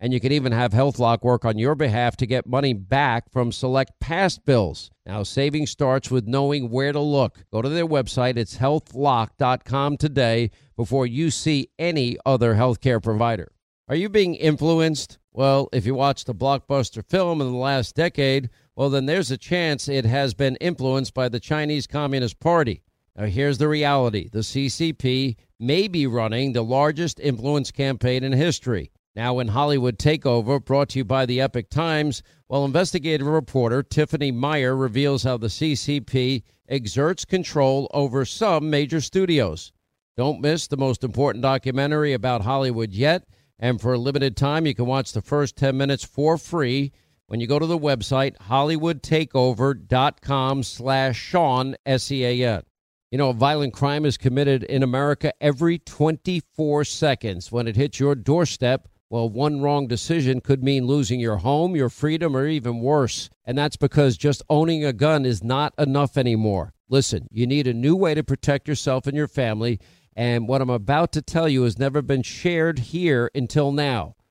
And 0.00 0.12
you 0.12 0.20
can 0.20 0.30
even 0.30 0.52
have 0.52 0.72
HealthLock 0.72 1.22
work 1.22 1.44
on 1.44 1.58
your 1.58 1.74
behalf 1.74 2.16
to 2.18 2.26
get 2.26 2.46
money 2.46 2.72
back 2.72 3.30
from 3.32 3.50
select 3.50 3.98
past 3.98 4.44
bills. 4.44 4.90
Now, 5.04 5.24
saving 5.24 5.66
starts 5.66 6.10
with 6.10 6.28
knowing 6.28 6.70
where 6.70 6.92
to 6.92 7.00
look. 7.00 7.44
Go 7.52 7.62
to 7.62 7.68
their 7.68 7.86
website, 7.86 8.36
it's 8.36 8.58
healthlock.com 8.58 9.96
today 9.96 10.50
before 10.76 11.06
you 11.06 11.30
see 11.30 11.70
any 11.78 12.16
other 12.24 12.54
healthcare 12.54 13.02
provider. 13.02 13.50
Are 13.88 13.96
you 13.96 14.08
being 14.08 14.34
influenced? 14.34 15.18
Well, 15.32 15.68
if 15.72 15.86
you 15.86 15.94
watched 15.94 16.28
a 16.28 16.34
blockbuster 16.34 17.04
film 17.04 17.40
in 17.40 17.50
the 17.50 17.58
last 17.58 17.96
decade, 17.96 18.50
well, 18.76 18.90
then 18.90 19.06
there's 19.06 19.30
a 19.30 19.38
chance 19.38 19.88
it 19.88 20.04
has 20.04 20.34
been 20.34 20.56
influenced 20.56 21.14
by 21.14 21.28
the 21.28 21.40
Chinese 21.40 21.86
Communist 21.88 22.38
Party. 22.38 22.82
Now, 23.16 23.26
here's 23.26 23.58
the 23.58 23.66
reality 23.66 24.28
the 24.28 24.40
CCP 24.40 25.36
may 25.58 25.88
be 25.88 26.06
running 26.06 26.52
the 26.52 26.62
largest 26.62 27.18
influence 27.18 27.72
campaign 27.72 28.22
in 28.22 28.32
history. 28.32 28.92
Now, 29.18 29.40
in 29.40 29.48
Hollywood 29.48 29.98
Takeover, 29.98 30.64
brought 30.64 30.90
to 30.90 31.00
you 31.00 31.04
by 31.04 31.26
the 31.26 31.40
Epoch 31.40 31.70
Times, 31.70 32.22
well, 32.48 32.64
investigative 32.64 33.26
reporter 33.26 33.82
Tiffany 33.82 34.30
Meyer 34.30 34.76
reveals 34.76 35.24
how 35.24 35.36
the 35.36 35.48
CCP 35.48 36.44
exerts 36.68 37.24
control 37.24 37.90
over 37.92 38.24
some 38.24 38.70
major 38.70 39.00
studios. 39.00 39.72
Don't 40.16 40.40
miss 40.40 40.68
the 40.68 40.76
most 40.76 41.02
important 41.02 41.42
documentary 41.42 42.12
about 42.12 42.42
Hollywood 42.42 42.92
yet. 42.92 43.24
And 43.58 43.80
for 43.80 43.94
a 43.94 43.98
limited 43.98 44.36
time, 44.36 44.66
you 44.66 44.74
can 44.76 44.86
watch 44.86 45.12
the 45.12 45.20
first 45.20 45.56
10 45.56 45.76
minutes 45.76 46.04
for 46.04 46.38
free 46.38 46.92
when 47.26 47.40
you 47.40 47.48
go 47.48 47.58
to 47.58 47.66
the 47.66 47.76
website 47.76 48.36
hollywoodtakeover.com 48.36 50.62
slash 50.62 51.18
sean 51.18 51.74
s-e-a-n 51.84 52.62
you 53.10 53.18
know 53.18 53.30
a 53.30 53.34
violent 53.34 53.74
crime 53.74 54.04
is 54.06 54.16
committed 54.16 54.62
in 54.62 54.82
america 54.82 55.30
every 55.40 55.78
24 55.80 56.84
seconds 56.84 57.50
when 57.52 57.66
it 57.66 57.76
hits 57.76 58.00
your 58.00 58.14
doorstep 58.14 58.88
well 59.10 59.28
one 59.28 59.60
wrong 59.60 59.86
decision 59.86 60.40
could 60.40 60.62
mean 60.62 60.86
losing 60.86 61.20
your 61.20 61.38
home 61.38 61.74
your 61.74 61.88
freedom 61.88 62.36
or 62.36 62.46
even 62.46 62.80
worse. 62.80 63.30
And 63.44 63.56
that's 63.56 63.76
because 63.76 64.16
just 64.16 64.42
owning 64.50 64.84
a 64.84 64.92
gun 64.92 65.24
is 65.24 65.42
not 65.42 65.74
enough 65.78 66.16
anymore. 66.16 66.74
Listen 66.88 67.28
you 67.30 67.46
need 67.46 67.66
a 67.66 67.74
new 67.74 67.96
way 67.96 68.14
to 68.14 68.22
protect 68.22 68.68
yourself 68.68 69.06
and 69.06 69.16
your 69.16 69.28
family. 69.28 69.80
And 70.14 70.48
what 70.48 70.60
i'm 70.60 70.70
about 70.70 71.12
to 71.12 71.22
tell 71.22 71.48
you 71.48 71.62
has 71.62 71.78
never 71.78 72.02
been 72.02 72.22
shared 72.22 72.78
here 72.78 73.30
until 73.34 73.72
now 73.72 74.16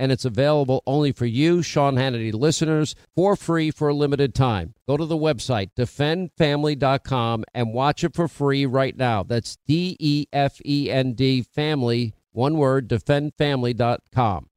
and 0.00 0.10
it's 0.10 0.24
available 0.24 0.82
only 0.86 1.12
for 1.12 1.26
you, 1.26 1.60
Sean 1.60 1.96
Hannity 1.96 2.32
listeners, 2.32 2.94
for 3.14 3.36
free 3.36 3.70
for 3.70 3.88
a 3.90 3.94
limited 3.94 4.34
time. 4.34 4.72
Go 4.88 4.96
to 4.96 5.04
the 5.04 5.14
website, 5.14 5.72
defendfamily.com, 5.76 7.44
and 7.52 7.74
watch 7.74 8.02
it 8.02 8.14
for 8.14 8.26
free 8.26 8.64
right 8.64 8.96
now. 8.96 9.22
That's 9.22 9.58
D 9.66 9.98
E 10.00 10.24
F 10.32 10.58
E 10.64 10.90
N 10.90 11.12
D 11.12 11.42
family, 11.42 12.14
one 12.32 12.56
word, 12.56 12.88
defendfamily.com. 12.88 14.48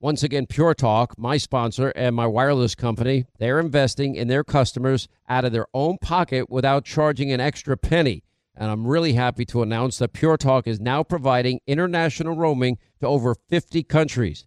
Once 0.00 0.24
again, 0.24 0.46
Pure 0.46 0.74
Talk, 0.74 1.16
my 1.16 1.36
sponsor 1.36 1.90
and 1.90 2.16
my 2.16 2.26
wireless 2.26 2.74
company, 2.74 3.26
they're 3.38 3.60
investing 3.60 4.16
in 4.16 4.26
their 4.26 4.42
customers 4.42 5.06
out 5.28 5.44
of 5.44 5.52
their 5.52 5.66
own 5.72 5.98
pocket 5.98 6.50
without 6.50 6.84
charging 6.84 7.30
an 7.30 7.38
extra 7.38 7.76
penny. 7.76 8.24
And 8.56 8.68
I'm 8.68 8.88
really 8.88 9.12
happy 9.12 9.44
to 9.46 9.62
announce 9.62 9.98
that 9.98 10.14
Pure 10.14 10.38
Talk 10.38 10.66
is 10.66 10.80
now 10.80 11.04
providing 11.04 11.60
international 11.68 12.34
roaming 12.34 12.78
to 12.98 13.06
over 13.06 13.36
50 13.36 13.84
countries. 13.84 14.46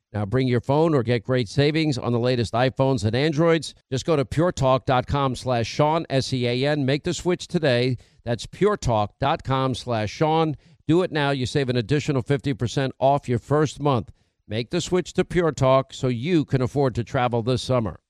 Now 0.13 0.25
bring 0.25 0.47
your 0.47 0.59
phone 0.59 0.93
or 0.93 1.03
get 1.03 1.23
great 1.23 1.47
savings 1.47 1.97
on 1.97 2.11
the 2.11 2.19
latest 2.19 2.53
iPhones 2.53 3.05
and 3.05 3.15
Androids. 3.15 3.73
Just 3.89 4.05
go 4.05 4.15
to 4.15 4.25
puretalk.com 4.25 5.35
slash 5.35 5.67
Sean, 5.67 6.05
S-E-A-N. 6.09 6.85
Make 6.85 7.03
the 7.03 7.13
switch 7.13 7.47
today. 7.47 7.97
That's 8.25 8.45
puretalk.com 8.45 9.75
slash 9.75 10.11
Sean. 10.11 10.55
Do 10.87 11.01
it 11.01 11.11
now. 11.11 11.31
You 11.31 11.45
save 11.45 11.69
an 11.69 11.77
additional 11.77 12.23
50% 12.23 12.91
off 12.99 13.29
your 13.29 13.39
first 13.39 13.79
month. 13.79 14.11
Make 14.47 14.69
the 14.71 14.81
switch 14.81 15.13
to 15.13 15.23
Pure 15.23 15.53
Talk 15.53 15.93
so 15.93 16.09
you 16.09 16.43
can 16.43 16.61
afford 16.61 16.93
to 16.95 17.05
travel 17.05 17.41
this 17.41 17.61
summer. 17.61 18.01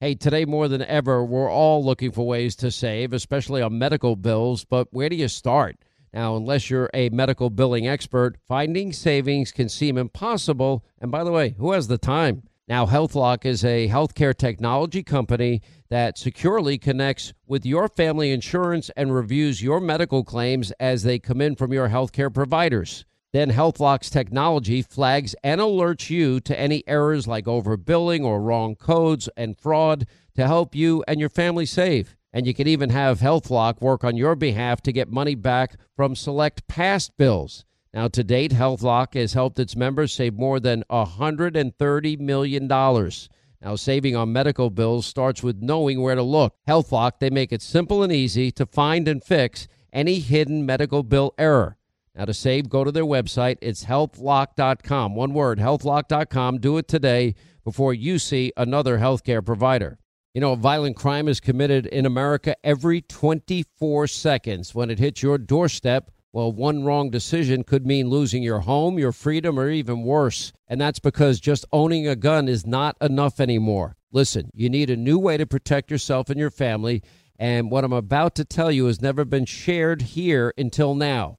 Hey, 0.00 0.16
today 0.16 0.44
more 0.44 0.66
than 0.66 0.82
ever, 0.82 1.24
we're 1.24 1.50
all 1.50 1.84
looking 1.84 2.10
for 2.10 2.26
ways 2.26 2.56
to 2.56 2.72
save, 2.72 3.12
especially 3.12 3.62
on 3.62 3.78
medical 3.78 4.16
bills, 4.16 4.64
but 4.64 4.88
where 4.90 5.08
do 5.08 5.14
you 5.14 5.28
start? 5.28 5.76
Now, 6.14 6.36
unless 6.36 6.70
you're 6.70 6.90
a 6.94 7.08
medical 7.08 7.50
billing 7.50 7.88
expert, 7.88 8.36
finding 8.46 8.92
savings 8.92 9.50
can 9.50 9.68
seem 9.68 9.98
impossible. 9.98 10.84
And 11.00 11.10
by 11.10 11.24
the 11.24 11.32
way, 11.32 11.56
who 11.58 11.72
has 11.72 11.88
the 11.88 11.98
time? 11.98 12.44
Now, 12.68 12.86
HealthLock 12.86 13.44
is 13.44 13.64
a 13.64 13.88
healthcare 13.88 14.34
technology 14.34 15.02
company 15.02 15.60
that 15.90 16.16
securely 16.16 16.78
connects 16.78 17.32
with 17.48 17.66
your 17.66 17.88
family 17.88 18.30
insurance 18.30 18.92
and 18.96 19.12
reviews 19.12 19.60
your 19.60 19.80
medical 19.80 20.22
claims 20.22 20.70
as 20.78 21.02
they 21.02 21.18
come 21.18 21.40
in 21.40 21.56
from 21.56 21.72
your 21.72 21.88
healthcare 21.88 22.32
providers. 22.32 23.04
Then 23.32 23.50
HealthLock's 23.50 24.08
technology 24.08 24.82
flags 24.82 25.34
and 25.42 25.60
alerts 25.60 26.10
you 26.10 26.38
to 26.38 26.58
any 26.58 26.84
errors 26.86 27.26
like 27.26 27.46
overbilling 27.46 28.24
or 28.24 28.40
wrong 28.40 28.76
codes 28.76 29.28
and 29.36 29.58
fraud 29.58 30.06
to 30.36 30.46
help 30.46 30.76
you 30.76 31.02
and 31.08 31.18
your 31.18 31.28
family 31.28 31.66
save. 31.66 32.16
And 32.34 32.48
you 32.48 32.52
can 32.52 32.66
even 32.66 32.90
have 32.90 33.20
HealthLock 33.20 33.80
work 33.80 34.02
on 34.02 34.16
your 34.16 34.34
behalf 34.34 34.82
to 34.82 34.92
get 34.92 35.08
money 35.08 35.36
back 35.36 35.76
from 35.94 36.16
select 36.16 36.66
past 36.66 37.16
bills. 37.16 37.64
Now, 37.94 38.08
to 38.08 38.24
date, 38.24 38.50
HealthLock 38.50 39.14
has 39.14 39.34
helped 39.34 39.60
its 39.60 39.76
members 39.76 40.12
save 40.12 40.34
more 40.34 40.58
than 40.58 40.82
$130 40.90 42.18
million. 42.18 42.66
Now, 42.66 43.76
saving 43.76 44.16
on 44.16 44.32
medical 44.32 44.68
bills 44.68 45.06
starts 45.06 45.44
with 45.44 45.62
knowing 45.62 46.02
where 46.02 46.16
to 46.16 46.24
look. 46.24 46.56
HealthLock, 46.66 47.20
they 47.20 47.30
make 47.30 47.52
it 47.52 47.62
simple 47.62 48.02
and 48.02 48.12
easy 48.12 48.50
to 48.50 48.66
find 48.66 49.06
and 49.06 49.22
fix 49.22 49.68
any 49.92 50.18
hidden 50.18 50.66
medical 50.66 51.04
bill 51.04 51.34
error. 51.38 51.76
Now, 52.16 52.24
to 52.24 52.34
save, 52.34 52.68
go 52.68 52.82
to 52.82 52.90
their 52.90 53.04
website. 53.04 53.58
It's 53.62 53.84
healthlock.com. 53.84 55.14
One 55.14 55.34
word, 55.34 55.60
healthlock.com. 55.60 56.58
Do 56.58 56.78
it 56.78 56.88
today 56.88 57.36
before 57.62 57.94
you 57.94 58.18
see 58.18 58.52
another 58.56 58.98
healthcare 58.98 59.44
provider. 59.44 59.98
You 60.34 60.40
know, 60.40 60.54
a 60.54 60.56
violent 60.56 60.96
crime 60.96 61.28
is 61.28 61.38
committed 61.38 61.86
in 61.86 62.06
America 62.06 62.56
every 62.64 63.02
24 63.02 64.08
seconds. 64.08 64.74
When 64.74 64.90
it 64.90 64.98
hits 64.98 65.22
your 65.22 65.38
doorstep, 65.38 66.10
well, 66.32 66.50
one 66.50 66.82
wrong 66.82 67.08
decision 67.08 67.62
could 67.62 67.86
mean 67.86 68.08
losing 68.08 68.42
your 68.42 68.58
home, 68.58 68.98
your 68.98 69.12
freedom, 69.12 69.60
or 69.60 69.70
even 69.70 70.02
worse. 70.02 70.52
And 70.66 70.80
that's 70.80 70.98
because 70.98 71.38
just 71.38 71.64
owning 71.70 72.08
a 72.08 72.16
gun 72.16 72.48
is 72.48 72.66
not 72.66 72.96
enough 73.00 73.38
anymore. 73.38 73.94
Listen, 74.10 74.50
you 74.52 74.68
need 74.68 74.90
a 74.90 74.96
new 74.96 75.20
way 75.20 75.36
to 75.36 75.46
protect 75.46 75.88
yourself 75.88 76.28
and 76.28 76.40
your 76.40 76.50
family. 76.50 77.04
And 77.38 77.70
what 77.70 77.84
I'm 77.84 77.92
about 77.92 78.34
to 78.34 78.44
tell 78.44 78.72
you 78.72 78.86
has 78.86 79.00
never 79.00 79.24
been 79.24 79.44
shared 79.44 80.02
here 80.02 80.52
until 80.58 80.96
now. 80.96 81.38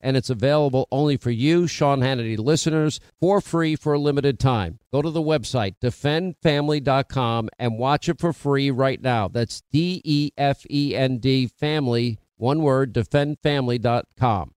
and 0.00 0.16
it's 0.16 0.30
available 0.30 0.86
only 0.90 1.16
for 1.16 1.30
you, 1.30 1.66
Sean 1.66 2.00
Hannity 2.00 2.38
listeners, 2.38 3.00
for 3.20 3.40
free 3.40 3.76
for 3.76 3.94
a 3.94 3.98
limited 3.98 4.38
time. 4.38 4.78
Go 4.92 5.02
to 5.02 5.10
the 5.10 5.22
website, 5.22 5.74
defendfamily.com, 5.82 7.48
and 7.58 7.78
watch 7.78 8.08
it 8.08 8.18
for 8.18 8.32
free 8.32 8.70
right 8.70 9.00
now. 9.00 9.28
That's 9.28 9.62
D 9.72 10.00
E 10.04 10.30
F 10.36 10.64
E 10.70 10.94
N 10.94 11.18
D 11.18 11.46
family, 11.46 12.18
one 12.36 12.62
word, 12.62 12.92
defendfamily.com. 12.92 14.52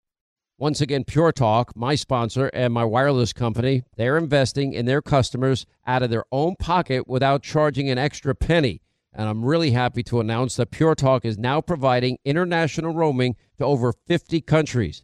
Once 0.62 0.80
again, 0.80 1.04
Pure 1.04 1.32
Talk, 1.32 1.76
my 1.76 1.96
sponsor 1.96 2.52
and 2.54 2.72
my 2.72 2.86
wireless 2.86 3.34
company, 3.34 3.82
they're 3.98 4.16
investing 4.16 4.74
in 4.74 4.86
their 4.86 5.02
customers 5.02 5.66
out 5.88 6.04
of 6.04 6.12
their 6.12 6.26
own 6.32 6.56
pocket 6.56 7.08
without 7.08 7.42
charging 7.42 7.90
an 7.90 7.98
extra 7.98 8.36
penny. 8.36 8.80
And 9.12 9.28
I'm 9.28 9.44
really 9.44 9.72
happy 9.72 10.04
to 10.04 10.20
announce 10.20 10.58
that 10.58 10.70
Pure 10.70 10.96
Talk 10.96 11.26
is 11.26 11.38
now 11.40 11.62
providing 11.62 12.20
international 12.24 12.94
roaming 12.94 13.36
to 13.58 13.66
over 13.66 13.92
50 13.92 14.40
countries. 14.42 15.04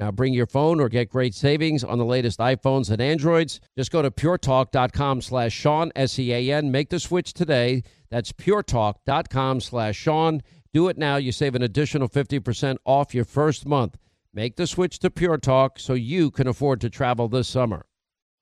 Now 0.00 0.10
bring 0.10 0.32
your 0.32 0.46
phone 0.46 0.80
or 0.80 0.88
get 0.88 1.10
great 1.10 1.34
savings 1.34 1.84
on 1.84 1.98
the 1.98 2.06
latest 2.06 2.38
iPhones 2.38 2.90
and 2.90 3.02
Androids. 3.02 3.60
Just 3.76 3.92
go 3.92 4.00
to 4.00 4.10
puretalk.com 4.10 5.20
slash 5.20 5.52
Sean, 5.52 5.92
S-E-A-N. 5.94 6.70
Make 6.70 6.88
the 6.88 6.98
switch 6.98 7.34
today. 7.34 7.82
That's 8.10 8.32
puretalk.com 8.32 9.60
slash 9.60 9.96
Sean. 9.96 10.40
Do 10.72 10.88
it 10.88 10.96
now. 10.96 11.16
You 11.16 11.32
save 11.32 11.54
an 11.54 11.62
additional 11.62 12.08
50% 12.08 12.78
off 12.86 13.14
your 13.14 13.26
first 13.26 13.66
month. 13.66 13.98
Make 14.32 14.56
the 14.56 14.66
switch 14.66 15.00
to 15.00 15.10
Pure 15.10 15.38
Talk 15.38 15.78
so 15.78 15.92
you 15.92 16.30
can 16.30 16.46
afford 16.46 16.80
to 16.80 16.88
travel 16.88 17.28
this 17.28 17.48
summer. 17.48 17.84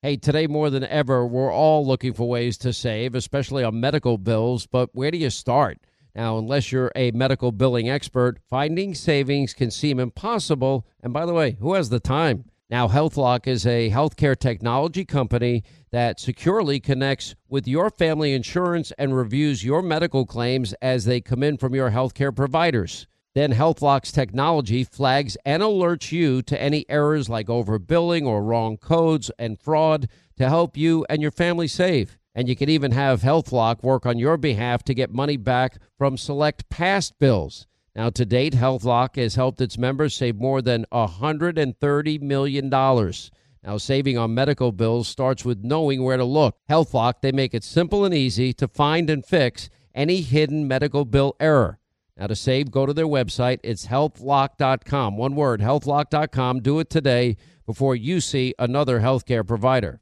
Hey, 0.01 0.15
today 0.15 0.47
more 0.47 0.69
than 0.69 0.85
ever, 0.85 1.27
we're 1.27 1.51
all 1.51 1.85
looking 1.85 2.13
for 2.13 2.29
ways 2.29 2.57
to 2.59 2.71
save, 2.71 3.15
especially 3.15 3.65
on 3.65 3.81
medical 3.81 4.17
bills, 4.17 4.65
but 4.65 4.91
where 4.93 5.11
do 5.11 5.17
you 5.17 5.29
start? 5.29 5.79
Now, 6.19 6.37
unless 6.37 6.69
you're 6.69 6.91
a 6.97 7.11
medical 7.11 7.53
billing 7.53 7.89
expert, 7.89 8.39
finding 8.49 8.93
savings 8.93 9.53
can 9.53 9.71
seem 9.71 10.01
impossible. 10.01 10.85
And 11.01 11.13
by 11.13 11.25
the 11.25 11.33
way, 11.33 11.55
who 11.61 11.75
has 11.75 11.87
the 11.87 12.01
time? 12.01 12.43
Now, 12.69 12.89
HealthLock 12.89 13.47
is 13.47 13.65
a 13.65 13.89
healthcare 13.89 14.37
technology 14.37 15.05
company 15.05 15.63
that 15.91 16.19
securely 16.19 16.81
connects 16.81 17.35
with 17.47 17.69
your 17.69 17.89
family 17.89 18.33
insurance 18.33 18.91
and 18.97 19.15
reviews 19.15 19.63
your 19.63 19.81
medical 19.81 20.25
claims 20.25 20.73
as 20.81 21.05
they 21.05 21.21
come 21.21 21.41
in 21.41 21.55
from 21.55 21.73
your 21.73 21.91
healthcare 21.91 22.35
providers. 22.35 23.07
Then 23.33 23.53
HealthLock's 23.53 24.11
technology 24.11 24.83
flags 24.83 25.37
and 25.45 25.63
alerts 25.63 26.11
you 26.11 26.41
to 26.41 26.61
any 26.61 26.83
errors 26.89 27.29
like 27.29 27.47
overbilling 27.47 28.25
or 28.25 28.43
wrong 28.43 28.75
codes 28.75 29.31
and 29.39 29.57
fraud 29.57 30.09
to 30.35 30.49
help 30.49 30.75
you 30.75 31.05
and 31.09 31.21
your 31.21 31.31
family 31.31 31.69
save. 31.69 32.18
And 32.35 32.47
you 32.47 32.55
can 32.55 32.69
even 32.69 32.91
have 32.91 33.21
HealthLock 33.21 33.83
work 33.83 34.05
on 34.05 34.19
your 34.19 34.37
behalf 34.37 34.83
to 34.83 34.93
get 34.93 35.13
money 35.13 35.37
back 35.37 35.77
from 35.97 36.17
select 36.17 36.69
past 36.69 37.17
bills. 37.19 37.67
Now, 37.95 38.09
to 38.11 38.25
date, 38.25 38.53
HealthLock 38.53 39.15
has 39.17 39.35
helped 39.35 39.59
its 39.61 39.77
members 39.77 40.15
save 40.15 40.35
more 40.35 40.61
than 40.61 40.85
$130 40.91 42.21
million. 42.21 42.69
Now, 42.69 43.77
saving 43.77 44.17
on 44.17 44.33
medical 44.33 44.71
bills 44.71 45.07
starts 45.07 45.43
with 45.43 45.63
knowing 45.63 46.03
where 46.03 46.17
to 46.17 46.23
look. 46.23 46.55
HealthLock, 46.69 47.15
they 47.21 47.31
make 47.31 47.53
it 47.53 47.63
simple 47.63 48.05
and 48.05 48.13
easy 48.13 48.53
to 48.53 48.67
find 48.67 49.09
and 49.09 49.25
fix 49.25 49.69
any 49.93 50.21
hidden 50.21 50.67
medical 50.67 51.03
bill 51.03 51.35
error. 51.39 51.79
Now, 52.15 52.27
to 52.27 52.35
save, 52.35 52.69
go 52.69 52.85
to 52.85 52.93
their 52.93 53.07
website. 53.07 53.59
It's 53.63 53.87
healthlock.com. 53.87 55.17
One 55.17 55.35
word, 55.35 55.61
healthlock.com. 55.61 56.61
Do 56.61 56.79
it 56.79 56.89
today 56.89 57.37
before 57.65 57.95
you 57.95 58.19
see 58.21 58.53
another 58.59 58.99
healthcare 58.99 59.45
provider. 59.45 59.99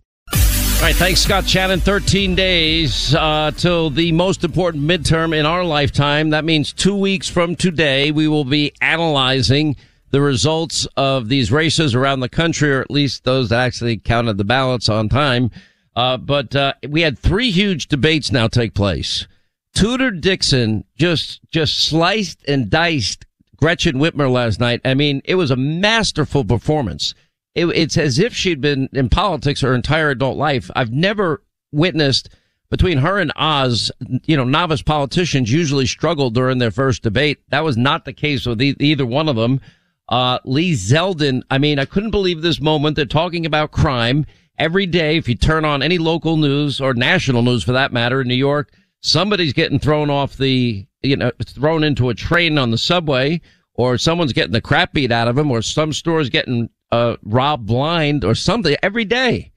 All 0.77 0.83
right, 0.83 0.95
thanks, 0.95 1.21
Scott 1.21 1.49
Shannon. 1.49 1.79
13 1.79 2.35
days 2.35 3.15
uh, 3.15 3.49
till 3.57 3.89
the 3.89 4.11
most 4.11 4.43
important 4.43 4.83
midterm 4.83 5.35
in 5.35 5.43
our 5.43 5.63
lifetime. 5.63 6.29
That 6.29 6.45
means 6.45 6.71
two 6.71 6.95
weeks 6.95 7.27
from 7.27 7.55
today, 7.55 8.11
we 8.11 8.27
will 8.27 8.45
be 8.45 8.73
analyzing 8.79 9.75
the 10.11 10.21
results 10.21 10.85
of 10.95 11.29
these 11.29 11.51
races 11.51 11.95
around 11.95 12.19
the 12.19 12.29
country, 12.29 12.71
or 12.71 12.79
at 12.79 12.91
least 12.91 13.23
those 13.23 13.49
that 13.49 13.59
actually 13.59 13.97
counted 13.97 14.37
the 14.37 14.43
ballots 14.43 14.87
on 14.87 15.09
time. 15.09 15.49
Uh, 15.95 16.15
but 16.15 16.55
uh, 16.55 16.73
we 16.87 17.01
had 17.01 17.17
three 17.17 17.49
huge 17.49 17.87
debates 17.87 18.31
now 18.31 18.47
take 18.47 18.75
place. 18.75 19.25
Tudor 19.73 20.11
Dixon 20.11 20.85
just 20.95 21.41
just 21.49 21.87
sliced 21.87 22.45
and 22.47 22.69
diced 22.69 23.25
Gretchen 23.55 23.95
Whitmer 23.95 24.31
last 24.31 24.59
night. 24.59 24.81
I 24.85 24.93
mean, 24.93 25.23
it 25.25 25.35
was 25.35 25.49
a 25.49 25.55
masterful 25.55 26.45
performance 26.45 27.15
it, 27.57 27.65
it's 27.69 27.97
as 27.97 28.19
if 28.19 28.33
she'd 28.35 28.61
been 28.61 28.87
in 28.93 29.09
politics 29.09 29.61
her 29.61 29.73
entire 29.73 30.11
adult 30.11 30.37
life. 30.37 30.69
I've 30.75 30.91
never 30.91 31.43
witnessed 31.71 32.29
between 32.69 32.99
her 32.99 33.17
and 33.17 33.31
Oz, 33.35 33.91
you 34.25 34.37
know, 34.37 34.43
novice 34.43 34.83
politicians 34.83 35.51
usually 35.51 35.87
struggle 35.87 36.29
during 36.29 36.59
their 36.59 36.71
first 36.71 37.01
debate. 37.01 37.39
That 37.49 37.63
was 37.63 37.75
not 37.75 38.05
the 38.05 38.13
case 38.13 38.45
with 38.45 38.61
e- 38.61 38.75
either 38.79 39.05
one 39.05 39.27
of 39.27 39.35
them. 39.37 39.59
Uh, 40.07 40.39
Lee 40.45 40.73
Zeldin, 40.73 41.41
I 41.49 41.57
mean, 41.57 41.79
I 41.79 41.85
couldn't 41.85 42.11
believe 42.11 42.41
this 42.41 42.61
moment. 42.61 42.95
They're 42.95 43.05
talking 43.05 43.45
about 43.45 43.71
crime 43.71 44.25
every 44.59 44.85
day. 44.85 45.17
If 45.17 45.27
you 45.27 45.35
turn 45.35 45.65
on 45.65 45.81
any 45.81 45.97
local 45.97 46.37
news 46.37 46.79
or 46.79 46.93
national 46.93 47.41
news 47.41 47.63
for 47.63 47.71
that 47.71 47.91
matter 47.91 48.21
in 48.21 48.27
New 48.27 48.35
York, 48.35 48.71
somebody's 49.01 49.53
getting 49.53 49.79
thrown 49.79 50.09
off 50.09 50.37
the, 50.37 50.85
you 51.01 51.15
know, 51.15 51.31
thrown 51.43 51.83
into 51.83 52.09
a 52.09 52.13
train 52.13 52.57
on 52.57 52.71
the 52.71 52.77
subway 52.77 53.41
or 53.77 53.97
someone's 53.97 54.33
getting 54.33 54.51
the 54.51 54.61
crap 54.61 54.91
beat 54.91 55.11
out 55.11 55.27
of 55.27 55.35
them 55.35 55.51
or 55.51 55.61
some 55.61 55.93
store's 55.93 56.29
getting 56.29 56.69
uh, 56.91 57.15
Rob 57.23 57.65
Blind 57.65 58.25
or 58.25 58.35
something 58.35 58.75
every 58.81 59.05
day. 59.05 59.51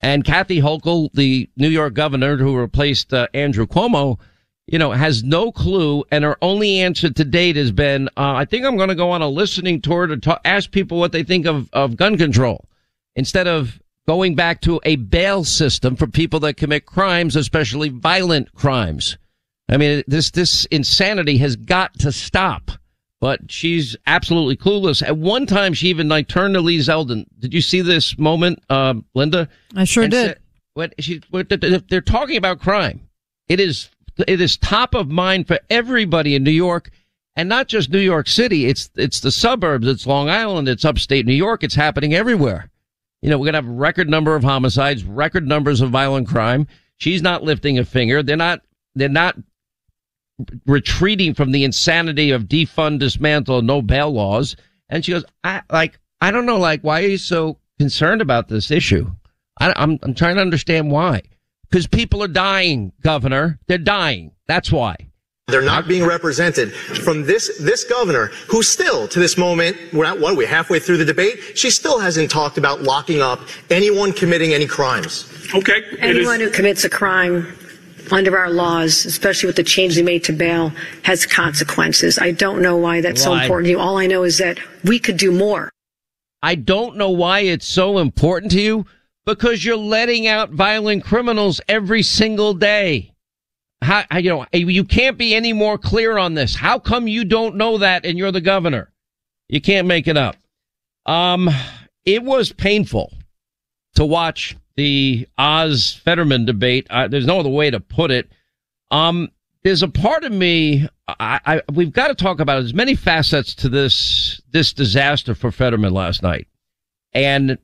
And 0.00 0.24
Kathy 0.24 0.60
Hochul, 0.60 1.08
the 1.14 1.48
New 1.56 1.70
York 1.70 1.94
governor 1.94 2.36
who 2.36 2.56
replaced 2.56 3.12
uh, 3.14 3.26
Andrew 3.32 3.66
Cuomo, 3.66 4.18
you 4.66 4.78
know, 4.78 4.92
has 4.92 5.24
no 5.24 5.50
clue. 5.50 6.04
And 6.10 6.24
her 6.24 6.36
only 6.42 6.80
answer 6.80 7.10
to 7.10 7.24
date 7.24 7.56
has 7.56 7.72
been, 7.72 8.08
uh, 8.08 8.34
I 8.34 8.44
think 8.44 8.66
I'm 8.66 8.76
going 8.76 8.90
to 8.90 8.94
go 8.94 9.10
on 9.10 9.22
a 9.22 9.28
listening 9.28 9.80
tour 9.80 10.06
to 10.06 10.18
talk, 10.18 10.42
ask 10.44 10.70
people 10.70 10.98
what 10.98 11.12
they 11.12 11.22
think 11.22 11.46
of, 11.46 11.70
of 11.72 11.96
gun 11.96 12.18
control 12.18 12.68
instead 13.16 13.46
of 13.46 13.80
going 14.06 14.34
back 14.34 14.60
to 14.60 14.78
a 14.84 14.96
bail 14.96 15.42
system 15.42 15.96
for 15.96 16.06
people 16.06 16.40
that 16.40 16.58
commit 16.58 16.84
crimes, 16.84 17.34
especially 17.34 17.88
violent 17.88 18.52
crimes. 18.54 19.16
I 19.70 19.78
mean, 19.78 20.04
this, 20.06 20.30
this 20.32 20.66
insanity 20.66 21.38
has 21.38 21.56
got 21.56 21.98
to 22.00 22.12
stop 22.12 22.72
but 23.24 23.50
she's 23.50 23.96
absolutely 24.06 24.54
clueless. 24.54 25.02
At 25.02 25.16
one 25.16 25.46
time, 25.46 25.72
she 25.72 25.88
even 25.88 26.10
like 26.10 26.28
turned 26.28 26.52
to 26.56 26.60
Lee 26.60 26.76
Zeldin. 26.76 27.24
Did 27.38 27.54
you 27.54 27.62
see 27.62 27.80
this 27.80 28.18
moment, 28.18 28.62
uh, 28.68 28.92
Linda? 29.14 29.48
I 29.74 29.84
sure 29.84 30.06
did. 30.06 30.12
Said, 30.12 30.38
what 30.74 30.92
she, 30.98 31.22
what, 31.30 31.48
they're 31.48 32.02
talking 32.02 32.36
about 32.36 32.60
crime. 32.60 33.00
It 33.48 33.60
is, 33.60 33.88
it 34.28 34.42
is 34.42 34.58
top 34.58 34.94
of 34.94 35.08
mind 35.08 35.48
for 35.48 35.58
everybody 35.70 36.34
in 36.34 36.44
New 36.44 36.50
York, 36.50 36.90
and 37.34 37.48
not 37.48 37.66
just 37.66 37.88
New 37.88 37.98
York 37.98 38.28
City. 38.28 38.66
It's 38.66 38.90
it's 38.94 39.20
the 39.20 39.32
suburbs. 39.32 39.86
It's 39.86 40.06
Long 40.06 40.28
Island. 40.28 40.68
It's 40.68 40.84
upstate 40.84 41.24
New 41.24 41.32
York. 41.32 41.64
It's 41.64 41.76
happening 41.76 42.12
everywhere. 42.12 42.70
You 43.22 43.30
know, 43.30 43.38
we're 43.38 43.46
gonna 43.46 43.56
have 43.56 43.66
record 43.66 44.10
number 44.10 44.36
of 44.36 44.44
homicides, 44.44 45.02
record 45.02 45.48
numbers 45.48 45.80
of 45.80 45.88
violent 45.88 46.28
crime. 46.28 46.66
She's 46.98 47.22
not 47.22 47.42
lifting 47.42 47.78
a 47.78 47.86
finger. 47.86 48.22
They're 48.22 48.36
not. 48.36 48.60
They're 48.94 49.08
not 49.08 49.38
retreating 50.66 51.34
from 51.34 51.52
the 51.52 51.64
insanity 51.64 52.30
of 52.30 52.44
defund, 52.44 52.98
dismantle, 52.98 53.62
no 53.62 53.82
bail 53.82 54.12
laws. 54.12 54.56
And 54.88 55.04
she 55.04 55.12
goes, 55.12 55.24
I 55.42 55.62
like, 55.70 55.98
I 56.20 56.30
don't 56.30 56.46
know, 56.46 56.58
like, 56.58 56.82
why 56.82 57.02
are 57.02 57.08
you 57.08 57.18
so 57.18 57.58
concerned 57.78 58.20
about 58.20 58.48
this 58.48 58.70
issue? 58.70 59.10
I, 59.60 59.72
I'm, 59.76 59.98
I'm 60.02 60.14
trying 60.14 60.36
to 60.36 60.42
understand 60.42 60.90
why. 60.90 61.22
Because 61.70 61.86
people 61.86 62.22
are 62.22 62.28
dying, 62.28 62.92
Governor. 63.02 63.58
They're 63.66 63.78
dying. 63.78 64.32
That's 64.46 64.70
why. 64.70 64.96
They're 65.48 65.60
not 65.60 65.86
being 65.86 66.06
represented 66.06 66.72
from 66.72 67.24
this 67.24 67.58
this 67.60 67.84
governor, 67.84 68.28
who 68.48 68.62
still, 68.62 69.06
to 69.08 69.18
this 69.18 69.36
moment, 69.36 69.76
we're 69.92 70.06
at 70.06 70.18
what 70.18 70.32
are 70.32 70.36
we 70.36 70.46
halfway 70.46 70.78
through 70.78 70.96
the 70.96 71.04
debate? 71.04 71.38
She 71.54 71.68
still 71.68 71.98
hasn't 71.98 72.30
talked 72.30 72.56
about 72.56 72.82
locking 72.82 73.20
up 73.20 73.40
anyone 73.68 74.14
committing 74.14 74.54
any 74.54 74.66
crimes. 74.66 75.30
Okay. 75.54 75.82
Anyone 75.98 76.40
who 76.40 76.48
commits 76.48 76.84
a 76.84 76.88
crime 76.88 77.54
under 78.12 78.36
our 78.38 78.50
laws, 78.50 79.04
especially 79.04 79.46
with 79.46 79.56
the 79.56 79.62
change 79.62 79.94
they 79.94 80.02
made 80.02 80.24
to 80.24 80.32
bail, 80.32 80.72
has 81.02 81.26
consequences. 81.26 82.18
I 82.18 82.30
don't 82.32 82.62
know 82.62 82.76
why 82.76 83.00
that's 83.00 83.22
so 83.22 83.34
important 83.34 83.66
to 83.66 83.70
you. 83.70 83.78
All 83.80 83.98
I 83.98 84.06
know 84.06 84.24
is 84.24 84.38
that 84.38 84.58
we 84.84 84.98
could 84.98 85.16
do 85.16 85.32
more. 85.32 85.70
I 86.42 86.54
don't 86.56 86.96
know 86.96 87.10
why 87.10 87.40
it's 87.40 87.66
so 87.66 87.98
important 87.98 88.52
to 88.52 88.60
you 88.60 88.86
because 89.24 89.64
you're 89.64 89.76
letting 89.76 90.26
out 90.26 90.50
violent 90.50 91.04
criminals 91.04 91.60
every 91.68 92.02
single 92.02 92.54
day. 92.54 93.12
How, 93.80 94.04
you 94.18 94.30
know, 94.30 94.46
you 94.52 94.84
can't 94.84 95.18
be 95.18 95.34
any 95.34 95.52
more 95.52 95.78
clear 95.78 96.16
on 96.16 96.34
this. 96.34 96.54
How 96.54 96.78
come 96.78 97.08
you 97.08 97.24
don't 97.24 97.56
know 97.56 97.78
that 97.78 98.04
and 98.04 98.18
you're 98.18 98.32
the 98.32 98.40
governor? 98.40 98.90
You 99.48 99.60
can't 99.60 99.86
make 99.86 100.08
it 100.08 100.16
up. 100.16 100.36
Um, 101.06 101.50
it 102.04 102.22
was 102.22 102.52
painful 102.52 103.12
to 103.94 104.04
watch 104.04 104.56
the 104.76 105.28
Oz 105.38 106.00
Fetterman 106.04 106.44
debate. 106.44 106.86
Uh, 106.90 107.08
there's 107.08 107.26
no 107.26 107.40
other 107.40 107.48
way 107.48 107.70
to 107.70 107.80
put 107.80 108.10
it. 108.10 108.30
Um, 108.90 109.30
there's 109.62 109.82
a 109.82 109.88
part 109.88 110.24
of 110.24 110.32
me. 110.32 110.88
I, 111.08 111.40
I 111.46 111.62
we've 111.72 111.92
got 111.92 112.08
to 112.08 112.14
talk 112.14 112.40
about 112.40 112.62
as 112.62 112.74
many 112.74 112.94
facets 112.94 113.54
to 113.56 113.68
this 113.68 114.40
this 114.50 114.72
disaster 114.72 115.34
for 115.34 115.50
Fetterman 115.50 115.92
last 115.92 116.22
night, 116.22 116.48
and 117.12 117.58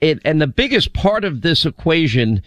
it 0.00 0.20
and 0.24 0.40
the 0.40 0.46
biggest 0.46 0.92
part 0.92 1.24
of 1.24 1.42
this 1.42 1.66
equation 1.66 2.42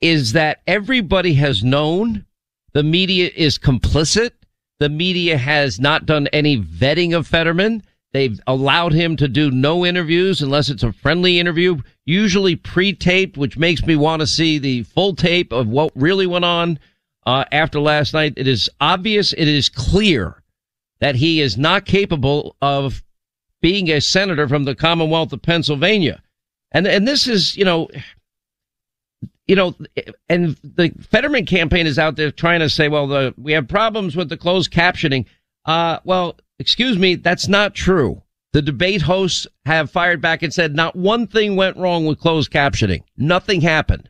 is 0.00 0.32
that 0.32 0.60
everybody 0.66 1.34
has 1.34 1.64
known 1.64 2.26
the 2.74 2.82
media 2.82 3.30
is 3.34 3.58
complicit. 3.58 4.32
The 4.80 4.88
media 4.88 5.38
has 5.38 5.80
not 5.80 6.04
done 6.04 6.26
any 6.28 6.60
vetting 6.60 7.16
of 7.16 7.26
Fetterman. 7.26 7.82
They've 8.14 8.40
allowed 8.46 8.92
him 8.92 9.16
to 9.16 9.26
do 9.26 9.50
no 9.50 9.84
interviews 9.84 10.40
unless 10.40 10.70
it's 10.70 10.84
a 10.84 10.92
friendly 10.92 11.40
interview, 11.40 11.82
usually 12.06 12.54
pre-taped, 12.54 13.36
which 13.36 13.58
makes 13.58 13.84
me 13.84 13.96
want 13.96 14.20
to 14.20 14.26
see 14.28 14.56
the 14.58 14.84
full 14.84 15.16
tape 15.16 15.52
of 15.52 15.66
what 15.66 15.90
really 15.96 16.28
went 16.28 16.44
on 16.44 16.78
uh, 17.26 17.44
after 17.50 17.80
last 17.80 18.14
night. 18.14 18.34
It 18.36 18.46
is 18.46 18.70
obvious, 18.80 19.32
it 19.32 19.48
is 19.48 19.68
clear 19.68 20.44
that 21.00 21.16
he 21.16 21.40
is 21.40 21.58
not 21.58 21.86
capable 21.86 22.54
of 22.62 23.02
being 23.60 23.90
a 23.90 24.00
senator 24.00 24.46
from 24.46 24.62
the 24.62 24.76
Commonwealth 24.76 25.32
of 25.32 25.42
Pennsylvania. 25.42 26.22
And 26.70 26.86
and 26.86 27.08
this 27.08 27.26
is, 27.26 27.56
you 27.56 27.64
know, 27.64 27.88
you 29.48 29.56
know, 29.56 29.74
and 30.28 30.56
the 30.62 30.92
Fetterman 31.10 31.46
campaign 31.46 31.88
is 31.88 31.98
out 31.98 32.14
there 32.14 32.30
trying 32.30 32.60
to 32.60 32.70
say, 32.70 32.88
well, 32.88 33.08
the, 33.08 33.34
we 33.36 33.52
have 33.54 33.66
problems 33.66 34.14
with 34.14 34.28
the 34.28 34.36
closed 34.36 34.70
captioning. 34.70 35.26
Uh, 35.64 35.98
well, 36.04 36.36
excuse 36.58 36.98
me, 36.98 37.14
that's 37.16 37.48
not 37.48 37.74
true. 37.74 38.22
The 38.52 38.62
debate 38.62 39.02
hosts 39.02 39.46
have 39.66 39.90
fired 39.90 40.20
back 40.20 40.42
and 40.42 40.54
said 40.54 40.74
not 40.74 40.94
one 40.94 41.26
thing 41.26 41.56
went 41.56 41.76
wrong 41.76 42.06
with 42.06 42.20
closed 42.20 42.52
captioning. 42.52 43.02
Nothing 43.16 43.60
happened. 43.60 44.08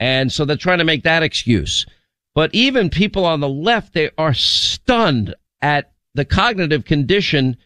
And 0.00 0.32
so 0.32 0.44
they're 0.44 0.56
trying 0.56 0.78
to 0.78 0.84
make 0.84 1.04
that 1.04 1.22
excuse. 1.22 1.86
But 2.34 2.54
even 2.54 2.90
people 2.90 3.24
on 3.24 3.40
the 3.40 3.48
left, 3.48 3.94
they 3.94 4.10
are 4.18 4.34
stunned 4.34 5.34
at 5.62 5.92
the 6.14 6.24
cognitive 6.24 6.84
condition 6.84 7.56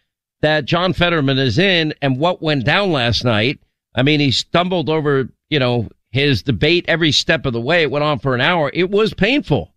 that 0.43 0.65
John 0.65 0.93
Fetterman 0.93 1.39
is 1.39 1.59
in 1.59 1.95
and 2.03 2.19
what 2.19 2.43
went 2.43 2.65
down 2.65 2.93
last 2.93 3.25
night. 3.25 3.61
I 3.95 4.03
mean, 4.03 4.21
he 4.21 4.31
stumbled 4.31 4.89
over, 4.89 5.29
you 5.49 5.59
know, 5.59 5.89
his 6.11 6.43
debate 6.43 6.85
every 6.89 7.13
step 7.13 7.47
of 7.47 7.53
the 7.53 7.61
way. 7.61 7.83
It 7.83 7.91
went 7.91 8.05
on 8.05 8.19
for 8.19 8.35
an 8.35 8.41
hour. 8.41 8.71
It 8.73 8.91
was 8.91 9.15
painful. 9.15 9.70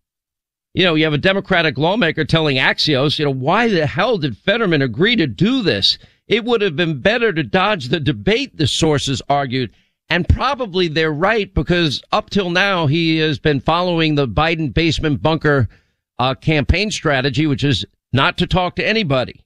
You 0.74 0.84
know, 0.86 0.96
you 0.96 1.04
have 1.04 1.14
a 1.14 1.20
Democratic 1.20 1.78
lawmaker 1.78 2.26
telling 2.26 2.58
Axios, 2.58 3.20
you 3.20 3.26
know, 3.26 3.32
why 3.32 3.70
the 3.70 3.86
hell 3.86 4.18
did 4.18 4.38
Fetterman 4.38 4.82
agree 4.82 5.16
to 5.16 5.28
do 5.28 5.62
this? 5.62 6.00
It 6.28 6.46
would 6.46 6.62
have 6.62 6.76
been 6.76 7.00
better 7.00 7.32
to 7.32 7.44
dodge 7.44 7.90
the 7.90 8.00
debate, 8.00 8.58
the 8.58 8.66
sources 8.66 9.22
argued. 9.30 9.72
And 10.10 10.28
probably 10.28 10.88
they're 10.88 11.14
right 11.14 11.54
because 11.54 12.02
up 12.12 12.30
till 12.30 12.50
now 12.50 12.88
he 12.88 13.18
has 13.18 13.38
been 13.38 13.60
following 13.60 14.16
the 14.16 14.28
Biden 14.28 14.74
basement 14.74 15.22
bunker 15.22 15.70
uh, 16.18 16.34
campaign 16.36 16.90
strategy, 16.90 17.46
which 17.46 17.64
is 17.64 17.86
not 18.12 18.38
to 18.40 18.48
talk 18.48 18.76
to 18.76 18.88
anybody. 18.88 19.44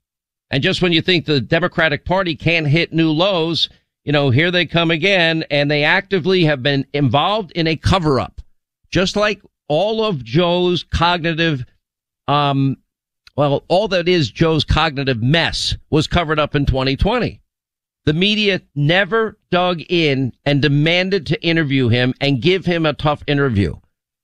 And 0.50 0.64
just 0.64 0.82
when 0.82 0.94
you 0.94 1.02
think 1.02 1.26
the 1.26 1.42
Democratic 1.42 2.06
Party 2.06 2.36
can't 2.36 2.68
hit 2.68 2.94
new 2.94 3.12
lows, 3.12 3.70
you 4.06 4.14
know, 4.14 4.30
here 4.30 4.52
they 4.52 4.66
come 4.66 4.92
again, 4.92 5.44
and 5.52 5.70
they 5.70 5.84
actively 5.84 6.46
have 6.46 6.64
been 6.64 6.86
involved 6.94 7.52
in 7.52 7.68
a 7.68 7.76
cover 7.76 8.20
up, 8.20 8.40
just 8.90 9.18
like 9.18 9.42
all 9.68 10.04
of 10.04 10.24
Joe's 10.24 10.84
cognitive, 10.84 11.66
um, 12.28 12.78
well, 13.36 13.64
all 13.68 13.88
that 13.90 14.08
is 14.08 14.32
Joe's 14.32 14.64
cognitive 14.64 15.22
mess 15.22 15.76
was 15.90 16.08
covered 16.08 16.40
up 16.40 16.56
in 16.56 16.66
2020. 16.66 17.42
The 18.06 18.14
media 18.14 18.62
never 18.74 19.38
dug 19.52 19.82
in 19.90 20.32
and 20.46 20.62
demanded 20.62 21.28
to 21.28 21.44
interview 21.44 21.90
him 21.90 22.14
and 22.22 22.42
give 22.42 22.66
him 22.66 22.86
a 22.86 22.94
tough 22.94 23.22
interview. 23.28 23.76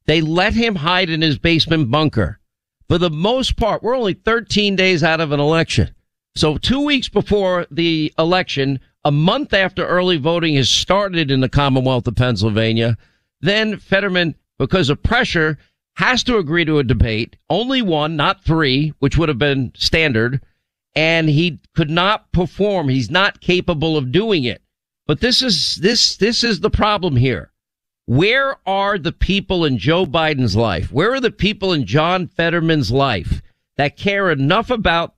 They 0.05 0.21
let 0.21 0.53
him 0.53 0.75
hide 0.75 1.09
in 1.09 1.21
his 1.21 1.37
basement 1.37 1.91
bunker. 1.91 2.39
For 2.87 2.97
the 2.97 3.09
most 3.09 3.55
part, 3.57 3.83
we're 3.83 3.97
only 3.97 4.13
13 4.13 4.75
days 4.75 5.03
out 5.03 5.21
of 5.21 5.31
an 5.31 5.39
election. 5.39 5.93
So 6.35 6.57
two 6.57 6.81
weeks 6.81 7.09
before 7.09 7.67
the 7.69 8.13
election, 8.17 8.79
a 9.05 9.11
month 9.11 9.53
after 9.53 9.85
early 9.85 10.17
voting 10.17 10.55
has 10.55 10.69
started 10.69 11.29
in 11.29 11.41
the 11.41 11.49
Commonwealth 11.49 12.07
of 12.07 12.15
Pennsylvania, 12.15 12.97
then 13.41 13.77
Fetterman 13.77 14.35
because 14.57 14.89
of 14.89 15.03
pressure, 15.03 15.57
has 15.95 16.23
to 16.23 16.37
agree 16.37 16.65
to 16.65 16.79
a 16.79 16.83
debate. 16.83 17.35
Only 17.49 17.81
one, 17.81 18.15
not 18.15 18.43
three, 18.43 18.93
which 18.99 19.17
would 19.17 19.29
have 19.29 19.37
been 19.37 19.71
standard. 19.75 20.41
And 20.95 21.29
he 21.29 21.59
could 21.75 21.89
not 21.89 22.31
perform. 22.31 22.89
He's 22.89 23.09
not 23.09 23.41
capable 23.41 23.97
of 23.97 24.11
doing 24.11 24.43
it. 24.43 24.61
But 25.05 25.19
this 25.19 25.41
is, 25.41 25.77
this, 25.77 26.15
this 26.17 26.43
is 26.43 26.59
the 26.59 26.69
problem 26.69 27.15
here. 27.15 27.51
Where 28.05 28.57
are 28.67 28.97
the 28.97 29.11
people 29.11 29.65
in 29.65 29.77
Joe 29.77 30.05
Biden's 30.05 30.55
life? 30.55 30.91
Where 30.91 31.13
are 31.13 31.19
the 31.19 31.31
people 31.31 31.73
in 31.73 31.85
John 31.85 32.27
Fetterman's 32.27 32.91
life 32.91 33.41
that 33.77 33.97
care 33.97 34.29
enough 34.29 34.69
about 34.69 35.15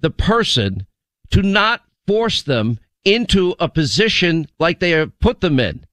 the 0.00 0.10
person 0.10 0.86
to 1.30 1.42
not 1.42 1.82
force 2.06 2.42
them 2.42 2.78
into 3.04 3.54
a 3.60 3.68
position 3.68 4.48
like 4.58 4.80
they 4.80 4.90
have 4.90 5.18
put 5.18 5.40
them 5.40 5.60
in? 5.60 5.85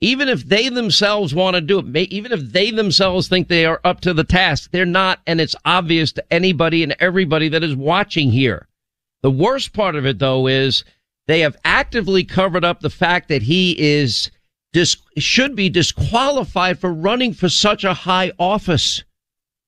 Even 0.00 0.28
if 0.28 0.44
they 0.44 0.68
themselves 0.68 1.34
want 1.34 1.54
to 1.54 1.60
do 1.60 1.80
it, 1.80 1.96
even 2.12 2.32
if 2.32 2.40
they 2.40 2.70
themselves 2.70 3.28
think 3.28 3.48
they 3.48 3.66
are 3.66 3.80
up 3.84 4.00
to 4.02 4.14
the 4.14 4.24
task, 4.24 4.70
they're 4.70 4.86
not. 4.86 5.20
And 5.26 5.40
it's 5.40 5.56
obvious 5.64 6.12
to 6.12 6.32
anybody 6.32 6.82
and 6.82 6.94
everybody 7.00 7.48
that 7.48 7.64
is 7.64 7.74
watching 7.74 8.30
here. 8.30 8.68
The 9.22 9.30
worst 9.30 9.72
part 9.72 9.96
of 9.96 10.06
it 10.06 10.18
though 10.18 10.46
is 10.46 10.84
they 11.26 11.40
have 11.40 11.56
actively 11.64 12.24
covered 12.24 12.64
up 12.64 12.80
the 12.80 12.90
fact 12.90 13.28
that 13.28 13.42
he 13.42 13.76
is 13.78 14.30
dis- 14.72 14.96
should 15.18 15.56
be 15.56 15.68
disqualified 15.68 16.78
for 16.78 16.92
running 16.92 17.34
for 17.34 17.48
such 17.48 17.82
a 17.82 17.94
high 17.94 18.32
office. 18.38 19.02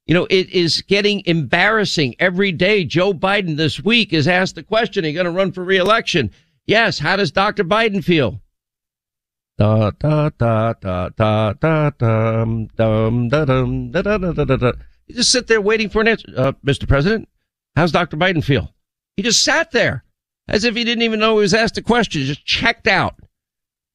You 0.06 0.14
know, 0.14 0.26
it 0.30 0.48
is 0.50 0.82
getting 0.82 1.22
embarrassing 1.26 2.14
every 2.18 2.52
day. 2.52 2.84
Joe 2.84 3.12
Biden 3.12 3.56
this 3.56 3.82
week 3.82 4.12
is 4.12 4.26
asked 4.26 4.54
the 4.54 4.62
question, 4.62 5.04
are 5.04 5.08
you 5.08 5.14
going 5.14 5.24
to 5.24 5.30
run 5.30 5.52
for 5.52 5.64
reelection? 5.64 6.30
Yes. 6.66 6.98
How 7.00 7.16
does 7.16 7.30
Dr. 7.32 7.64
Biden 7.64 8.02
feel? 8.02 8.40
Da 9.60 9.90
da 9.90 10.30
da 10.38 10.72
da 10.80 11.10
da 11.10 11.52
da 11.52 11.90
dum 11.90 12.66
dum 12.78 13.28
da 13.28 13.44
dum 13.44 13.90
da 13.90 14.00
da 14.00 14.16
da 14.16 14.32
da 14.32 14.56
da. 14.56 14.72
You 15.06 15.16
just 15.16 15.30
sit 15.30 15.48
there 15.48 15.60
waiting 15.60 15.90
for 15.90 16.00
an 16.00 16.08
answer. 16.08 16.28
Uh, 16.34 16.52
Mr. 16.64 16.88
President, 16.88 17.28
how's 17.76 17.92
Dr. 17.92 18.16
Biden 18.16 18.42
feel? 18.42 18.72
He 19.18 19.22
just 19.22 19.44
sat 19.44 19.70
there 19.70 20.02
as 20.48 20.64
if 20.64 20.74
he 20.74 20.82
didn't 20.82 21.02
even 21.02 21.20
know 21.20 21.34
he 21.34 21.42
was 21.42 21.52
asked 21.52 21.76
a 21.76 21.82
question, 21.82 22.22
just 22.22 22.46
checked 22.46 22.88
out. 22.88 23.16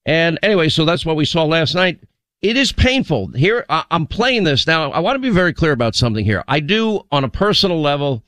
And 0.05 0.37
anyway, 0.43 0.69
so 0.69 0.85
that's 0.85 1.03
what 1.03 1.15
we 1.15 1.25
saw 1.25 1.45
last 1.45 1.73
night. 1.73 1.99
It 2.43 2.57
is 2.57 2.71
painful. 2.71 3.29
Here, 3.29 3.65
I'm 3.67 4.05
playing 4.05 4.43
this 4.43 4.67
now. 4.67 4.91
I 4.91 4.99
want 4.99 5.15
to 5.15 5.19
be 5.19 5.31
very 5.31 5.51
clear 5.51 5.71
about 5.71 5.95
something 5.95 6.23
here. 6.23 6.43
I 6.47 6.59
do, 6.59 7.01
on 7.11 7.23
a 7.23 7.29
personal 7.29 7.81
level, 7.81 8.23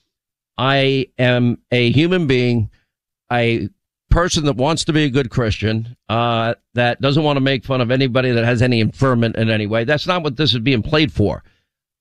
I 0.58 1.06
am 1.20 1.60
a 1.72 1.92
human 1.92 2.26
being. 2.26 2.72
I 3.30 3.70
person 4.18 4.46
that 4.46 4.58
wants 4.58 4.84
to 4.84 4.92
be 4.92 5.04
a 5.04 5.12
good 5.12 5.30
Christian, 5.30 5.96
uh, 6.10 6.56
that 6.74 7.00
doesn't 7.00 7.22
want 7.22 7.38
to 7.38 7.42
make 7.42 7.64
fun 7.64 7.82
of 7.82 7.92
anybody 7.92 8.32
that 8.32 8.46
has 8.46 8.64
any 8.64 8.80
infirmment 8.80 9.36
in 9.36 9.52
any 9.52 9.68
way. 9.68 9.84
That's 9.84 10.08
not 10.08 10.24
what 10.24 10.38
this 10.38 10.56
is 10.56 10.60
being 10.60 10.82
played 10.82 11.14
for. 11.14 11.44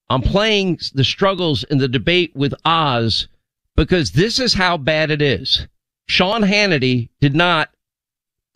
I'm 0.09 0.23
playing 0.23 0.79
the 0.95 1.05
struggles 1.05 1.63
in 1.65 1.77
the 1.77 1.89
debate 1.89 2.35
with 2.35 2.55
Oz 2.65 3.29
because 3.77 4.13
this 4.13 4.39
is 4.39 4.55
how 4.55 4.79
bad 4.79 5.11
it 5.11 5.21
is. 5.21 5.69
Sean 6.07 6.41
Hannity 6.41 7.11
did 7.21 7.35
not 7.35 7.69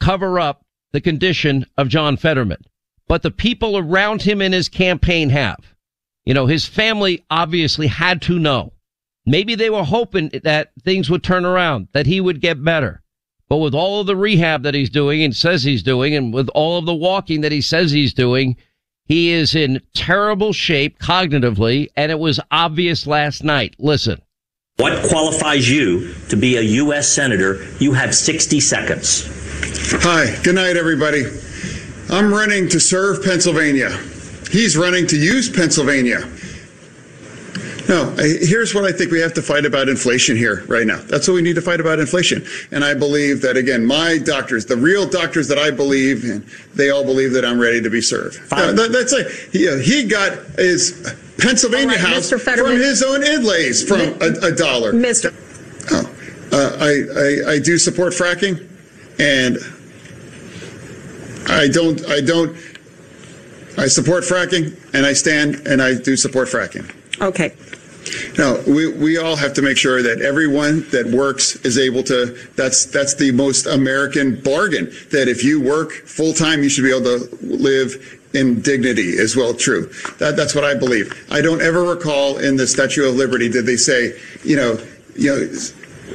cover 0.01 0.41
up 0.41 0.65
the 0.93 1.03
condition 1.03 1.67
of 1.77 1.89
John 1.89 2.17
Fetterman, 2.17 2.65
but 3.09 3.21
the 3.21 3.31
people 3.31 3.77
around 3.77 4.23
him 4.23 4.41
in 4.41 4.53
his 4.55 4.71
campaign 4.71 5.29
have. 5.29 5.75
You 6.25 6.33
know, 6.33 6.47
his 6.47 6.65
family 6.65 7.27
obviously 7.29 7.89
had 7.89 8.23
to 8.23 8.39
know. 8.39 8.73
Maybe 9.27 9.55
they 9.55 9.69
were 9.69 9.85
hoping 9.85 10.31
that 10.45 10.71
things 10.83 11.11
would 11.11 11.23
turn 11.23 11.45
around, 11.45 11.89
that 11.93 12.07
he 12.07 12.23
would 12.23 12.41
get 12.41 12.65
better. 12.65 13.03
But 13.51 13.57
with 13.59 13.75
all 13.75 14.01
of 14.01 14.07
the 14.07 14.17
rehab 14.17 14.63
that 14.63 14.75
he's 14.75 14.89
doing 14.89 15.25
and 15.25 15.35
says 15.35 15.65
he's 15.65 15.83
doing, 15.83 16.15
and 16.15 16.33
with 16.33 16.49
all 16.51 16.79
of 16.79 16.87
the 16.87 16.95
walking 16.95 17.41
that 17.41 17.51
he 17.51 17.61
says 17.61 17.91
he's 17.91 18.15
doing, 18.15 18.57
he 19.07 19.33
is 19.33 19.57
in 19.57 19.83
terrible 19.93 20.53
shape 20.53 21.01
cognitively, 21.01 21.89
and 21.97 22.13
it 22.13 22.21
was 22.21 22.39
obvious 22.53 23.09
last 23.09 23.43
night. 23.43 23.75
Listen. 23.81 24.23
What 24.77 25.05
qualifies 25.09 25.69
you 25.69 26.15
to 26.29 26.37
be 26.37 26.59
a 26.59 26.63
U.S. 26.63 27.09
Senator? 27.09 27.67
You 27.81 27.93
have 27.93 28.15
60 28.15 28.61
seconds. 28.61 29.27
Hi, 30.05 30.41
good 30.45 30.55
night, 30.55 30.77
everybody. 30.77 31.25
I'm 32.09 32.33
running 32.33 32.69
to 32.69 32.79
serve 32.79 33.25
Pennsylvania. 33.25 33.91
he's 34.53 34.77
running 34.77 35.09
to 35.09 35.17
use 35.17 35.51
Pennsylvania. 35.51 36.21
No, 37.91 38.09
here's 38.21 38.73
what 38.73 38.85
I 38.85 38.93
think 38.93 39.11
we 39.11 39.19
have 39.19 39.35
to 39.35 39.43
fight 39.43 39.67
about 39.67 39.89
inflation 39.89 40.37
here 40.37 40.63
right 40.69 40.87
now. 40.87 40.99
That's 40.99 41.27
what 41.27 41.35
we 41.35 41.43
need 41.43 41.57
to 41.57 41.61
fight 41.61 41.81
about 41.81 41.99
inflation. 41.99 42.47
And 42.71 42.85
I 42.85 42.95
believe 42.95 43.43
that, 43.43 43.57
again, 43.57 43.85
my 43.85 44.17
doctors, 44.17 44.65
the 44.65 44.77
real 44.77 45.09
doctors 45.09 45.49
that 45.49 45.59
I 45.59 45.73
believe 45.73 46.23
in, 46.23 46.47
they 46.73 46.91
all 46.91 47.03
believe 47.03 47.33
that 47.33 47.45
I'm 47.45 47.59
ready 47.59 47.83
to 47.83 47.91
be 47.91 48.01
served. 48.01 48.39
Now, 48.53 48.71
that, 48.71 48.93
that's 48.93 49.13
it. 49.13 49.33
He, 49.53 49.69
uh, 49.69 49.79
he 49.79 50.05
got 50.07 50.39
his 50.57 51.17
Pennsylvania 51.39 51.89
right, 51.89 51.99
house 51.99 52.31
from 52.31 52.71
his 52.77 53.03
own 53.03 53.25
inlays 53.25 53.83
from 53.83 53.99
a, 54.01 54.47
a 54.47 54.53
dollar. 54.53 54.93
Mr. 54.93 55.35
Oh, 55.91 56.57
uh, 56.57 56.77
I, 56.79 57.51
I, 57.51 57.55
I 57.55 57.59
do 57.59 57.77
support 57.77 58.13
fracking, 58.13 58.69
and 59.19 59.59
I 61.51 61.67
don't, 61.67 62.07
I 62.09 62.21
don't, 62.21 62.57
I 63.77 63.89
support 63.89 64.23
fracking, 64.23 64.79
and 64.95 65.05
I 65.05 65.13
stand 65.13 65.67
and 65.67 65.83
I 65.83 65.95
do 65.95 66.17
support 66.17 66.47
fracking. 66.47 66.89
Okay. 67.21 67.53
No, 68.39 68.63
we, 68.67 68.93
we 68.93 69.19
all 69.19 69.37
have 69.37 69.53
to 69.55 69.63
make 69.63 69.77
sure 69.77 70.03
that 70.03 70.21
everyone 70.21 70.89
that 70.91 71.07
works 71.07 71.57
is 71.57 71.79
able 71.79 72.03
to, 72.05 72.37
that's, 72.57 72.87
that's 72.87 73.15
the 73.15 73.33
most 73.33 73.67
American 73.67 74.41
bargain, 74.41 74.93
that 75.11 75.29
if 75.29 75.45
you 75.45 75.61
work 75.61 75.93
full 75.93 76.33
time, 76.33 76.63
you 76.63 76.69
should 76.69 76.85
be 76.85 76.91
able 76.91 77.05
to 77.05 77.39
live 77.43 78.19
in 78.33 78.61
dignity 78.63 79.19
as 79.19 79.37
well 79.37 79.55
true. 79.55 79.87
That, 80.19 80.37
that's 80.37 80.55
what 80.55 80.65
I 80.65 80.75
believe. 80.75 81.13
I 81.31 81.41
don't 81.41 81.61
ever 81.61 81.83
recall 81.83 82.39
in 82.39 82.57
the 82.57 82.67
Statue 82.67 83.09
of 83.09 83.17
Liberty 83.17 83.49
did 83.49 83.67
they 83.67 83.77
say, 83.77 84.19
you 84.45 84.57
know, 84.57 84.79
you 85.17 85.31
know, 85.35 85.53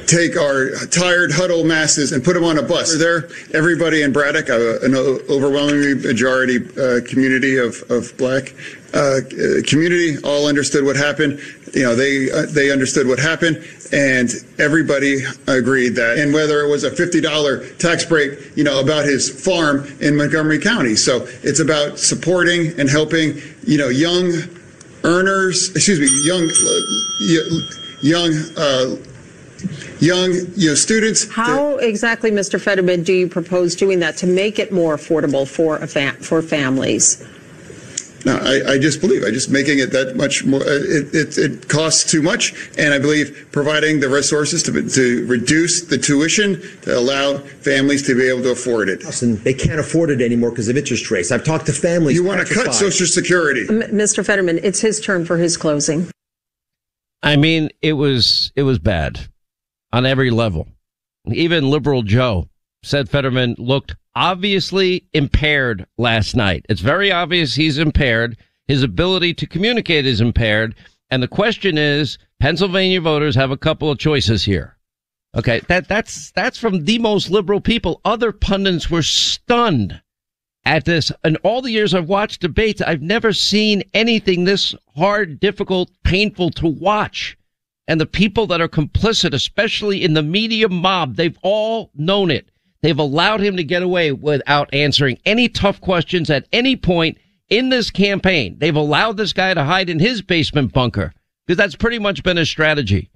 take 0.06 0.36
our 0.36 0.70
tired 0.86 1.32
huddle 1.32 1.64
masses 1.64 2.12
and 2.12 2.22
put 2.22 2.34
them 2.34 2.44
on 2.44 2.58
a 2.58 2.62
bus. 2.62 2.96
There, 2.98 3.28
everybody 3.54 4.02
in 4.02 4.12
Braddock, 4.12 4.50
uh, 4.50 4.80
an 4.80 4.94
overwhelming 4.94 6.02
majority 6.02 6.56
uh, 6.56 7.00
community 7.06 7.56
of, 7.56 7.82
of 7.90 8.16
black 8.16 8.54
uh, 8.94 9.20
community, 9.66 10.16
all 10.24 10.46
understood 10.46 10.84
what 10.84 10.96
happened. 10.96 11.40
You 11.74 11.82
know, 11.82 11.94
they 11.94 12.30
uh, 12.30 12.46
they 12.46 12.70
understood 12.70 13.06
what 13.06 13.18
happened, 13.18 13.62
and 13.92 14.30
everybody 14.58 15.24
agreed 15.46 15.90
that. 15.96 16.18
And 16.18 16.32
whether 16.32 16.60
it 16.62 16.68
was 16.68 16.84
a 16.84 16.90
fifty 16.90 17.20
dollar 17.20 17.68
tax 17.74 18.04
break, 18.04 18.56
you 18.56 18.64
know, 18.64 18.80
about 18.80 19.04
his 19.04 19.28
farm 19.44 19.86
in 20.00 20.16
Montgomery 20.16 20.58
County. 20.58 20.96
So 20.96 21.26
it's 21.42 21.60
about 21.60 21.98
supporting 21.98 22.78
and 22.78 22.88
helping, 22.88 23.40
you 23.64 23.78
know, 23.78 23.88
young 23.88 24.32
earners. 25.04 25.70
Excuse 25.70 26.00
me, 26.00 26.08
young 26.24 26.50
uh, 26.50 27.76
young 28.02 28.32
uh, 28.56 28.96
young 30.00 30.32
you 30.56 30.68
know 30.68 30.74
students. 30.74 31.28
How 31.30 31.76
exactly, 31.76 32.30
Mr. 32.30 32.60
Fetterman, 32.60 33.02
do 33.02 33.12
you 33.12 33.28
propose 33.28 33.74
doing 33.74 34.00
that 34.00 34.16
to 34.18 34.26
make 34.26 34.58
it 34.58 34.72
more 34.72 34.96
affordable 34.96 35.46
for 35.46 35.84
fam- 35.86 36.16
for 36.16 36.42
families? 36.42 37.24
No, 38.26 38.38
I, 38.38 38.72
I, 38.72 38.78
just 38.78 39.00
believe 39.00 39.22
I 39.22 39.30
just 39.30 39.50
making 39.52 39.78
it 39.78 39.92
that 39.92 40.16
much 40.16 40.44
more. 40.44 40.60
Uh, 40.60 40.64
it, 40.66 41.14
it, 41.14 41.38
it, 41.38 41.68
costs 41.68 42.10
too 42.10 42.20
much, 42.20 42.54
and 42.76 42.92
I 42.92 42.98
believe 42.98 43.46
providing 43.52 44.00
the 44.00 44.08
resources 44.08 44.64
to 44.64 44.72
to 44.72 45.26
reduce 45.28 45.82
the 45.82 45.96
tuition 45.96 46.60
to 46.82 46.98
allow 46.98 47.38
families 47.38 48.04
to 48.08 48.16
be 48.16 48.28
able 48.28 48.42
to 48.42 48.50
afford 48.50 48.88
it. 48.88 49.22
And 49.22 49.38
they 49.38 49.54
can't 49.54 49.78
afford 49.78 50.10
it 50.10 50.20
anymore 50.20 50.50
because 50.50 50.68
of 50.68 50.76
interest 50.76 51.08
rates. 51.08 51.30
I've 51.30 51.44
talked 51.44 51.66
to 51.66 51.72
families. 51.72 52.16
You 52.16 52.24
want 52.24 52.44
to 52.44 52.52
cut 52.52 52.74
Social 52.74 53.06
Security, 53.06 53.64
M- 53.68 53.94
Mr. 53.96 54.26
Fetterman? 54.26 54.58
It's 54.60 54.80
his 54.80 55.00
turn 55.00 55.24
for 55.24 55.36
his 55.36 55.56
closing. 55.56 56.10
I 57.22 57.36
mean, 57.36 57.70
it 57.80 57.92
was 57.92 58.50
it 58.56 58.64
was 58.64 58.80
bad 58.80 59.20
on 59.92 60.04
every 60.04 60.32
level. 60.32 60.66
Even 61.28 61.70
liberal 61.70 62.02
Joe 62.02 62.48
said 62.82 63.08
Fetterman 63.08 63.54
looked 63.58 63.94
obviously 64.16 65.06
impaired 65.12 65.86
last 65.96 66.34
night. 66.34 66.66
It's 66.68 66.80
very 66.80 67.12
obvious 67.12 67.54
he's 67.54 67.78
impaired. 67.78 68.36
His 68.66 68.82
ability 68.82 69.34
to 69.34 69.46
communicate 69.46 70.06
is 70.06 70.20
impaired. 70.20 70.74
And 71.10 71.22
the 71.22 71.28
question 71.28 71.78
is, 71.78 72.18
Pennsylvania 72.40 73.00
voters 73.00 73.36
have 73.36 73.52
a 73.52 73.56
couple 73.56 73.90
of 73.90 73.98
choices 73.98 74.44
here. 74.44 74.76
Okay. 75.36 75.60
That, 75.68 75.86
that's, 75.86 76.32
that's 76.32 76.58
from 76.58 76.84
the 76.84 76.98
most 76.98 77.30
liberal 77.30 77.60
people. 77.60 78.00
Other 78.04 78.32
pundits 78.32 78.90
were 78.90 79.02
stunned 79.02 80.00
at 80.64 80.84
this. 80.84 81.12
And 81.22 81.36
all 81.44 81.62
the 81.62 81.70
years 81.70 81.94
I've 81.94 82.08
watched 82.08 82.40
debates, 82.40 82.80
I've 82.80 83.02
never 83.02 83.32
seen 83.32 83.84
anything 83.94 84.44
this 84.44 84.74
hard, 84.96 85.38
difficult, 85.38 85.90
painful 86.02 86.50
to 86.52 86.66
watch 86.66 87.36
and 87.88 88.00
the 88.00 88.06
people 88.06 88.46
that 88.48 88.60
are 88.60 88.68
complicit, 88.68 89.32
especially 89.32 90.02
in 90.02 90.14
the 90.14 90.22
media 90.22 90.68
mob, 90.68 91.16
they've 91.16 91.38
all 91.42 91.90
known 91.94 92.30
it. 92.30 92.50
They've 92.82 92.98
allowed 92.98 93.40
him 93.40 93.56
to 93.56 93.64
get 93.64 93.82
away 93.82 94.12
without 94.12 94.72
answering 94.72 95.18
any 95.24 95.48
tough 95.48 95.80
questions 95.80 96.30
at 96.30 96.46
any 96.52 96.76
point 96.76 97.18
in 97.48 97.68
this 97.68 97.90
campaign. 97.90 98.56
They've 98.58 98.74
allowed 98.74 99.16
this 99.16 99.32
guy 99.32 99.54
to 99.54 99.64
hide 99.64 99.90
in 99.90 99.98
his 99.98 100.22
basement 100.22 100.72
bunker 100.72 101.12
because 101.46 101.56
that's 101.56 101.76
pretty 101.76 101.98
much 101.98 102.22
been 102.22 102.36
his 102.36 102.50
strategy. 102.50 103.10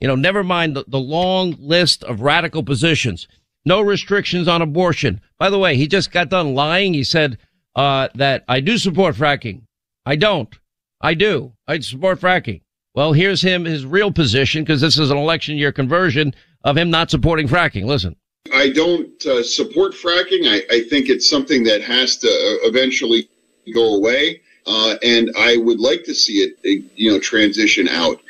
You 0.00 0.08
know, 0.08 0.14
never 0.14 0.44
mind 0.44 0.76
the, 0.76 0.84
the 0.86 0.98
long 0.98 1.56
list 1.58 2.04
of 2.04 2.20
radical 2.20 2.62
positions. 2.62 3.26
No 3.64 3.80
restrictions 3.80 4.46
on 4.46 4.62
abortion. 4.62 5.20
By 5.38 5.50
the 5.50 5.58
way, 5.58 5.76
he 5.76 5.88
just 5.88 6.12
got 6.12 6.28
done 6.28 6.54
lying. 6.54 6.94
He 6.94 7.04
said, 7.04 7.38
uh, 7.76 8.08
that 8.14 8.44
I 8.48 8.60
do 8.60 8.78
support 8.78 9.14
fracking. 9.14 9.62
I 10.04 10.16
don't. 10.16 10.54
I 11.00 11.14
do. 11.14 11.52
I 11.68 11.78
support 11.80 12.20
fracking. 12.20 12.62
Well, 12.94 13.12
here's 13.12 13.42
him, 13.42 13.66
his 13.66 13.84
real 13.84 14.10
position, 14.10 14.62
because 14.62 14.80
this 14.80 14.98
is 14.98 15.10
an 15.10 15.18
election 15.18 15.56
year 15.56 15.72
conversion 15.72 16.34
of 16.64 16.78
him 16.78 16.90
not 16.90 17.10
supporting 17.10 17.46
fracking. 17.46 17.84
Listen. 17.84 18.16
I 18.52 18.70
don't 18.70 19.24
uh, 19.26 19.42
support 19.42 19.92
fracking. 19.92 20.46
I, 20.48 20.62
I, 20.74 20.82
think 20.88 21.08
it's 21.08 21.28
something 21.28 21.64
that 21.64 21.82
has 21.82 22.16
to 22.18 22.28
uh, 22.28 22.68
eventually 22.68 23.28
go 23.74 23.94
away. 23.96 24.40
Uh, 24.66 24.96
and 25.02 25.30
I 25.38 25.56
would 25.58 25.80
like 25.80 26.04
to 26.04 26.14
see 26.14 26.38
it, 26.38 26.56
uh, 26.64 26.86
you 26.94 27.12
know, 27.12 27.20
transition 27.20 27.88
out. 27.88 28.20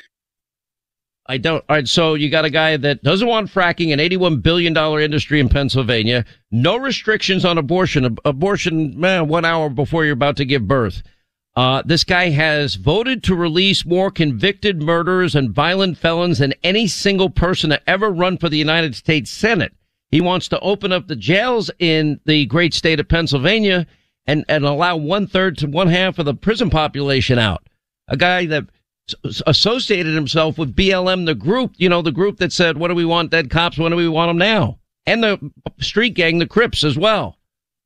I 1.29 1.39
don't. 1.39 1.65
All 1.69 1.77
right. 1.77 1.89
So 1.89 2.15
you 2.15 2.31
got 2.31 2.45
a 2.45 2.51
guy 2.51 2.77
that 2.77 3.03
doesn't 3.03 3.27
want 3.27 3.51
fracking, 3.51 3.93
an 3.93 3.99
$81 3.99 4.43
billion 4.43 4.77
industry 4.77 5.41
in 5.41 5.49
Pennsylvania, 5.49 6.25
no 6.51 6.77
restrictions 6.77 7.45
on 7.45 7.59
abortion, 7.59 8.17
abortion, 8.25 8.99
man, 8.99 9.29
one 9.29 9.45
hour 9.45 9.69
before 9.69 10.05
you're 10.05 10.13
about 10.13 10.37
to 10.37 10.45
give 10.45 10.69
birth. 10.69 11.03
Uh, 11.57 11.83
this 11.87 12.05
guy 12.05 12.29
has 12.29 12.75
voted 12.75 13.23
to 13.25 13.35
release 13.35 13.87
more 13.87 14.11
convicted 14.11 14.83
murderers 14.83 15.35
and 15.35 15.51
violent 15.51 15.97
felons 15.97 16.39
than 16.39 16.53
any 16.63 16.87
single 16.87 17.31
person 17.31 17.71
to 17.71 17.91
ever 17.91 18.11
run 18.11 18.37
for 18.37 18.51
the 18.51 18.59
United 18.59 18.95
States 18.95 19.31
Senate. 19.31 19.73
He 20.11 20.21
wants 20.21 20.49
to 20.49 20.61
open 20.61 20.93
up 20.93 21.09
the 21.09 21.17
jails 21.17 21.71
in 21.79 22.21
the 22.25 22.47
great 22.47 22.75
state 22.75 23.01
of 23.01 23.09
Pennsylvania 23.09 23.87
and, 24.27 24.45
and 24.49 24.65
allow 24.65 24.97
one 24.97 25.27
third 25.27 25.59
to 25.59 25.67
one 25.67 25.89
half 25.89 26.19
of 26.19 26.27
the 26.27 26.35
prison 26.35 26.71
population 26.71 27.39
out. 27.39 27.69
A 28.09 28.17
guy 28.17 28.47
that 28.47 28.67
associated 29.47 30.15
himself 30.15 30.59
with 30.59 30.75
BLM, 30.75 31.27
the 31.27 31.35
group, 31.35 31.75
you 31.77 31.89
know, 31.89 32.03
the 32.03 32.13
group 32.13 32.39
that 32.39 32.53
said, 32.53 32.77
what 32.77 32.89
do 32.89 32.95
we 32.95 33.05
want 33.05 33.31
dead 33.31 33.51
cops? 33.51 33.79
When 33.79 33.91
do 33.91 33.97
we 33.97 34.09
want 34.09 34.31
them 34.31 34.39
now? 34.39 34.79
And 35.07 35.23
the 35.23 35.51
street 35.81 36.15
gang, 36.15 36.39
the 36.39 36.47
Crips 36.47 36.83
as 36.83 36.99
well. 36.99 37.39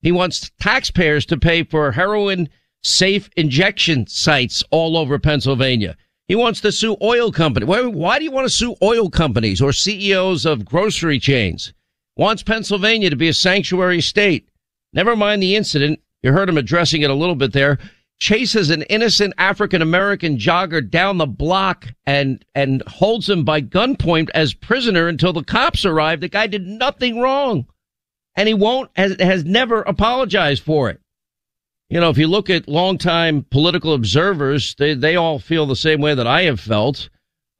He 0.02 0.12
wants 0.12 0.50
taxpayers 0.60 1.26
to 1.26 1.36
pay 1.36 1.62
for 1.62 1.92
heroin 1.92 2.48
safe 2.82 3.28
injection 3.36 4.06
sites 4.06 4.64
all 4.70 4.96
over 4.96 5.18
Pennsylvania. 5.18 5.96
He 6.26 6.34
wants 6.34 6.60
to 6.62 6.72
sue 6.72 6.96
oil 7.02 7.32
companies. 7.32 7.66
Why, 7.66 7.82
why 7.82 8.18
do 8.18 8.24
you 8.24 8.30
want 8.30 8.46
to 8.46 8.54
sue 8.54 8.76
oil 8.82 9.10
companies 9.10 9.60
or 9.60 9.72
CEOs 9.72 10.46
of 10.46 10.64
grocery 10.64 11.18
chains? 11.18 11.74
Wants 12.20 12.42
Pennsylvania 12.42 13.08
to 13.08 13.16
be 13.16 13.28
a 13.28 13.32
sanctuary 13.32 14.02
state. 14.02 14.46
Never 14.92 15.16
mind 15.16 15.42
the 15.42 15.56
incident. 15.56 16.00
You 16.22 16.32
heard 16.32 16.50
him 16.50 16.58
addressing 16.58 17.00
it 17.00 17.08
a 17.08 17.14
little 17.14 17.34
bit 17.34 17.54
there. 17.54 17.78
Chases 18.18 18.68
an 18.68 18.82
innocent 18.82 19.32
African 19.38 19.80
American 19.80 20.36
jogger 20.36 20.86
down 20.86 21.16
the 21.16 21.26
block 21.26 21.86
and, 22.04 22.44
and 22.54 22.82
holds 22.86 23.30
him 23.30 23.42
by 23.42 23.62
gunpoint 23.62 24.28
as 24.34 24.52
prisoner 24.52 25.08
until 25.08 25.32
the 25.32 25.42
cops 25.42 25.86
arrive. 25.86 26.20
The 26.20 26.28
guy 26.28 26.46
did 26.46 26.66
nothing 26.66 27.20
wrong 27.20 27.64
and 28.36 28.46
he 28.46 28.52
won't, 28.52 28.90
has, 28.96 29.16
has 29.18 29.46
never 29.46 29.80
apologized 29.80 30.62
for 30.62 30.90
it 30.90 31.00
you 31.88 31.98
know, 31.98 32.08
if 32.08 32.18
you 32.18 32.28
look 32.28 32.48
at 32.48 32.68
longtime 32.68 33.44
political 33.50 33.94
observers, 33.94 34.76
they, 34.76 34.94
they 34.94 35.16
all 35.16 35.40
feel 35.40 35.66
the 35.66 35.74
same 35.74 36.00
way 36.00 36.14
that 36.14 36.26
I 36.26 36.42
have 36.42 36.60
felt. 36.60 37.08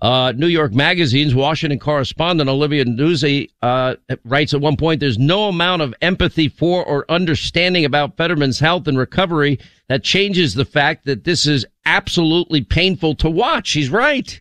Uh, 0.00 0.32
New 0.36 0.46
York 0.46 0.72
Magazine's 0.72 1.34
Washington 1.34 1.78
correspondent 1.78 2.48
Olivia 2.48 2.84
Nuzzi 2.84 3.50
uh, 3.60 3.96
writes 4.24 4.54
at 4.54 4.60
one 4.60 4.76
point, 4.76 5.00
there's 5.00 5.18
no 5.18 5.48
amount 5.48 5.82
of 5.82 5.94
empathy 6.00 6.48
for 6.48 6.84
or 6.84 7.04
understanding 7.10 7.84
about 7.84 8.16
Fetterman's 8.16 8.58
health 8.58 8.88
and 8.88 8.96
recovery 8.96 9.58
that 9.88 10.02
changes 10.02 10.54
the 10.54 10.64
fact 10.64 11.04
that 11.04 11.24
this 11.24 11.46
is 11.46 11.66
absolutely 11.84 12.62
painful 12.62 13.14
to 13.16 13.28
watch. 13.28 13.66
She's 13.66 13.90
right. 13.90 14.40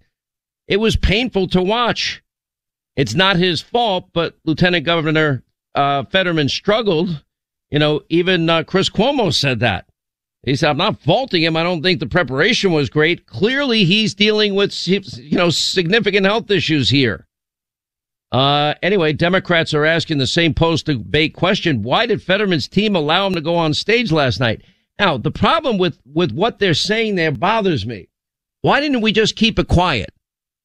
It 0.67 0.77
was 0.77 0.95
painful 0.95 1.47
to 1.49 1.61
watch. 1.61 2.23
It's 2.95 3.15
not 3.15 3.35
his 3.35 3.61
fault, 3.61 4.09
but 4.13 4.37
Lieutenant 4.45 4.85
Governor 4.85 5.43
uh, 5.75 6.03
Fetterman 6.05 6.47
struggled 6.47 7.23
you 7.69 7.79
know, 7.79 8.01
even 8.09 8.49
uh, 8.49 8.63
Chris 8.63 8.89
Cuomo 8.89 9.33
said 9.33 9.59
that. 9.59 9.85
He 10.43 10.55
said, 10.55 10.69
I'm 10.69 10.77
not 10.77 11.01
faulting 11.01 11.43
him. 11.43 11.57
I 11.57 11.63
don't 11.63 11.81
think 11.81 11.99
the 11.99 12.07
preparation 12.07 12.71
was 12.71 12.89
great. 12.89 13.25
Clearly, 13.25 13.83
he's 13.83 14.13
dealing 14.13 14.55
with, 14.55 14.87
you 14.87 15.37
know, 15.37 15.49
significant 15.49 16.25
health 16.25 16.49
issues 16.49 16.89
here. 16.89 17.27
Uh, 18.31 18.75
anyway, 18.81 19.11
Democrats 19.11 19.73
are 19.73 19.85
asking 19.85 20.17
the 20.17 20.27
same 20.27 20.53
post 20.53 20.85
debate 20.85 21.33
question. 21.33 21.81
Why 21.81 22.05
did 22.05 22.21
Fetterman's 22.21 22.67
team 22.67 22.95
allow 22.95 23.27
him 23.27 23.33
to 23.33 23.41
go 23.41 23.55
on 23.55 23.73
stage 23.73 24.11
last 24.11 24.39
night? 24.39 24.61
Now, 24.97 25.17
the 25.17 25.31
problem 25.31 25.77
with, 25.77 25.99
with 26.05 26.31
what 26.31 26.59
they're 26.59 26.73
saying 26.73 27.15
there 27.15 27.31
bothers 27.31 27.85
me. 27.85 28.09
Why 28.61 28.79
didn't 28.81 29.01
we 29.01 29.11
just 29.11 29.35
keep 29.35 29.57
it 29.57 29.67
quiet? 29.67 30.13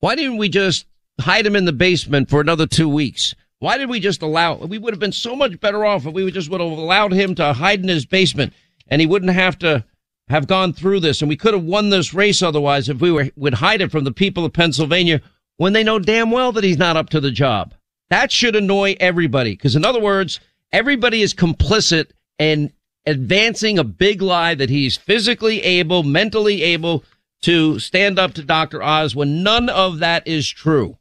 Why 0.01 0.15
didn't 0.15 0.37
we 0.37 0.49
just 0.49 0.87
hide 1.21 1.47
him 1.47 1.57
in 1.57 1.65
the 1.65 1.73
basement 1.73 2.29
for 2.29 2.41
another 2.41 2.67
two 2.67 2.89
weeks? 2.89 3.35
Why 3.61 3.79
did 3.79 3.89
we 3.89 3.99
just 3.99 4.21
allow, 4.21 4.57
we 4.57 4.79
would 4.79 4.93
have 4.93 5.01
been 5.01 5.13
so 5.13 5.35
much 5.35 5.59
better 5.59 5.85
off 5.85 6.05
if 6.05 6.13
we 6.13 6.31
just 6.31 6.51
would 6.51 6.61
have 6.61 6.71
allowed 6.71 7.13
him 7.13 7.35
to 7.37 7.55
hide 7.55 7.81
in 7.81 7.89
his 7.89 8.05
basement 8.05 8.53
and 8.89 9.01
he 9.01 9.07
wouldn't 9.07 9.33
have 9.33 9.59
to 9.61 9.85
have 10.29 10.47
gone 10.47 10.73
through 10.73 11.01
this. 11.01 11.21
And 11.21 11.29
we 11.29 11.37
could 11.37 11.55
have 11.55 11.65
won 11.65 11.91
this 11.91 12.15
race 12.15 12.43
otherwise 12.43 12.89
if 12.89 13.01
we 13.01 13.13
were, 13.13 13.31
would 13.37 13.55
hide 13.55 13.81
it 13.81 13.91
from 13.91 14.05
the 14.05 14.13
people 14.13 14.45
of 14.45 14.53
Pennsylvania 14.53 15.21
when 15.57 15.73
they 15.73 15.85
know 15.85 15.99
damn 15.99 16.31
well 16.31 16.53
that 16.53 16.65
he's 16.65 16.79
not 16.79 16.97
up 16.97 17.11
to 17.11 17.21
the 17.21 17.31
job. 17.31 17.75
That 18.11 18.33
should 18.33 18.57
annoy 18.57 18.97
everybody. 19.01 19.53
Because 19.53 19.77
in 19.77 19.85
other 19.85 20.01
words, 20.01 20.41
everybody 20.73 21.23
is 21.23 21.35
complicit 21.35 22.11
in 22.39 22.73
advancing 23.07 23.79
a 23.79 23.85
big 23.85 24.23
lie 24.23 24.55
that 24.55 24.71
he's 24.71 24.97
physically 24.97 25.63
able, 25.63 26.03
mentally 26.03 26.63
able 26.63 27.05
to 27.43 27.79
stand 27.79 28.19
up 28.19 28.33
to 28.35 28.43
Dr. 28.43 28.83
Oz 28.83 29.15
when 29.15 29.43
none 29.43 29.69
of 29.69 29.99
that 29.99 30.27
is 30.27 30.49
true. 30.49 30.97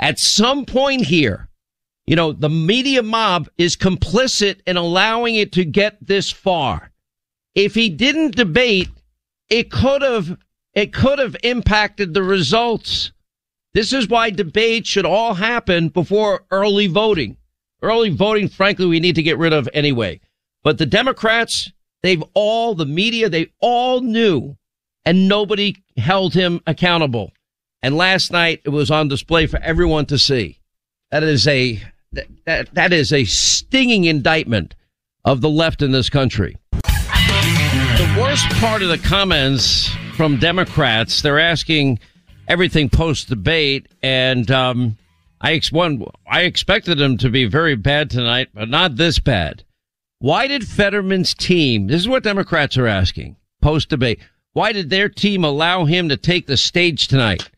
At 0.00 0.18
some 0.18 0.64
point 0.64 1.06
here, 1.06 1.48
you 2.06 2.16
know, 2.16 2.32
the 2.32 2.48
media 2.48 3.02
mob 3.02 3.48
is 3.58 3.76
complicit 3.76 4.60
in 4.66 4.76
allowing 4.76 5.36
it 5.36 5.52
to 5.52 5.64
get 5.64 5.98
this 6.04 6.30
far. 6.30 6.90
If 7.58 7.74
he 7.74 7.88
didn't 7.88 8.36
debate, 8.36 8.88
it 9.50 9.68
could 9.68 10.02
have, 10.02 10.38
it 10.74 10.92
could 10.92 11.18
have 11.18 11.34
impacted 11.42 12.14
the 12.14 12.22
results. 12.22 13.10
This 13.74 13.92
is 13.92 14.06
why 14.06 14.30
debates 14.30 14.88
should 14.88 15.04
all 15.04 15.34
happen 15.34 15.88
before 15.88 16.44
early 16.52 16.86
voting. 16.86 17.36
Early 17.82 18.10
voting, 18.10 18.48
frankly, 18.48 18.86
we 18.86 19.00
need 19.00 19.16
to 19.16 19.24
get 19.24 19.38
rid 19.38 19.52
of 19.52 19.68
anyway. 19.74 20.20
But 20.62 20.78
the 20.78 20.86
Democrats, 20.86 21.72
they've 22.04 22.22
all, 22.32 22.76
the 22.76 22.86
media, 22.86 23.28
they 23.28 23.48
all 23.58 24.02
knew 24.02 24.56
and 25.04 25.26
nobody 25.26 25.78
held 25.96 26.34
him 26.34 26.60
accountable. 26.64 27.32
And 27.82 27.96
last 27.96 28.30
night 28.30 28.60
it 28.66 28.70
was 28.70 28.88
on 28.88 29.08
display 29.08 29.48
for 29.48 29.58
everyone 29.58 30.06
to 30.06 30.18
see. 30.18 30.60
That 31.10 31.24
is 31.24 31.48
a, 31.48 31.82
that, 32.12 32.72
that 32.74 32.92
is 32.92 33.12
a 33.12 33.24
stinging 33.24 34.04
indictment 34.04 34.76
of 35.24 35.40
the 35.40 35.50
left 35.50 35.82
in 35.82 35.90
this 35.90 36.08
country. 36.08 36.56
Part 38.60 38.82
of 38.82 38.88
the 38.88 38.98
comments 38.98 39.88
from 40.16 40.38
Democrats, 40.38 41.22
they're 41.22 41.38
asking 41.38 42.00
everything 42.48 42.88
post 42.88 43.28
debate 43.28 43.86
and, 44.02 44.50
um, 44.50 44.96
I 45.40 45.52
ex- 45.52 45.70
one, 45.70 46.04
I 46.28 46.42
expected 46.42 46.98
them 46.98 47.16
to 47.18 47.30
be 47.30 47.44
very 47.44 47.76
bad 47.76 48.10
tonight, 48.10 48.48
but 48.52 48.68
not 48.68 48.96
this 48.96 49.18
bad. 49.18 49.62
Why 50.18 50.48
did 50.48 50.66
Fetterman's 50.66 51.34
team, 51.34 51.86
this 51.86 52.00
is 52.00 52.08
what 52.08 52.24
Democrats 52.24 52.76
are 52.76 52.88
asking 52.88 53.36
post 53.62 53.88
debate, 53.88 54.20
why 54.52 54.72
did 54.72 54.90
their 54.90 55.08
team 55.08 55.44
allow 55.44 55.84
him 55.84 56.08
to 56.08 56.16
take 56.16 56.46
the 56.46 56.56
stage 56.56 57.06
tonight? 57.08 57.48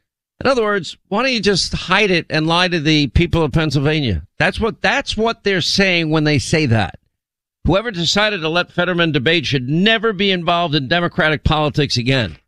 In 0.43 0.51
other 0.51 0.63
words, 0.63 0.97
why 1.09 1.23
don't 1.23 1.33
you 1.33 1.41
just 1.41 1.73
hide 1.73 2.11
it 2.11 2.27
and 2.31 2.47
lie 2.47 2.69
to 2.69 2.81
the 2.81 3.09
people 3.09 3.43
of 3.43 3.53
Pennsylvania? 3.53 4.27
That's 4.39 4.59
what, 4.61 4.81
that's 4.81 5.17
what 5.17 5.45
they're 5.45 5.61
saying 5.61 6.11
when 6.11 6.25
they 6.25 6.39
say 6.39 6.67
that. 6.67 6.99
Whoever 7.67 7.91
decided 7.91 8.41
to 8.41 8.49
let 8.49 8.73
Fetterman 8.73 9.13
debate 9.13 9.47
should 9.47 9.69
never 9.69 10.13
be 10.13 10.31
involved 10.31 10.75
in 10.75 10.89
Democratic 10.89 11.45
politics 11.45 11.97
again. 11.97 12.39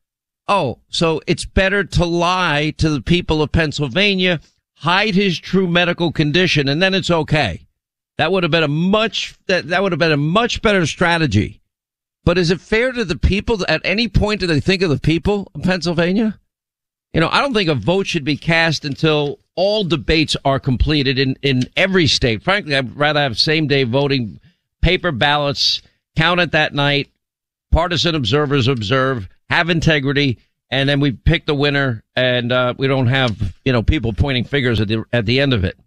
Oh, 0.48 0.80
so 0.88 1.20
it's 1.26 1.44
better 1.44 1.84
to 1.84 2.04
lie 2.04 2.74
to 2.78 2.90
the 2.90 3.00
people 3.00 3.42
of 3.42 3.52
Pennsylvania, 3.52 4.40
hide 4.78 5.14
his 5.14 5.38
true 5.38 5.68
medical 5.68 6.12
condition, 6.12 6.68
and 6.68 6.82
then 6.82 6.94
it's 6.94 7.10
okay. 7.10 7.66
That 8.18 8.32
would 8.32 8.42
have 8.42 8.50
been 8.50 8.62
a 8.62 8.68
much 8.68 9.34
that 9.46 9.68
that 9.68 9.82
would 9.82 9.92
have 9.92 9.98
been 9.98 10.12
a 10.12 10.16
much 10.16 10.62
better 10.62 10.86
strategy. 10.86 11.60
But 12.24 12.38
is 12.38 12.50
it 12.50 12.60
fair 12.60 12.92
to 12.92 13.04
the 13.04 13.16
people? 13.16 13.64
At 13.68 13.80
any 13.84 14.08
point, 14.08 14.40
do 14.40 14.46
they 14.46 14.60
think 14.60 14.82
of 14.82 14.90
the 14.90 14.98
people 14.98 15.50
of 15.54 15.62
Pennsylvania? 15.62 16.38
You 17.12 17.20
know, 17.20 17.28
I 17.28 17.40
don't 17.40 17.52
think 17.52 17.68
a 17.68 17.74
vote 17.74 18.06
should 18.06 18.24
be 18.24 18.36
cast 18.36 18.84
until 18.84 19.38
all 19.54 19.84
debates 19.84 20.36
are 20.44 20.60
completed 20.60 21.18
in 21.18 21.36
in 21.42 21.64
every 21.76 22.06
state. 22.06 22.42
Frankly, 22.42 22.76
I'd 22.76 22.96
rather 22.96 23.20
have 23.20 23.38
same 23.38 23.66
day 23.66 23.84
voting, 23.84 24.40
paper 24.82 25.12
ballots, 25.12 25.80
count 26.16 26.40
it 26.40 26.52
that 26.52 26.74
night, 26.74 27.10
partisan 27.70 28.14
observers 28.14 28.68
observe, 28.68 29.28
have 29.48 29.70
integrity, 29.70 30.38
and 30.70 30.88
then 30.88 31.00
we 31.00 31.12
pick 31.12 31.46
the 31.46 31.54
winner, 31.54 32.02
and 32.16 32.52
uh, 32.52 32.74
we 32.76 32.86
don't 32.86 33.06
have 33.06 33.54
you 33.64 33.72
know 33.72 33.82
people 33.82 34.12
pointing 34.12 34.44
fingers 34.44 34.80
at 34.80 34.88
the 34.88 35.04
at 35.12 35.26
the 35.26 35.40
end 35.40 35.52
of 35.52 35.64
it. 35.64 35.78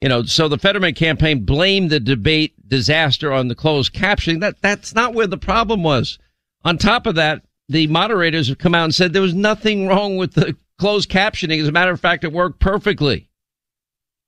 You 0.00 0.08
know, 0.08 0.22
so 0.24 0.48
the 0.48 0.58
Fetterman 0.58 0.94
campaign 0.94 1.44
blamed 1.44 1.90
the 1.90 2.00
debate 2.00 2.68
disaster 2.68 3.32
on 3.32 3.48
the 3.48 3.54
closed 3.54 3.94
captioning. 3.94 4.40
That 4.40 4.60
that's 4.60 4.94
not 4.94 5.14
where 5.14 5.26
the 5.26 5.38
problem 5.38 5.82
was. 5.82 6.18
On 6.64 6.78
top 6.78 7.06
of 7.06 7.14
that, 7.14 7.42
the 7.68 7.86
moderators 7.86 8.48
have 8.48 8.58
come 8.58 8.74
out 8.74 8.84
and 8.84 8.94
said 8.94 9.12
there 9.12 9.22
was 9.22 9.34
nothing 9.34 9.86
wrong 9.86 10.16
with 10.16 10.34
the 10.34 10.56
closed 10.78 11.10
captioning. 11.10 11.60
As 11.60 11.68
a 11.68 11.72
matter 11.72 11.92
of 11.92 12.00
fact, 12.00 12.24
it 12.24 12.32
worked 12.32 12.60
perfectly. 12.60 13.28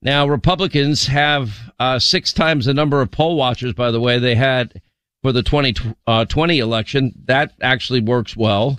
Now, 0.02 0.26
Republicans 0.28 1.06
have 1.06 1.72
uh, 1.78 1.98
six 1.98 2.32
times 2.32 2.66
the 2.66 2.74
number 2.74 3.00
of 3.00 3.10
poll 3.10 3.36
watchers, 3.36 3.72
by 3.72 3.90
the 3.90 4.00
way, 4.00 4.18
they 4.18 4.34
had 4.34 4.80
for 5.22 5.32
the 5.32 5.42
2020 5.42 5.96
uh, 6.06 6.64
election. 6.64 7.12
That 7.24 7.52
actually 7.60 8.00
works 8.00 8.36
well. 8.36 8.78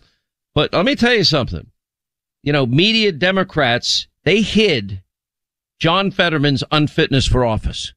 But 0.53 0.73
let 0.73 0.85
me 0.85 0.95
tell 0.95 1.13
you 1.13 1.23
something. 1.23 1.67
You 2.43 2.53
know, 2.53 2.65
media 2.65 3.11
Democrats, 3.11 4.07
they 4.23 4.41
hid 4.41 5.01
John 5.79 6.11
Fetterman's 6.11 6.63
unfitness 6.71 7.27
for 7.27 7.45
office. 7.45 7.93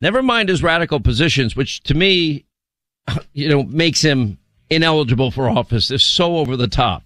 Never 0.00 0.22
mind 0.22 0.48
his 0.48 0.62
radical 0.62 1.00
positions, 1.00 1.56
which 1.56 1.82
to 1.84 1.94
me, 1.94 2.44
you 3.32 3.48
know, 3.48 3.62
makes 3.62 4.02
him 4.02 4.38
ineligible 4.70 5.30
for 5.30 5.48
office. 5.48 5.88
They're 5.88 5.98
so 5.98 6.38
over 6.38 6.56
the 6.56 6.68
top. 6.68 7.04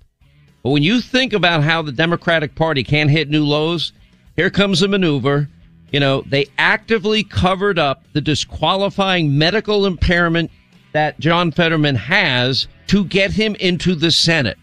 But 0.63 0.71
when 0.71 0.83
you 0.83 1.01
think 1.01 1.33
about 1.33 1.63
how 1.63 1.83
the 1.83 1.93
Democratic 1.93 2.55
Party 2.55 2.83
can 2.83 3.09
hit 3.09 3.29
new 3.29 3.45
lows, 3.45 3.93
here 4.39 4.51
comes 4.51 4.83
a 4.83 4.89
maneuver. 4.89 5.49
You 5.91 5.99
know, 5.99 6.23
they 6.23 6.47
actively 6.59 7.25
covered 7.25 7.77
up 7.77 8.05
the 8.13 8.21
disqualifying 8.21 9.37
medical 9.37 9.85
impairment 9.85 10.53
that 10.93 11.19
John 11.19 11.51
Fetterman 11.51 11.97
has 11.97 12.69
to 12.87 13.05
get 13.05 13.33
him 13.33 13.57
into 13.57 13.97
the 13.97 14.13
Senate. 14.13 14.57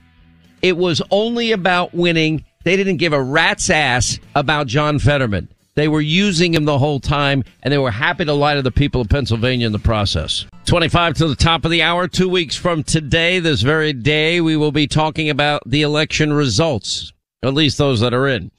It 0.62 0.78
was 0.78 1.02
only 1.12 1.52
about 1.52 1.94
winning 1.94 2.46
they 2.64 2.78
didn't 2.78 2.98
give 2.98 3.12
a 3.12 3.22
rat's 3.22 3.70
ass 3.70 4.18
about 4.34 4.68
John 4.68 4.98
Fetterman. 4.98 5.50
They 5.76 5.90
were 5.90 6.00
using 6.00 6.54
him 6.54 6.64
the 6.64 6.80
whole 6.80 7.02
time, 7.02 7.44
and 7.62 7.72
they 7.72 7.78
were 7.78 7.92
happy 7.92 8.24
to 8.24 8.34
lie 8.34 8.56
to 8.56 8.62
the 8.62 8.72
people 8.72 9.02
of 9.02 9.10
Pennsylvania 9.10 9.66
in 9.66 9.74
the 9.74 9.80
process. 9.80 10.46
25 10.68 11.16
to 11.16 11.28
the 11.28 11.36
top 11.36 11.66
of 11.66 11.72
the 11.72 11.84
hour, 11.84 12.08
two 12.08 12.30
weeks 12.30 12.56
from 12.56 12.82
today, 12.82 13.40
this 13.40 13.62
very 13.62 13.92
day, 13.92 14.40
we 14.40 14.56
will 14.56 14.72
be 14.72 14.88
talking 14.88 15.30
about 15.30 15.62
the 15.66 15.82
election 15.82 16.32
results, 16.32 17.12
at 17.44 17.54
least 17.54 17.78
those 17.78 18.00
that 18.00 18.14
are 18.14 18.26
in. 18.26 18.52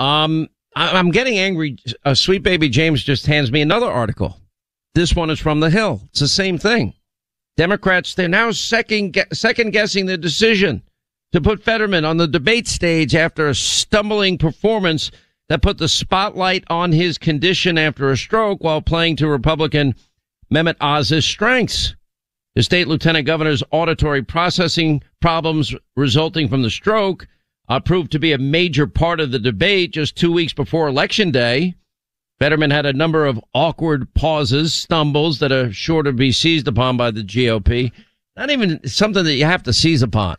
Um, 0.00 0.48
I, 0.74 0.98
am 0.98 1.10
getting 1.10 1.38
angry. 1.38 1.78
Uh, 2.04 2.14
Sweet 2.14 2.42
Baby 2.42 2.68
James 2.68 3.02
just 3.02 3.26
hands 3.26 3.52
me 3.52 3.60
another 3.60 3.86
article. 3.86 4.40
This 4.94 5.14
one 5.14 5.30
is 5.30 5.40
from 5.40 5.60
The 5.60 5.70
Hill. 5.70 6.02
It's 6.10 6.20
the 6.20 6.28
same 6.28 6.58
thing. 6.58 6.94
Democrats, 7.56 8.14
they're 8.14 8.28
now 8.28 8.50
second, 8.50 9.24
second 9.32 9.70
guessing 9.72 10.06
the 10.06 10.18
decision 10.18 10.82
to 11.32 11.40
put 11.40 11.62
Fetterman 11.62 12.04
on 12.04 12.16
the 12.16 12.26
debate 12.26 12.66
stage 12.66 13.14
after 13.14 13.48
a 13.48 13.54
stumbling 13.54 14.38
performance 14.38 15.10
that 15.48 15.62
put 15.62 15.78
the 15.78 15.88
spotlight 15.88 16.64
on 16.68 16.92
his 16.92 17.18
condition 17.18 17.78
after 17.78 18.10
a 18.10 18.16
stroke 18.16 18.62
while 18.62 18.82
playing 18.82 19.16
to 19.16 19.28
Republican 19.28 19.94
Mehmet 20.52 20.76
Oz's 20.80 21.24
strengths. 21.24 21.94
The 22.54 22.62
state 22.62 22.88
lieutenant 22.88 23.26
governor's 23.26 23.62
auditory 23.72 24.22
processing 24.22 25.02
problems 25.20 25.74
resulting 25.96 26.48
from 26.48 26.62
the 26.62 26.70
stroke 26.70 27.26
uh, 27.68 27.80
proved 27.80 28.12
to 28.12 28.18
be 28.18 28.32
a 28.32 28.38
major 28.38 28.86
part 28.86 29.20
of 29.20 29.30
the 29.30 29.38
debate 29.38 29.92
just 29.92 30.16
two 30.16 30.32
weeks 30.32 30.52
before 30.52 30.88
election 30.88 31.30
day. 31.30 31.74
Fetterman 32.38 32.70
had 32.70 32.86
a 32.86 32.92
number 32.92 33.26
of 33.26 33.40
awkward 33.54 34.12
pauses, 34.14 34.74
stumbles 34.74 35.38
that 35.38 35.52
are 35.52 35.72
sure 35.72 36.02
to 36.02 36.12
be 36.12 36.32
seized 36.32 36.68
upon 36.68 36.96
by 36.96 37.10
the 37.10 37.22
GOP. 37.22 37.92
Not 38.36 38.50
even 38.50 38.86
something 38.86 39.24
that 39.24 39.34
you 39.34 39.44
have 39.44 39.62
to 39.62 39.72
seize 39.72 40.02
upon 40.02 40.36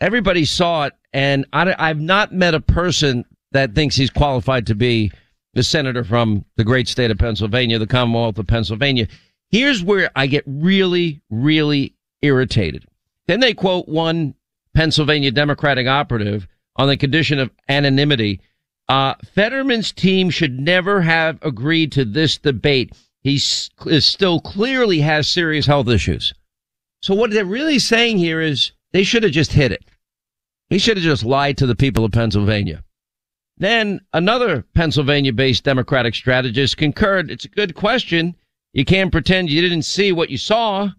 everybody 0.00 0.44
saw 0.44 0.84
it, 0.84 0.94
and 1.12 1.46
I, 1.52 1.74
I've 1.78 2.00
not 2.00 2.32
met 2.32 2.54
a 2.54 2.60
person 2.60 3.24
that 3.52 3.74
thinks 3.74 3.96
he's 3.96 4.10
qualified 4.10 4.66
to 4.66 4.74
be 4.74 5.12
the 5.54 5.62
senator 5.62 6.04
from 6.04 6.44
the 6.56 6.64
great 6.64 6.88
state 6.88 7.10
of 7.10 7.18
Pennsylvania, 7.18 7.78
the 7.78 7.86
Commonwealth 7.86 8.38
of 8.38 8.46
Pennsylvania. 8.46 9.08
Here's 9.50 9.82
where 9.82 10.10
I 10.14 10.26
get 10.26 10.44
really, 10.46 11.22
really 11.30 11.94
irritated. 12.20 12.84
Then 13.26 13.40
they 13.40 13.54
quote 13.54 13.88
one 13.88 14.34
Pennsylvania 14.76 15.30
Democratic 15.30 15.86
operative 15.86 16.46
on 16.76 16.86
the 16.86 16.98
condition 16.98 17.38
of 17.38 17.50
anonymity. 17.68 18.42
Uh, 18.88 19.14
Fetterman's 19.34 19.90
team 19.90 20.28
should 20.28 20.60
never 20.60 21.00
have 21.00 21.38
agreed 21.40 21.90
to 21.92 22.04
this 22.04 22.36
debate. 22.36 22.92
He 23.22 23.38
still 23.38 24.38
clearly 24.38 25.00
has 25.00 25.28
serious 25.28 25.64
health 25.64 25.88
issues. 25.88 26.34
So 27.00 27.14
what 27.14 27.30
they're 27.30 27.46
really 27.46 27.78
saying 27.78 28.18
here 28.18 28.40
is 28.40 28.72
they 28.92 29.02
should 29.02 29.22
have 29.22 29.32
just 29.32 29.52
hit 29.52 29.72
it. 29.72 29.84
He 30.68 30.78
should 30.78 30.98
have 30.98 31.04
just 31.04 31.24
lied 31.24 31.56
to 31.58 31.66
the 31.66 31.74
people 31.74 32.04
of 32.04 32.12
Pennsylvania. 32.12 32.84
Then 33.56 34.00
another 34.12 34.66
Pennsylvania 34.74 35.32
based 35.32 35.64
Democratic 35.64 36.14
strategist 36.14 36.76
concurred. 36.76 37.30
It's 37.30 37.46
a 37.46 37.48
good 37.48 37.74
question. 37.74 38.36
You 38.74 38.84
can't 38.84 39.10
pretend 39.10 39.48
you 39.48 39.62
didn't 39.62 39.82
see 39.82 40.12
what 40.12 40.28
you 40.28 40.36
saw. 40.36 40.90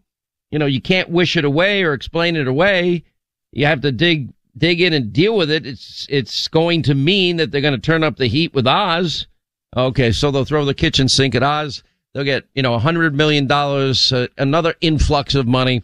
You 0.50 0.58
know, 0.58 0.66
you 0.66 0.82
can't 0.82 1.10
wish 1.10 1.38
it 1.38 1.46
away 1.46 1.84
or 1.84 1.94
explain 1.94 2.36
it 2.36 2.48
away. 2.48 3.04
You 3.52 3.66
have 3.66 3.82
to 3.82 3.92
dig, 3.92 4.34
dig 4.58 4.82
in 4.82 4.94
and 4.94 5.14
deal 5.14 5.36
with 5.36 5.50
it. 5.50 5.66
It's, 5.66 6.06
it's 6.10 6.48
going 6.48 6.84
to 6.84 6.96
mean 6.96 7.38
that 7.38 7.52
they're 7.52 7.62
going 7.62 7.74
to 7.74 7.80
turn 7.80 8.04
up 8.04 8.18
the 8.18 8.28
heat 8.28 8.54
with 8.54 8.68
Oz. 8.68 9.28
Okay. 9.76 10.12
So 10.12 10.32
they'll 10.32 10.46
throw 10.46 10.66
the 10.66 10.74
kitchen 10.74 11.08
sink 11.08 11.36
at 11.36 11.44
Oz. 11.44 11.84
They'll 12.14 12.24
get, 12.24 12.46
you 12.56 12.64
know, 12.64 12.74
a 12.74 12.80
hundred 12.80 13.14
million 13.14 13.48
dollars, 13.48 14.12
uh, 14.12 14.28
another 14.38 14.74
influx 14.82 15.36
of 15.36 15.48
money. 15.48 15.84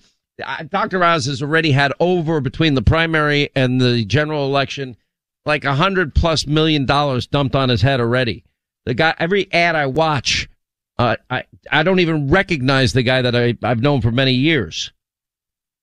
Dr. 0.69 1.03
Oz 1.03 1.27
has 1.27 1.43
already 1.43 1.71
had 1.71 1.93
over 1.99 2.41
between 2.41 2.73
the 2.73 2.81
primary 2.81 3.49
and 3.55 3.79
the 3.79 4.03
general 4.05 4.45
election, 4.45 4.97
like 5.45 5.63
a 5.63 5.75
hundred 5.75 6.15
plus 6.15 6.47
million 6.47 6.85
dollars 6.85 7.27
dumped 7.27 7.55
on 7.55 7.69
his 7.69 7.83
head 7.83 7.99
already. 7.99 8.43
The 8.85 8.95
guy, 8.95 9.13
every 9.19 9.51
ad 9.53 9.75
I 9.75 9.85
watch, 9.85 10.49
uh, 10.97 11.17
I, 11.29 11.43
I 11.71 11.83
don't 11.83 11.99
even 11.99 12.29
recognize 12.29 12.93
the 12.93 13.03
guy 13.03 13.21
that 13.21 13.35
I, 13.35 13.55
I've 13.61 13.81
known 13.81 14.01
for 14.01 14.11
many 14.11 14.33
years. 14.33 14.91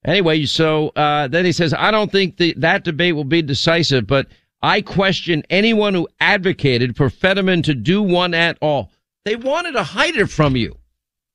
Anyway, 0.04 0.44
so, 0.46 0.88
uh, 0.96 1.28
then 1.28 1.44
he 1.44 1.52
says, 1.52 1.74
I 1.74 1.90
don't 1.90 2.10
think 2.10 2.38
that 2.38 2.84
debate 2.84 3.14
will 3.14 3.24
be 3.24 3.42
decisive, 3.42 4.06
but 4.06 4.28
I 4.62 4.80
question 4.80 5.42
anyone 5.50 5.94
who 5.94 6.08
advocated 6.20 6.96
for 6.96 7.10
Fetterman 7.10 7.62
to 7.62 7.74
do 7.74 8.02
one 8.02 8.32
at 8.32 8.56
all. 8.60 8.90
They 9.24 9.36
wanted 9.36 9.72
to 9.72 9.82
hide 9.82 10.16
it 10.16 10.28
from 10.28 10.56
you. 10.56 10.78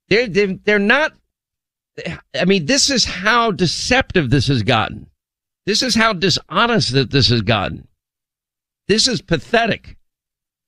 They're, 0.10 0.28
they're, 0.28 0.54
they're 0.64 0.80
not 0.80 1.14
I 2.34 2.46
mean, 2.46 2.66
this 2.66 2.90
is 2.90 3.06
how 3.06 3.52
deceptive 3.52 4.30
this 4.30 4.48
has 4.48 4.64
gotten. 4.64 5.08
This 5.66 5.82
is 5.82 5.96
how 5.96 6.14
dishonest 6.14 6.94
that 6.94 7.12
this 7.12 7.30
has 7.30 7.42
gotten. 7.42 7.88
This 8.88 9.08
is 9.08 9.22
pathetic. 9.22 9.98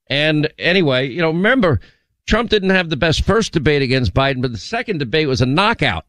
And 0.10 0.52
anyway, 0.58 1.08
you 1.08 1.22
know, 1.22 1.30
remember, 1.30 1.82
Trump 2.26 2.50
didn't 2.50 2.70
have 2.70 2.90
the 2.90 2.98
best 2.98 3.24
first 3.24 3.52
debate 3.52 3.82
against 3.82 4.14
Biden, 4.14 4.42
but 4.42 4.52
the 4.52 4.58
second 4.58 5.00
debate 5.00 5.28
was 5.28 5.42
a 5.42 5.46
knockout. 5.46 6.06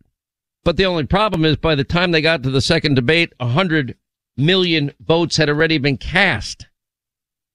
But 0.64 0.76
the 0.76 0.86
only 0.86 1.04
problem 1.04 1.44
is 1.44 1.56
by 1.56 1.74
the 1.74 1.84
time 1.84 2.10
they 2.10 2.20
got 2.20 2.42
to 2.42 2.50
the 2.50 2.60
second 2.60 2.94
debate, 2.94 3.32
a 3.40 3.48
hundred 3.48 3.96
million 4.36 4.92
votes 5.00 5.36
had 5.36 5.48
already 5.48 5.78
been 5.78 5.96
cast. 5.96 6.66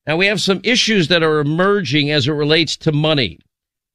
Now 0.05 0.17
we 0.17 0.25
have 0.25 0.41
some 0.41 0.61
issues 0.63 1.07
that 1.07 1.23
are 1.23 1.39
emerging 1.39 2.11
as 2.11 2.27
it 2.27 2.31
relates 2.31 2.75
to 2.77 2.91
money. 2.91 3.39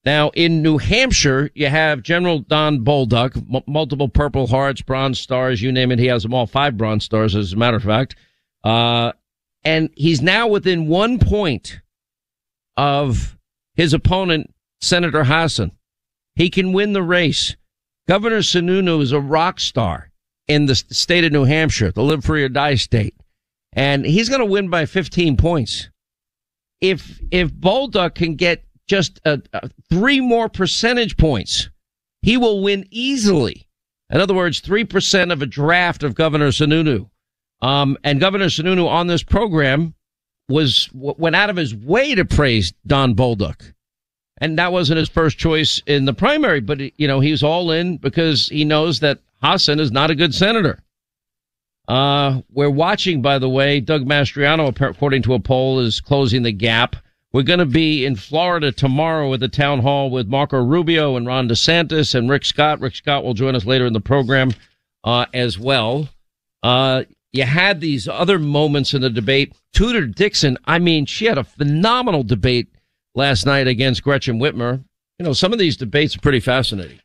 Now, 0.05 0.31
in 0.31 0.62
New 0.62 0.79
Hampshire, 0.79 1.51
you 1.55 1.66
have 1.66 2.03
General 2.03 2.38
Don 2.38 2.85
Bolduc, 2.85 3.37
m- 3.37 3.62
multiple 3.66 4.09
Purple 4.09 4.47
Hearts, 4.47 4.81
Bronze 4.81 5.21
Stars, 5.21 5.61
you 5.61 5.73
name 5.73 5.92
it. 5.92 5.99
He 5.99 6.07
has 6.07 6.23
them 6.23 6.33
all, 6.33 6.47
five 6.47 6.79
Bronze 6.79 7.05
Stars, 7.05 7.35
as 7.35 7.53
a 7.53 7.57
matter 7.57 7.77
of 7.77 7.83
fact. 7.83 8.14
Uh, 8.64 9.12
and 9.64 9.90
he's 9.97 10.23
now 10.23 10.47
within 10.47 10.87
one 10.87 11.18
point 11.18 11.81
of 12.77 13.37
his 13.75 13.92
opponent, 13.92 14.55
Senator 14.81 15.25
Hassan. 15.25 15.73
He 16.37 16.49
can 16.49 16.73
win 16.73 16.92
the 16.94 17.03
race. 17.03 17.57
Governor 18.09 18.38
Sununu 18.38 19.03
is 19.03 19.12
a 19.12 19.21
rock 19.21 19.61
star 19.61 20.11
in 20.49 20.64
the 20.64 20.75
state 20.75 21.25
of 21.25 21.33
New 21.33 21.44
Hampshire, 21.44 21.92
the 21.92 22.03
live 22.03 22.25
free 22.25 22.42
or 22.42 22.49
die 22.49 22.75
state. 22.75 23.14
And 23.75 24.07
he's 24.07 24.31
going 24.31 24.40
to 24.40 24.47
win 24.47 24.71
by 24.71 24.87
15 24.87 25.37
points. 25.37 25.90
If, 26.81 27.21
if 27.31 27.53
Bolduc 27.53 28.14
can 28.14 28.37
get 28.37 28.64
just 28.87 29.21
uh, 29.27 29.38
uh, 29.53 29.68
three 29.90 30.23
more 30.23 30.49
percentage 30.49 31.18
points, 31.18 31.68
he 32.23 32.38
will 32.38 32.62
win 32.62 32.87
easily. 32.90 33.68
In 34.09 34.23
other 34.23 34.35
words, 34.35 34.62
3% 34.62 35.31
of 35.31 35.42
a 35.42 35.47
draft 35.47 36.03
of 36.03 36.14
Governor 36.14 36.49
Sununu. 36.49 37.11
Um, 37.61 37.99
and 38.05 38.21
Governor 38.21 38.47
Sununu 38.47 38.88
on 38.88 39.09
this 39.09 39.23
program 39.23 39.94
was, 40.49 40.88
went 40.94 41.37
out 41.37 41.51
of 41.51 41.57
his 41.57 41.75
way 41.75 42.14
to 42.14 42.25
praise 42.25 42.73
Don 42.87 43.14
Bolduc. 43.14 43.75
And 44.40 44.59
that 44.59 44.72
wasn't 44.72 44.98
his 44.98 45.09
first 45.09 45.38
choice 45.38 45.83
in 45.87 46.05
the 46.05 46.14
primary, 46.14 46.61
but 46.61 46.81
you 46.98 47.09
know, 47.09 47.20
he's 47.20 47.42
all 47.42 47.70
in 47.70 47.96
because 47.96 48.48
he 48.48 48.64
knows 48.64 49.01
that 49.01 49.18
Hassan 49.42 49.81
is 49.81 49.90
not 49.90 50.11
a 50.11 50.14
good 50.14 50.35
senator. 50.35 50.79
Uh, 51.88 52.42
we're 52.53 52.70
watching, 52.70 53.22
by 53.22 53.38
the 53.38 53.48
way, 53.48 53.81
Doug 53.81 54.05
Mastriano, 54.05 54.68
according 54.68 55.22
to 55.22 55.35
a 55.35 55.40
poll, 55.40 55.81
is 55.81 56.01
closing 56.01 56.42
the 56.42 56.53
gap 56.53 56.96
we're 57.33 57.42
going 57.42 57.59
to 57.59 57.66
be 57.66 58.07
in 58.07 58.16
Florida 58.16 58.72
tomorrow 58.72 59.33
at 59.35 59.40
the 59.40 59.48
town 59.48 59.81
hall 59.81 60.11
with 60.11 60.29
Marco 60.29 60.62
Rubio 60.62 61.16
and 61.16 61.27
Ron 61.27 61.48
DeSantis 61.48 62.14
and 62.14 62.31
Rick 62.31 62.44
Scott. 62.46 62.81
Rick 62.81 62.96
Scott 62.96 63.22
will 63.22 63.35
join 63.35 63.55
us 63.55 63.66
later 63.66 63.87
in 63.87 63.92
the 63.92 64.01
program 64.01 64.53
uh, 65.05 65.27
as 65.35 65.59
well. 65.59 66.09
Uh, 66.62 67.05
you 67.33 67.44
had 67.44 67.81
these 67.81 68.09
other 68.09 68.38
moments 68.38 68.94
in 68.94 69.03
the 69.03 69.11
debate. 69.11 69.55
Tudor 69.74 70.07
Dixon, 70.07 70.57
I 70.64 70.79
mean, 70.79 71.05
she 71.05 71.27
had 71.27 71.37
a 71.37 71.44
phenomenal 71.44 72.22
debate 72.22 72.68
last 73.14 73.47
night 73.47 73.66
against 73.66 74.03
Gretchen 74.03 74.38
Whitmer. 74.38 74.85
You 75.18 75.27
know, 75.27 75.33
some 75.33 75.53
of 75.53 75.59
these 75.59 75.77
debates 75.77 76.16
are 76.16 76.21
pretty 76.21 76.40
fascinating. 76.40 77.01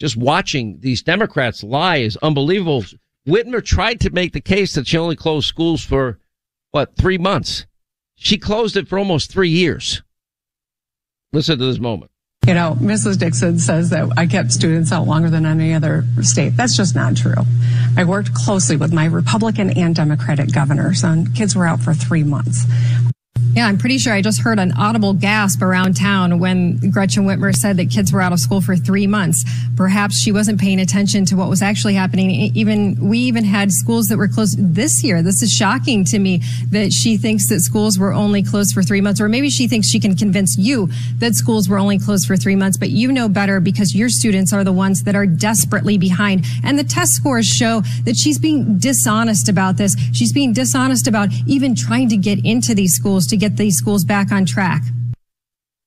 Just 0.00 0.16
watching 0.16 0.78
these 0.80 1.02
Democrats 1.02 1.62
lie 1.62 1.98
is 1.98 2.16
unbelievable. 2.22 2.84
Whitmer 3.26 3.64
tried 3.64 4.00
to 4.00 4.10
make 4.10 4.32
the 4.32 4.40
case 4.40 4.74
that 4.74 4.86
she 4.86 4.98
only 4.98 5.16
closed 5.16 5.46
schools 5.46 5.84
for 5.84 6.18
what, 6.72 6.96
three 6.96 7.18
months. 7.18 7.66
She 8.16 8.38
closed 8.38 8.76
it 8.76 8.88
for 8.88 8.98
almost 8.98 9.30
three 9.30 9.48
years. 9.48 10.02
Listen 11.32 11.58
to 11.58 11.64
this 11.64 11.78
moment. 11.78 12.10
You 12.46 12.54
know, 12.54 12.76
Mrs. 12.80 13.18
Dixon 13.18 13.60
says 13.60 13.90
that 13.90 14.10
I 14.16 14.26
kept 14.26 14.50
students 14.50 14.90
out 14.90 15.06
longer 15.06 15.30
than 15.30 15.46
any 15.46 15.74
other 15.74 16.04
state. 16.22 16.56
That's 16.56 16.76
just 16.76 16.96
not 16.96 17.16
true. 17.16 17.36
I 17.96 18.02
worked 18.02 18.34
closely 18.34 18.76
with 18.76 18.92
my 18.92 19.04
Republican 19.04 19.70
and 19.78 19.94
Democratic 19.94 20.52
governors, 20.52 21.04
and 21.04 21.32
kids 21.36 21.54
were 21.54 21.66
out 21.66 21.80
for 21.80 21.94
three 21.94 22.24
months. 22.24 22.64
Yeah, 23.54 23.66
I'm 23.66 23.76
pretty 23.76 23.98
sure 23.98 24.14
I 24.14 24.22
just 24.22 24.40
heard 24.40 24.58
an 24.58 24.72
audible 24.78 25.12
gasp 25.12 25.60
around 25.60 25.94
town 25.94 26.38
when 26.38 26.78
Gretchen 26.90 27.24
Whitmer 27.24 27.54
said 27.54 27.76
that 27.76 27.90
kids 27.90 28.10
were 28.10 28.22
out 28.22 28.32
of 28.32 28.40
school 28.40 28.62
for 28.62 28.76
three 28.76 29.06
months. 29.06 29.44
Perhaps 29.76 30.18
she 30.18 30.32
wasn't 30.32 30.58
paying 30.58 30.80
attention 30.80 31.26
to 31.26 31.36
what 31.36 31.50
was 31.50 31.60
actually 31.60 31.92
happening. 31.92 32.30
Even 32.30 32.96
we 32.98 33.18
even 33.18 33.44
had 33.44 33.70
schools 33.70 34.08
that 34.08 34.16
were 34.16 34.28
closed 34.28 34.56
this 34.74 35.04
year. 35.04 35.22
This 35.22 35.42
is 35.42 35.52
shocking 35.52 36.02
to 36.06 36.18
me 36.18 36.40
that 36.70 36.94
she 36.94 37.18
thinks 37.18 37.50
that 37.50 37.60
schools 37.60 37.98
were 37.98 38.14
only 38.14 38.42
closed 38.42 38.72
for 38.72 38.82
three 38.82 39.02
months, 39.02 39.20
or 39.20 39.28
maybe 39.28 39.50
she 39.50 39.68
thinks 39.68 39.86
she 39.86 40.00
can 40.00 40.16
convince 40.16 40.56
you 40.56 40.88
that 41.18 41.34
schools 41.34 41.68
were 41.68 41.78
only 41.78 41.98
closed 41.98 42.26
for 42.26 42.38
three 42.38 42.56
months. 42.56 42.78
But 42.78 42.88
you 42.88 43.12
know 43.12 43.28
better 43.28 43.60
because 43.60 43.94
your 43.94 44.08
students 44.08 44.54
are 44.54 44.64
the 44.64 44.72
ones 44.72 45.02
that 45.02 45.14
are 45.14 45.26
desperately 45.26 45.98
behind, 45.98 46.46
and 46.64 46.78
the 46.78 46.84
test 46.84 47.12
scores 47.12 47.46
show 47.46 47.82
that 48.06 48.16
she's 48.16 48.38
being 48.38 48.78
dishonest 48.78 49.50
about 49.50 49.76
this. 49.76 49.94
She's 50.14 50.32
being 50.32 50.54
dishonest 50.54 51.06
about 51.06 51.28
even 51.46 51.74
trying 51.74 52.08
to 52.08 52.16
get 52.16 52.42
into 52.46 52.74
these 52.74 52.94
schools 52.94 53.26
to 53.26 53.41
get 53.42 53.56
these 53.56 53.76
schools 53.76 54.04
back 54.04 54.30
on 54.30 54.46
track. 54.46 54.82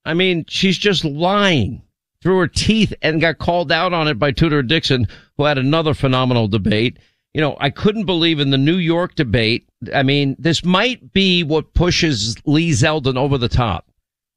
I 0.03 0.13
mean, 0.13 0.43
she's 0.49 0.77
just 0.77 1.05
lying 1.05 1.81
through 2.21 2.39
her 2.39 2.47
teeth 2.49 2.93
and 3.01 3.21
got 3.21 3.37
called 3.37 3.71
out 3.71 3.93
on 3.93 4.09
it 4.09 4.19
by 4.19 4.31
Tudor 4.31 4.61
Dixon, 4.61 5.07
who 5.37 5.45
had 5.45 5.57
another 5.57 5.93
phenomenal 5.93 6.49
debate. 6.49 6.97
You 7.33 7.39
know, 7.39 7.55
I 7.61 7.69
couldn't 7.69 8.05
believe 8.05 8.41
in 8.41 8.49
the 8.49 8.57
New 8.57 8.75
York 8.75 9.15
debate. 9.15 9.69
I 9.93 10.03
mean, 10.03 10.35
this 10.37 10.65
might 10.65 11.13
be 11.13 11.43
what 11.43 11.73
pushes 11.73 12.35
Lee 12.45 12.71
Zeldin 12.71 13.15
over 13.15 13.37
the 13.37 13.47
top. 13.47 13.89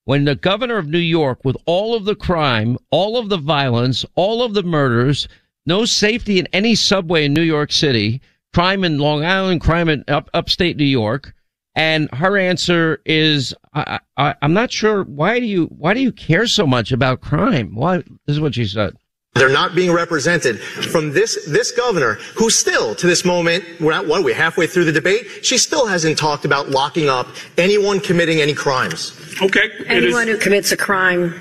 When 0.05 0.25
the 0.25 0.37
governor 0.37 0.79
of 0.79 0.87
New 0.87 0.99
York, 0.99 1.45
with 1.45 1.57
all 1.67 1.97
of 1.97 2.05
the 2.05 2.15
crime, 2.15 2.79
all 2.91 3.19
of 3.19 3.29
the 3.31 3.37
violence, 3.37 4.05
all 4.15 4.43
of 4.45 4.55
the 4.55 4.63
murders, 4.63 5.27
no 5.67 5.85
safety 5.85 6.39
in 6.39 6.47
any 6.53 6.77
subway 6.77 7.25
in 7.25 7.35
New 7.35 7.43
York 7.43 7.73
City, 7.73 8.23
crime 8.55 8.85
in 8.85 8.99
Long 8.99 9.25
Island, 9.25 9.61
crime 9.61 9.89
in 9.89 10.05
up, 10.07 10.31
upstate 10.33 10.77
New 10.77 10.85
York, 10.85 11.35
and 11.79 12.13
her 12.13 12.37
answer 12.37 13.01
is, 13.05 13.55
I, 13.73 14.01
I, 14.17 14.35
I'm 14.43 14.53
not 14.53 14.73
sure. 14.73 15.05
Why 15.05 15.39
do 15.39 15.47
you, 15.47 15.67
why 15.67 15.95
do 15.95 16.01
you 16.01 16.11
care 16.11 16.49
so 16.49 16.67
much 16.67 16.91
about 16.91 17.21
crime? 17.21 17.77
Why? 17.77 17.99
This 17.99 18.35
is 18.35 18.41
what 18.41 18.57
she 18.57 18.65
said. 18.65 18.97
They're 19.35 19.49
not 19.49 19.77
being 19.77 19.93
represented 19.93 20.59
from 20.59 21.13
this 21.13 21.47
this 21.47 21.71
governor, 21.71 22.15
who 22.35 22.51
still, 22.51 22.97
to 22.97 23.07
this 23.07 23.25
moment, 23.25 23.65
we're 23.79 23.93
at 23.93 24.05
what 24.05 24.21
are 24.21 24.25
we 24.25 24.33
halfway 24.33 24.67
through 24.67 24.87
the 24.87 24.93
debate? 24.93 25.45
She 25.45 25.57
still 25.59 25.87
hasn't 25.87 26.19
talked 26.19 26.45
about 26.45 26.71
locking 26.71 27.09
up 27.09 27.29
anyone 27.57 28.01
committing 28.01 28.41
any 28.41 28.55
crimes. 28.55 29.17
Okay. 29.41 29.71
Anyone 29.87 30.27
who 30.27 30.37
commits 30.37 30.73
a 30.73 30.77
crime 30.77 31.39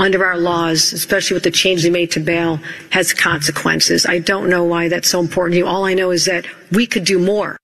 under 0.00 0.24
our 0.24 0.38
laws, 0.38 0.92
especially 0.92 1.34
with 1.34 1.44
the 1.44 1.52
change 1.52 1.84
they 1.84 1.90
made 1.90 2.10
to 2.12 2.20
bail, 2.20 2.58
has 2.90 3.14
consequences. 3.14 4.06
I 4.06 4.18
don't 4.18 4.50
know 4.50 4.64
why 4.64 4.88
that's 4.88 5.08
so 5.08 5.20
important 5.20 5.52
to 5.52 5.58
you. 5.58 5.66
All 5.66 5.84
I 5.84 5.94
know 5.94 6.10
is 6.10 6.24
that 6.24 6.46
we 6.72 6.84
could 6.84 7.04
do 7.04 7.20
more. 7.20 7.56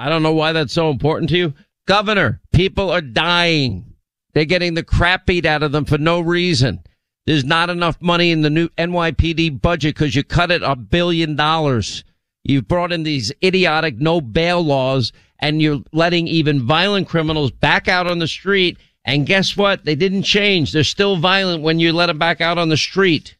I 0.00 0.08
don't 0.08 0.22
know 0.22 0.34
why 0.34 0.52
that's 0.52 0.72
so 0.72 0.90
important 0.90 1.30
to 1.30 1.36
you. 1.36 1.54
Governor, 1.86 2.40
people 2.52 2.90
are 2.90 3.00
dying. 3.00 3.94
They're 4.32 4.44
getting 4.44 4.74
the 4.74 4.82
crap 4.82 5.26
beat 5.26 5.46
out 5.46 5.62
of 5.62 5.72
them 5.72 5.84
for 5.84 5.98
no 5.98 6.20
reason. 6.20 6.82
There's 7.26 7.44
not 7.44 7.70
enough 7.70 8.00
money 8.00 8.30
in 8.30 8.42
the 8.42 8.50
new 8.50 8.68
NYPD 8.70 9.62
budget 9.62 9.94
because 9.94 10.14
you 10.14 10.24
cut 10.24 10.50
it 10.50 10.62
a 10.62 10.76
billion 10.76 11.36
dollars. 11.36 12.04
You've 12.42 12.68
brought 12.68 12.92
in 12.92 13.02
these 13.02 13.32
idiotic 13.42 13.98
no 13.98 14.20
bail 14.20 14.62
laws 14.62 15.12
and 15.38 15.62
you're 15.62 15.82
letting 15.92 16.28
even 16.28 16.66
violent 16.66 17.08
criminals 17.08 17.50
back 17.50 17.88
out 17.88 18.06
on 18.06 18.18
the 18.18 18.28
street. 18.28 18.78
And 19.06 19.26
guess 19.26 19.56
what? 19.56 19.84
They 19.84 19.94
didn't 19.94 20.22
change. 20.22 20.72
They're 20.72 20.84
still 20.84 21.16
violent 21.16 21.62
when 21.62 21.78
you 21.78 21.92
let 21.92 22.06
them 22.06 22.18
back 22.18 22.40
out 22.40 22.58
on 22.58 22.68
the 22.68 22.76
street. 22.76 23.36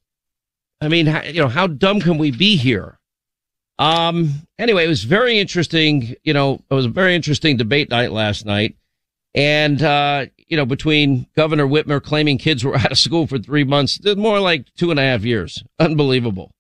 I 0.81 0.89
mean, 0.89 1.07
you 1.27 1.41
know, 1.41 1.49
how 1.49 1.67
dumb 1.67 2.01
can 2.01 2.19
we 2.19 2.31
be 2.31 2.57
here? 2.57 2.99
Um, 3.79 4.47
anyway, 4.59 4.85
it 4.85 4.89
was 4.89 5.05
very 5.05 5.39
interesting. 5.39 6.15
You 6.23 6.33
know, 6.33 6.61
it 6.71 6.75
was 6.75 6.87
a 6.87 6.91
very 6.91 7.15
interesting 7.15 7.57
debate 7.57 7.91
night 7.91 8.13
last 8.13 8.47
night. 8.47 8.77
And, 9.35 9.83
uh, 9.83 10.27
you 10.47 10.57
know, 10.57 10.67
between 10.67 11.27
Governor 11.35 11.67
Whitmer 11.67 12.03
claiming 12.03 12.39
kids 12.39 12.65
were 12.65 12.77
out 12.79 12.93
of 12.93 12.99
school 12.99 13.27
for 13.27 13.39
three 13.39 13.65
months, 13.65 13.99
more 14.17 14.41
like 14.41 14.73
two 14.75 14.91
and 14.91 15.01
a 15.01 15.03
half 15.03 15.25
years. 15.25 15.65
Unbelievable. 15.79 16.53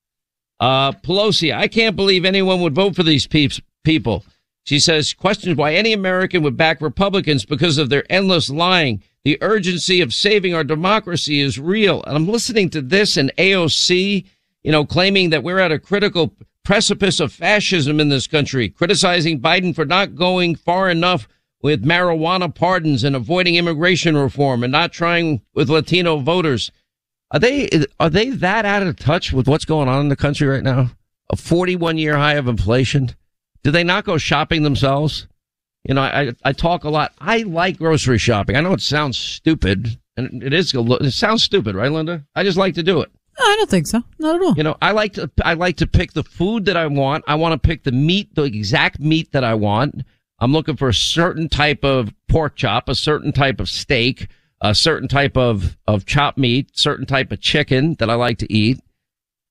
Uh, 0.61 0.93
Pelosi, 0.93 1.55
I 1.55 1.69
can't 1.69 1.97
believe 1.97 2.25
anyone 2.25 2.61
would 2.61 2.75
vote 2.75 2.97
for 2.97 3.03
these 3.03 3.27
peeps, 3.27 3.61
people. 3.85 4.25
She 4.65 4.79
says, 4.79 5.13
questions 5.13 5.57
why 5.57 5.75
any 5.75 5.93
American 5.93 6.43
would 6.43 6.57
back 6.57 6.81
Republicans 6.81 7.45
because 7.45 7.77
of 7.77 7.91
their 7.91 8.05
endless 8.11 8.49
lying. 8.49 9.03
The 9.25 9.39
urgency 9.43 10.01
of 10.01 10.15
saving 10.15 10.55
our 10.55 10.65
democracy 10.65 11.41
is 11.41 11.59
real. 11.59 12.03
And 12.05 12.17
I'm 12.17 12.29
listening 12.29 12.71
to 12.71 12.81
this 12.81 13.17
and 13.17 13.33
AOC, 13.37 14.25
you 14.63 14.73
know, 14.73 14.87
claiming 14.87 15.31
that 15.31 15.43
we're 15.43 15.59
at 15.59 15.73
a 15.73 15.79
critical 15.79 16.35
precipice 16.65 17.21
of 17.21 17.33
fascism 17.33 18.01
in 18.01 18.09
this 18.09 18.27
country, 18.27 18.69
criticizing 18.69 19.41
Biden 19.41 19.75
for 19.75 19.85
not 19.85 20.15
going 20.15 20.55
far 20.57 20.91
enough 20.91 21.29
with 21.63 21.85
marijuana 21.85 22.55
pardons 22.55 23.05
and 23.05 23.17
avoiding 23.17 23.55
immigration 23.55 24.17
reform 24.17 24.63
and 24.63 24.73
not 24.73 24.93
trying 24.93 25.41
with 25.55 25.71
Latino 25.71 26.19
voters. 26.19 26.71
Are 27.31 27.39
they 27.39 27.69
are 27.99 28.11
they 28.11 28.31
that 28.31 28.65
out 28.65 28.83
of 28.83 28.97
touch 28.97 29.33
with 29.33 29.49
what's 29.49 29.65
going 29.65 29.89
on 29.89 30.01
in 30.01 30.09
the 30.09 30.17
country 30.17 30.47
right 30.47 30.63
now? 30.63 30.91
A 31.31 31.37
41 31.37 31.99
year 31.99 32.17
high 32.17 32.35
of 32.35 32.49
inflation. 32.49 33.15
Do 33.63 33.71
they 33.71 33.83
not 33.83 34.05
go 34.05 34.19
shopping 34.19 34.63
themselves? 34.63 35.27
You 35.85 35.95
know, 35.95 36.03
I 36.03 36.33
I 36.45 36.53
talk 36.53 36.85
a 36.85 36.91
lot. 36.91 37.13
I 37.19 37.39
like 37.39 37.79
grocery 37.79 38.19
shopping. 38.19 38.57
I 38.57 38.61
know 38.61 38.73
it 38.73 38.81
sounds 38.81 39.17
stupid, 39.17 39.99
and 40.17 40.43
it 40.43 40.53
is. 40.53 40.73
It 40.75 41.13
sounds 41.13 41.43
stupid, 41.43 41.75
right, 41.75 41.91
Linda? 41.91 42.25
I 42.35 42.43
just 42.43 42.59
like 42.59 42.75
to 42.75 42.83
do 42.83 43.01
it. 43.01 43.11
I 43.39 43.57
don't 43.59 43.71
think 43.71 43.87
so. 43.87 44.03
Not 44.19 44.37
at 44.37 44.43
all. 44.43 44.55
You 44.57 44.63
know, 44.63 44.77
I 44.81 44.93
like 44.93 45.15
to 45.15 45.31
I 45.43 45.55
like 45.55 45.77
to 45.79 45.87
pick 45.87 46.13
the 46.13 46.23
food 46.23 46.67
that 46.67 46.77
I 46.77 46.87
want. 46.87 47.25
I 47.27 47.35
want 47.35 47.53
to 47.53 47.67
pick 47.69 47.85
the 47.85 47.93
meat, 47.93 48.35
the 48.35 48.43
exact 48.45 49.01
meat 49.01 49.33
that 49.33 49.45
I 49.45 49.55
want. 49.55 50.03
I'm 50.39 50.53
looking 50.53 50.77
for 50.77 50.89
a 50.89 50.95
certain 50.95 51.49
type 51.49 51.85
of 51.85 52.13
pork 52.29 52.57
chop, 52.57 52.89
a 52.89 52.95
certain 52.95 53.33
type 53.33 53.61
of 53.61 53.69
steak, 53.69 54.29
a 54.61 54.75
certain 54.75 55.09
type 55.09 55.37
of 55.37 55.77
of 55.87 56.07
chopped 56.07 56.39
meat, 56.39 56.77
certain 56.77 57.07
type 57.07 57.33
of 57.33 57.41
chicken 57.41 57.95
that 57.99 58.11
I 58.11 58.15
like 58.15 58.39
to 58.39 58.53
eat. 58.53 58.81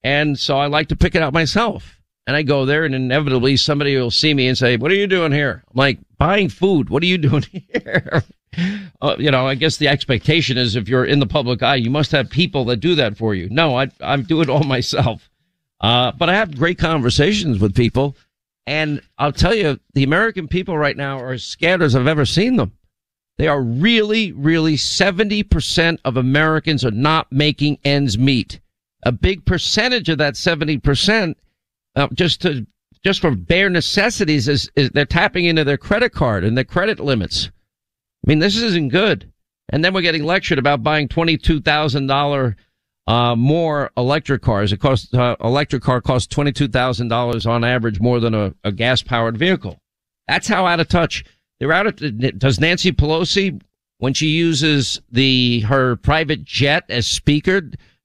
And 0.03 0.37
so 0.37 0.57
I 0.57 0.67
like 0.67 0.89
to 0.89 0.95
pick 0.95 1.15
it 1.15 1.21
out 1.21 1.33
myself. 1.33 1.99
And 2.25 2.35
I 2.37 2.43
go 2.43 2.65
there 2.65 2.85
and 2.85 2.95
inevitably 2.95 3.57
somebody 3.57 3.97
will 3.97 4.11
see 4.11 4.33
me 4.33 4.47
and 4.47 4.57
say, 4.57 4.77
what 4.77 4.91
are 4.91 4.95
you 4.95 5.07
doing 5.07 5.33
here? 5.33 5.63
I'm 5.69 5.77
like, 5.77 5.99
buying 6.17 6.47
food. 6.47 6.89
What 6.89 7.03
are 7.03 7.07
you 7.07 7.17
doing 7.17 7.43
here? 7.51 8.23
Uh, 9.01 9.15
you 9.17 9.31
know, 9.31 9.47
I 9.47 9.55
guess 9.55 9.77
the 9.77 9.87
expectation 9.87 10.57
is 10.57 10.75
if 10.75 10.87
you're 10.87 11.05
in 11.05 11.19
the 11.19 11.25
public 11.25 11.63
eye, 11.63 11.75
you 11.75 11.89
must 11.89 12.11
have 12.11 12.29
people 12.29 12.65
that 12.65 12.77
do 12.77 12.95
that 12.95 13.17
for 13.17 13.35
you. 13.35 13.49
No, 13.49 13.77
I, 13.77 13.89
I 14.01 14.17
do 14.17 14.41
it 14.41 14.49
all 14.49 14.63
myself. 14.63 15.29
Uh, 15.81 16.11
but 16.13 16.29
I 16.29 16.35
have 16.35 16.57
great 16.57 16.77
conversations 16.77 17.59
with 17.59 17.75
people. 17.75 18.15
And 18.65 19.01
I'll 19.17 19.33
tell 19.33 19.53
you, 19.53 19.79
the 19.93 20.03
American 20.03 20.47
people 20.47 20.77
right 20.77 20.95
now 20.95 21.19
are 21.19 21.33
as 21.33 21.43
scared 21.43 21.81
as 21.81 21.95
I've 21.95 22.07
ever 22.07 22.25
seen 22.25 22.55
them. 22.55 22.71
They 23.37 23.47
are 23.47 23.61
really, 23.61 24.31
really 24.31 24.75
70% 24.75 25.97
of 26.05 26.17
Americans 26.17 26.85
are 26.85 26.91
not 26.91 27.31
making 27.31 27.79
ends 27.83 28.17
meet. 28.17 28.59
A 29.05 29.11
big 29.11 29.43
percentage 29.43 30.07
of 30.07 30.19
that 30.19 30.35
70%, 30.35 31.35
uh, 31.95 32.07
just 32.13 32.41
to, 32.43 32.65
just 33.03 33.19
for 33.19 33.31
bare 33.31 33.69
necessities 33.69 34.47
is, 34.47 34.71
is 34.75 34.91
they're 34.91 35.05
tapping 35.05 35.45
into 35.45 35.63
their 35.63 35.77
credit 35.77 36.13
card 36.13 36.45
and 36.45 36.55
their 36.55 36.63
credit 36.63 36.99
limits. 36.99 37.49
I 38.23 38.29
mean, 38.29 38.39
this 38.39 38.55
isn't 38.55 38.89
good. 38.89 39.31
And 39.69 39.83
then 39.83 39.93
we're 39.93 40.01
getting 40.01 40.23
lectured 40.23 40.59
about 40.59 40.83
buying 40.83 41.07
$22,000 41.07 42.55
uh, 43.05 43.35
more 43.35 43.91
electric 43.97 44.41
cars. 44.41 44.71
It 44.71 44.77
costs, 44.77 45.13
uh, 45.13 45.35
electric 45.41 45.83
car 45.83 46.01
costs 46.01 46.33
$22,000 46.33 47.49
on 47.49 47.63
average 47.63 47.99
more 47.99 48.19
than 48.19 48.33
a, 48.33 48.53
a 48.63 48.71
gas 48.71 49.01
powered 49.01 49.37
vehicle. 49.37 49.79
That's 50.27 50.47
how 50.47 50.65
out 50.65 50.79
of 50.79 50.87
touch. 50.87 51.25
They're 51.59 51.73
out 51.73 51.87
of, 51.87 52.39
does 52.39 52.59
Nancy 52.59 52.91
Pelosi, 52.91 53.61
when 53.97 54.13
she 54.13 54.27
uses 54.27 55.01
the, 55.11 55.61
her 55.61 55.95
private 55.97 56.43
jet 56.43 56.85
as 56.89 57.07
speaker, 57.07 57.61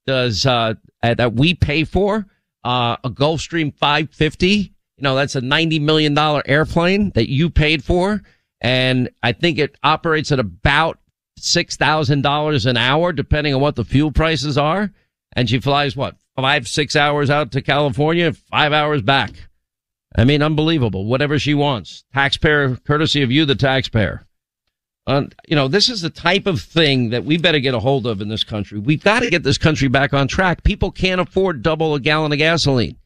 does, 0.06 0.46
uh, 0.46 0.74
that 1.02 1.34
we 1.34 1.54
pay 1.54 1.84
for, 1.84 2.26
uh, 2.64 2.96
a 3.04 3.10
Gulfstream 3.10 3.74
550? 3.74 4.48
You 4.48 4.72
know, 5.00 5.14
that's 5.14 5.36
a 5.36 5.40
$90 5.40 5.80
million 5.80 6.16
airplane 6.46 7.10
that 7.10 7.28
you 7.28 7.50
paid 7.50 7.84
for. 7.84 8.22
And 8.60 9.10
I 9.22 9.32
think 9.32 9.58
it 9.58 9.76
operates 9.82 10.32
at 10.32 10.40
about 10.40 10.98
$6,000 11.38 12.66
an 12.66 12.76
hour, 12.76 13.12
depending 13.12 13.54
on 13.54 13.60
what 13.60 13.76
the 13.76 13.84
fuel 13.84 14.10
prices 14.10 14.58
are. 14.58 14.90
And 15.32 15.48
she 15.48 15.60
flies 15.60 15.96
what? 15.96 16.16
Five, 16.36 16.66
six 16.68 16.96
hours 16.96 17.30
out 17.30 17.52
to 17.52 17.62
California, 17.62 18.32
five 18.32 18.72
hours 18.72 19.02
back. 19.02 19.32
I 20.16 20.24
mean, 20.24 20.42
unbelievable. 20.42 21.04
Whatever 21.04 21.38
she 21.38 21.54
wants. 21.54 22.04
Taxpayer, 22.12 22.76
courtesy 22.76 23.22
of 23.22 23.30
you, 23.30 23.44
the 23.44 23.54
taxpayer. 23.54 24.24
You 25.08 25.56
know, 25.56 25.68
this 25.68 25.88
is 25.88 26.02
the 26.02 26.10
type 26.10 26.46
of 26.46 26.60
thing 26.60 27.10
that 27.10 27.24
we 27.24 27.38
better 27.38 27.60
get 27.60 27.72
a 27.72 27.80
hold 27.80 28.06
of 28.06 28.20
in 28.20 28.28
this 28.28 28.44
country. 28.44 28.78
We've 28.78 29.02
got 29.02 29.20
to 29.20 29.30
get 29.30 29.42
this 29.42 29.56
country 29.56 29.88
back 29.88 30.12
on 30.12 30.28
track. 30.28 30.64
People 30.64 30.90
can't 30.90 31.20
afford 31.20 31.62
double 31.62 31.94
a 31.94 32.00
gallon 32.00 32.32
of 32.32 32.38
gasoline. 32.38 32.98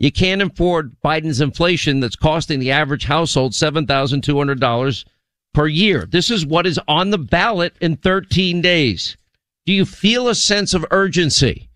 You 0.00 0.10
can't 0.10 0.40
afford 0.40 0.96
Biden's 1.04 1.42
inflation 1.42 2.00
that's 2.00 2.16
costing 2.16 2.58
the 2.58 2.70
average 2.70 3.04
household 3.04 3.52
$7,200 3.52 5.04
per 5.52 5.66
year. 5.68 6.06
This 6.10 6.30
is 6.30 6.46
what 6.46 6.66
is 6.66 6.80
on 6.88 7.10
the 7.10 7.18
ballot 7.18 7.76
in 7.82 7.98
13 7.98 8.62
days. 8.62 9.18
Do 9.66 9.74
you 9.74 9.84
feel 9.84 10.26
a 10.26 10.34
sense 10.34 10.72
of 10.72 10.86
urgency? 10.90 11.68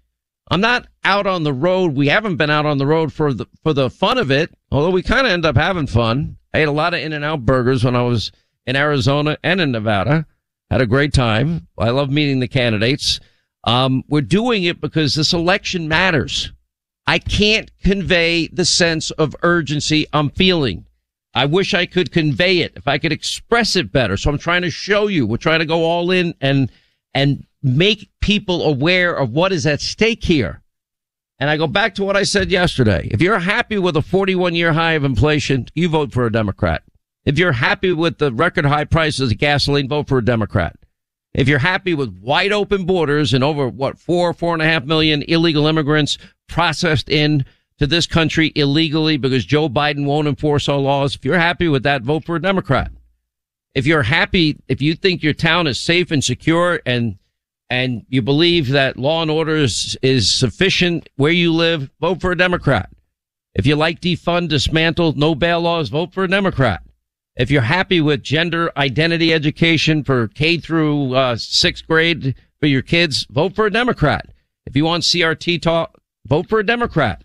I'm 0.51 0.63
not 0.63 0.87
out 1.05 1.27
on 1.27 1.43
the 1.43 1.53
road. 1.53 1.95
We 1.95 2.09
haven't 2.09 2.37
been 2.37 2.49
out 2.49 2.65
on 2.65 2.79
the 2.79 2.87
road 2.87 3.13
for 3.13 3.35
the, 3.35 3.47
for 3.63 3.75
the 3.75 3.91
fun 3.91 4.17
of 4.17 4.31
it, 4.31 4.51
although 4.71 4.91
we 4.91 5.03
kind 5.03 5.27
of 5.27 5.33
end 5.33 5.45
up 5.45 5.57
having 5.57 5.87
fun. 5.87 6.39
I 6.55 6.61
ate 6.61 6.69
a 6.69 6.73
lot 6.73 6.95
of 6.95 7.01
In-N-Out 7.01 7.45
burgers 7.45 7.85
when 7.85 7.95
I 7.95 8.03
was 8.03 8.33
in 8.67 8.75
Arizona 8.75 9.37
and 9.43 9.61
in 9.61 9.71
Nevada. 9.71 10.27
Had 10.71 10.81
a 10.81 10.87
great 10.87 11.13
time. 11.13 11.69
I 11.79 11.91
love 11.91 12.11
meeting 12.11 12.41
the 12.41 12.49
candidates. 12.49 13.21
Um, 13.65 14.03
we're 14.09 14.23
doing 14.23 14.65
it 14.65 14.81
because 14.81 15.15
this 15.15 15.35
election 15.35 15.89
matters. 15.89 16.53
I 17.07 17.19
can't 17.19 17.71
convey 17.83 18.49
the 18.49 18.65
sense 18.65 19.11
of 19.13 19.37
urgency 19.43 20.07
I'm 20.13 20.31
feeling. 20.31 20.87
I 21.35 21.47
wish 21.47 21.75
I 21.75 21.87
could 21.87 22.13
convey 22.13 22.59
it, 22.59 22.75
if 22.77 22.87
I 22.87 22.99
could 22.99 23.13
express 23.13 23.77
it 23.77 23.93
better. 23.93 24.17
So 24.17 24.31
I'm 24.31 24.39
trying 24.39 24.63
to 24.63 24.71
show 24.71 25.09
you. 25.09 25.27
We're 25.27 25.37
trying 25.37 25.59
to 25.59 25.67
go 25.67 25.85
all 25.85 26.11
in 26.11 26.35
and, 26.41 26.71
and 27.13 27.45
make 27.63 28.09
people 28.21 28.63
aware 28.63 29.15
of 29.15 29.31
what 29.31 29.53
is 29.53 29.67
at 29.67 29.81
stake 29.81 30.25
here. 30.25 30.63
And 31.41 31.51
I 31.51 31.57
go 31.57 31.67
back 31.67 31.97
to 31.97 32.05
what 32.05 32.17
I 32.17 32.23
said 32.23 32.51
yesterday. 32.51 33.09
If 33.11 33.21
you're 33.21 33.41
happy 33.41 33.79
with 33.79 33.97
a 33.97 34.03
41 34.03 34.55
year 34.55 34.73
high 34.73 34.93
of 34.93 35.05
inflation, 35.05 35.67
you 35.75 35.89
vote 35.89 36.13
for 36.13 36.25
a 36.25 36.33
Democrat. 36.33 36.85
If 37.25 37.39
you're 37.39 37.53
happy 37.53 37.93
with 37.93 38.19
the 38.19 38.33
record 38.33 38.67
high 38.67 38.85
prices 38.85 39.33
of 39.33 39.39
gasoline, 39.39 39.89
vote 39.89 40.09
for 40.09 40.19
a 40.19 40.25
Democrat. 40.25 40.77
If 41.35 41.49
you're 41.49 41.59
happy 41.59 41.95
with 41.95 42.19
wide 42.21 42.53
open 42.53 42.85
borders 42.85 43.35
and 43.35 43.43
over 43.43 43.69
what 43.69 43.99
four, 43.99 44.33
four 44.33 44.53
and 44.55 44.63
a 44.63 44.67
half 44.67 44.85
million 44.85 45.23
illegal 45.23 45.67
immigrants 45.67 46.17
processed 46.49 47.09
in 47.09 47.45
to 47.79 47.87
this 47.89 48.07
country 48.07 48.53
illegally 48.55 49.17
because 49.17 49.45
Joe 49.45 49.69
Biden 49.69 50.07
won't 50.07 50.29
enforce 50.29 50.69
our 50.69 50.79
laws. 50.79 51.17
If 51.17 51.25
you're 51.25 51.39
happy 51.39 51.67
with 51.69 51.83
that, 51.83 52.03
vote 52.03 52.25
for 52.25 52.37
a 52.37 52.43
Democrat. 52.43 52.93
If 53.75 53.85
you're 53.87 54.05
happy, 54.05 54.59
if 54.69 54.81
you 54.81 54.95
think 54.95 55.25
your 55.25 55.33
town 55.33 55.67
is 55.67 55.81
safe 55.81 56.13
and 56.13 56.23
secure 56.23 56.81
and 56.87 57.19
and 57.71 58.05
you 58.09 58.23
believe 58.23 58.69
that 58.69 58.99
law 58.99 59.23
and 59.23 59.31
order 59.31 59.57
is, 59.57 59.97
is 60.03 60.31
sufficient 60.31 61.09
where 61.17 61.33
you 61.33 61.53
live, 61.53 61.91
vote 61.99 62.21
for 62.21 62.31
a 62.31 62.37
Democrat. 62.37 62.91
If 63.55 63.67
you 63.67 63.75
like 63.75 64.01
defund, 64.01 64.49
dismantle, 64.49 65.15
no 65.17 65.35
bail 65.35 65.63
laws, 65.63 65.89
vote 65.89 66.13
for 66.13 66.25
a 66.25 66.29
Democrat. 66.29 66.83
If 67.37 67.51
you're 67.51 67.63
happy 67.63 68.01
with 68.01 68.23
gender 68.23 68.71
identity 68.77 69.33
education 69.33 70.05
for 70.05 70.29
K 70.29 70.59
through 70.59 71.15
uh, 71.15 71.37
sixth 71.37 71.87
grade 71.87 72.37
for 72.61 72.67
your 72.67 72.83
kids, 72.83 73.27
vote 73.29 73.57
for 73.57 73.67
a 73.67 73.73
Democrat. 73.73 74.29
If 74.67 74.77
you 74.77 74.85
want 74.85 75.03
CRT 75.03 75.61
talk, 75.61 76.01
vote 76.27 76.49
for 76.49 76.61
a 76.61 76.67
Democrat. 76.67 77.25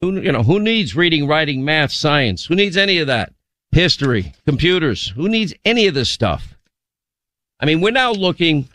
Who, 0.00 0.20
you 0.20 0.30
know, 0.30 0.44
who 0.44 0.60
needs 0.60 0.94
reading, 0.94 1.26
writing, 1.26 1.64
math, 1.64 1.90
science? 1.90 2.46
Who 2.46 2.54
needs 2.54 2.76
any 2.76 2.98
of 2.98 3.08
that? 3.08 3.32
History, 3.72 4.34
computers. 4.46 5.08
Who 5.08 5.28
needs 5.28 5.52
any 5.64 5.88
of 5.88 5.94
this 5.94 6.10
stuff? 6.10 6.56
I 7.58 7.66
mean, 7.66 7.80
we're 7.80 7.90
now 7.90 8.12
looking, 8.12 8.68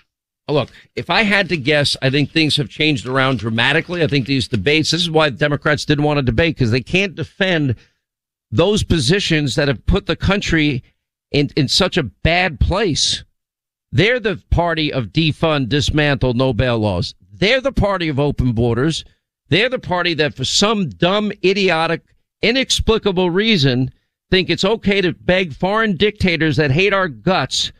look, 0.49 0.69
if 0.95 1.09
I 1.09 1.23
had 1.23 1.49
to 1.49 1.57
guess, 1.57 1.95
I 2.01 2.09
think 2.09 2.31
things 2.31 2.57
have 2.57 2.69
changed 2.69 3.07
around 3.07 3.39
dramatically. 3.39 4.03
I 4.03 4.07
think 4.07 4.27
these 4.27 4.49
debates, 4.49 4.91
this 4.91 5.01
is 5.01 5.09
why 5.09 5.29
Democrats 5.29 5.85
didn't 5.85 6.03
want 6.03 6.17
to 6.17 6.21
debate 6.21 6.57
because 6.57 6.71
they 6.71 6.81
can't 6.81 7.15
defend 7.15 7.75
those 8.55 8.83
positions 8.83 9.55
that 9.55 9.67
have 9.67 9.85
put 9.85 10.05
the 10.05 10.15
country 10.15 10.83
in, 11.31 11.49
in 11.55 11.67
such 11.67 11.97
a 11.97 12.03
bad 12.03 12.59
place. 12.59 13.23
They're 13.91 14.19
the 14.19 14.41
party 14.49 14.91
of 14.91 15.07
defund, 15.07 15.69
dismantle, 15.69 16.33
no 16.33 16.53
bail 16.53 16.79
laws. 16.79 17.15
They're 17.33 17.61
the 17.61 17.71
party 17.71 18.07
of 18.07 18.19
open 18.19 18.53
borders. 18.53 19.05
They're 19.49 19.69
the 19.69 19.79
party 19.79 20.13
that 20.15 20.35
for 20.35 20.45
some 20.45 20.89
dumb, 20.89 21.31
idiotic, 21.43 22.01
inexplicable 22.41 23.29
reason 23.29 23.91
think 24.31 24.49
it's 24.49 24.65
okay 24.65 25.01
to 25.01 25.13
beg 25.13 25.53
foreign 25.53 25.95
dictators 25.95 26.57
that 26.57 26.71
hate 26.71 26.93
our 26.93 27.07
guts 27.07 27.71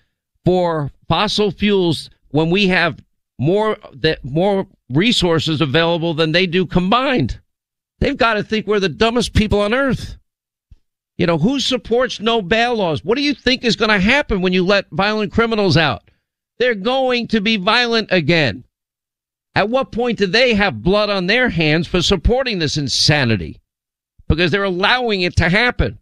for 0.43 0.91
fossil 1.07 1.51
fuels 1.51 2.09
when 2.29 2.49
we 2.49 2.67
have 2.67 3.03
more 3.39 3.77
that 3.93 4.23
more 4.23 4.67
resources 4.89 5.59
available 5.59 6.13
than 6.13 6.31
they 6.31 6.45
do 6.45 6.65
combined. 6.65 7.39
They've 7.99 8.15
got 8.15 8.35
to 8.35 8.43
think 8.43 8.67
we're 8.67 8.79
the 8.79 8.89
dumbest 8.89 9.33
people 9.33 9.59
on 9.59 9.73
earth. 9.73 10.17
You 11.17 11.25
know, 11.25 11.37
who 11.37 11.59
supports 11.59 12.19
no 12.19 12.41
bail 12.41 12.75
laws? 12.75 13.03
What 13.03 13.15
do 13.15 13.23
you 13.23 13.33
think 13.33 13.63
is 13.63 13.75
going 13.75 13.91
to 13.91 13.99
happen 13.99 14.41
when 14.41 14.53
you 14.53 14.65
let 14.65 14.89
violent 14.91 15.31
criminals 15.31 15.77
out? 15.77 16.03
They're 16.59 16.75
going 16.75 17.27
to 17.29 17.41
be 17.41 17.57
violent 17.57 18.09
again. 18.11 18.65
At 19.55 19.69
what 19.69 19.93
point 19.93 20.17
do 20.17 20.25
they 20.25 20.53
have 20.53 20.83
blood 20.83 21.09
on 21.09 21.27
their 21.27 21.49
hands 21.49 21.87
for 21.87 22.01
supporting 22.01 22.59
this 22.59 22.75
insanity? 22.75 23.61
Because 24.27 24.51
they're 24.51 24.63
allowing 24.63 25.21
it 25.21 25.37
to 25.37 25.49
happen 25.49 25.99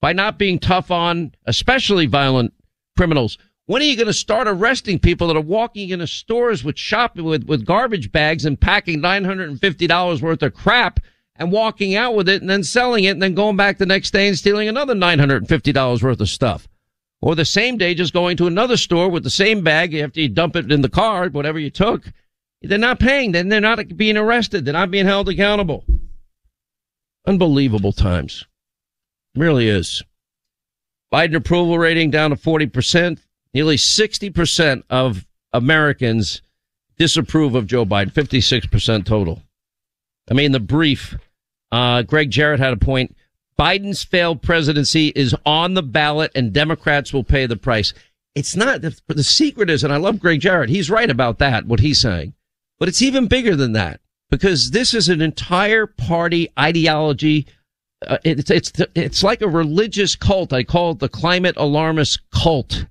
by 0.00 0.12
not 0.12 0.38
being 0.38 0.58
tough 0.58 0.90
on 0.90 1.34
especially 1.46 2.06
violent 2.06 2.54
criminals. 2.96 3.38
When 3.66 3.82
are 3.82 3.84
you 3.84 3.96
going 3.96 4.06
to 4.06 4.12
start 4.12 4.46
arresting 4.46 4.98
people 4.98 5.28
that 5.28 5.36
are 5.36 5.40
walking 5.40 5.90
into 5.90 6.06
stores 6.06 6.62
with 6.62 6.78
shopping 6.78 7.24
with, 7.24 7.44
with 7.44 7.66
garbage 7.66 8.12
bags 8.12 8.44
and 8.44 8.60
packing 8.60 9.00
$950 9.00 10.22
worth 10.22 10.42
of 10.42 10.54
crap 10.54 11.00
and 11.40 11.50
walking 11.50 11.96
out 11.96 12.14
with 12.14 12.28
it 12.28 12.42
and 12.42 12.50
then 12.50 12.62
selling 12.62 13.04
it 13.04 13.12
and 13.12 13.22
then 13.22 13.34
going 13.34 13.56
back 13.56 13.78
the 13.78 13.86
next 13.86 14.12
day 14.12 14.28
and 14.28 14.38
stealing 14.38 14.68
another 14.68 14.94
$950 14.94 16.02
worth 16.02 16.20
of 16.20 16.28
stuff? 16.28 16.68
Or 17.22 17.34
the 17.34 17.44
same 17.44 17.78
day 17.78 17.94
just 17.94 18.12
going 18.12 18.36
to 18.36 18.46
another 18.46 18.76
store 18.76 19.08
with 19.08 19.24
the 19.24 19.30
same 19.30 19.64
bag 19.64 19.94
after 19.94 20.20
you 20.20 20.28
dump 20.28 20.54
it 20.54 20.70
in 20.70 20.82
the 20.82 20.88
car, 20.88 21.28
whatever 21.28 21.58
you 21.58 21.70
took. 21.70 22.04
They're 22.62 22.78
not 22.78 23.00
paying. 23.00 23.32
Then 23.32 23.48
they're 23.48 23.60
not 23.60 23.96
being 23.96 24.18
arrested. 24.18 24.64
They're 24.64 24.74
not 24.74 24.90
being 24.90 25.06
held 25.06 25.28
accountable. 25.28 25.84
Unbelievable 27.26 27.92
times. 27.92 28.46
Really 29.34 29.68
is. 29.68 30.02
Biden 31.12 31.36
approval 31.36 31.78
rating 31.78 32.10
down 32.10 32.30
to 32.30 32.36
40%. 32.36 33.18
Nearly 33.52 33.76
60% 33.76 34.82
of 34.90 35.26
Americans 35.52 36.42
disapprove 36.98 37.54
of 37.54 37.66
Joe 37.66 37.86
Biden, 37.86 38.12
56% 38.12 39.06
total. 39.06 39.42
I 40.30 40.34
mean, 40.34 40.52
the 40.52 40.60
brief, 40.60 41.16
uh, 41.72 42.02
Gregg 42.02 42.30
Jarrett 42.30 42.60
had 42.60 42.72
a 42.72 42.76
point. 42.76 43.16
Biden's 43.58 44.02
failed 44.02 44.42
presidency 44.42 45.08
is 45.08 45.34
on 45.44 45.74
the 45.74 45.82
ballot 45.82 46.32
and 46.34 46.52
Democrats 46.52 47.12
will 47.12 47.24
pay 47.24 47.46
the 47.46 47.56
price. 47.56 47.92
It's 48.34 48.56
not, 48.56 48.80
the, 48.80 48.98
the 49.08 49.22
secret 49.22 49.68
is, 49.68 49.84
and 49.84 49.92
I 49.92 49.96
love 49.96 50.20
Gregg 50.20 50.40
Jarrett. 50.40 50.70
He's 50.70 50.90
right 50.90 51.10
about 51.10 51.38
that, 51.38 51.66
what 51.66 51.80
he's 51.80 52.00
saying. 52.00 52.32
But 52.78 52.88
it's 52.88 53.02
even 53.02 53.26
bigger 53.26 53.56
than 53.56 53.72
that 53.72 54.00
because 54.30 54.70
this 54.70 54.94
is 54.94 55.08
an 55.08 55.20
entire 55.20 55.86
party 55.86 56.48
ideology. 56.58 57.46
Uh, 58.06 58.18
it's, 58.24 58.50
it's, 58.50 58.72
it's 58.94 59.22
like 59.22 59.42
a 59.42 59.48
religious 59.48 60.16
cult. 60.16 60.52
I 60.52 60.62
call 60.62 60.92
it 60.92 61.00
the 61.00 61.08
climate 61.08 61.56
alarmist 61.58 62.20
cult 62.30 62.86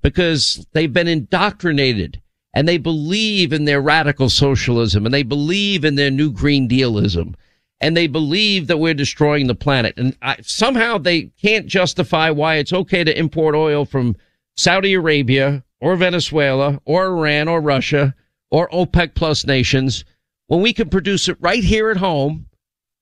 because 0.00 0.66
they've 0.72 0.92
been 0.92 1.08
indoctrinated 1.08 2.22
and 2.54 2.66
they 2.66 2.78
believe 2.78 3.52
in 3.52 3.66
their 3.66 3.82
radical 3.82 4.30
socialism 4.30 5.04
and 5.04 5.12
they 5.12 5.22
believe 5.22 5.84
in 5.84 5.96
their 5.96 6.10
new 6.10 6.32
green 6.32 6.66
dealism 6.66 7.36
and 7.80 7.96
they 7.96 8.06
believe 8.06 8.66
that 8.66 8.78
we're 8.78 8.94
destroying 8.94 9.46
the 9.46 9.54
planet. 9.54 9.94
And 9.96 10.16
I, 10.20 10.36
somehow 10.42 10.98
they 10.98 11.30
can't 11.40 11.66
justify 11.66 12.30
why 12.30 12.56
it's 12.56 12.72
okay 12.72 13.04
to 13.04 13.18
import 13.18 13.54
oil 13.54 13.84
from 13.84 14.16
Saudi 14.56 14.94
Arabia 14.94 15.64
or 15.80 15.96
Venezuela 15.96 16.80
or 16.84 17.06
Iran 17.06 17.48
or 17.48 17.60
Russia 17.60 18.14
or 18.50 18.68
OPEC 18.68 19.14
plus 19.14 19.46
nations 19.46 20.04
when 20.48 20.60
we 20.60 20.72
can 20.72 20.90
produce 20.90 21.28
it 21.28 21.36
right 21.40 21.64
here 21.64 21.90
at 21.90 21.96
home 21.96 22.46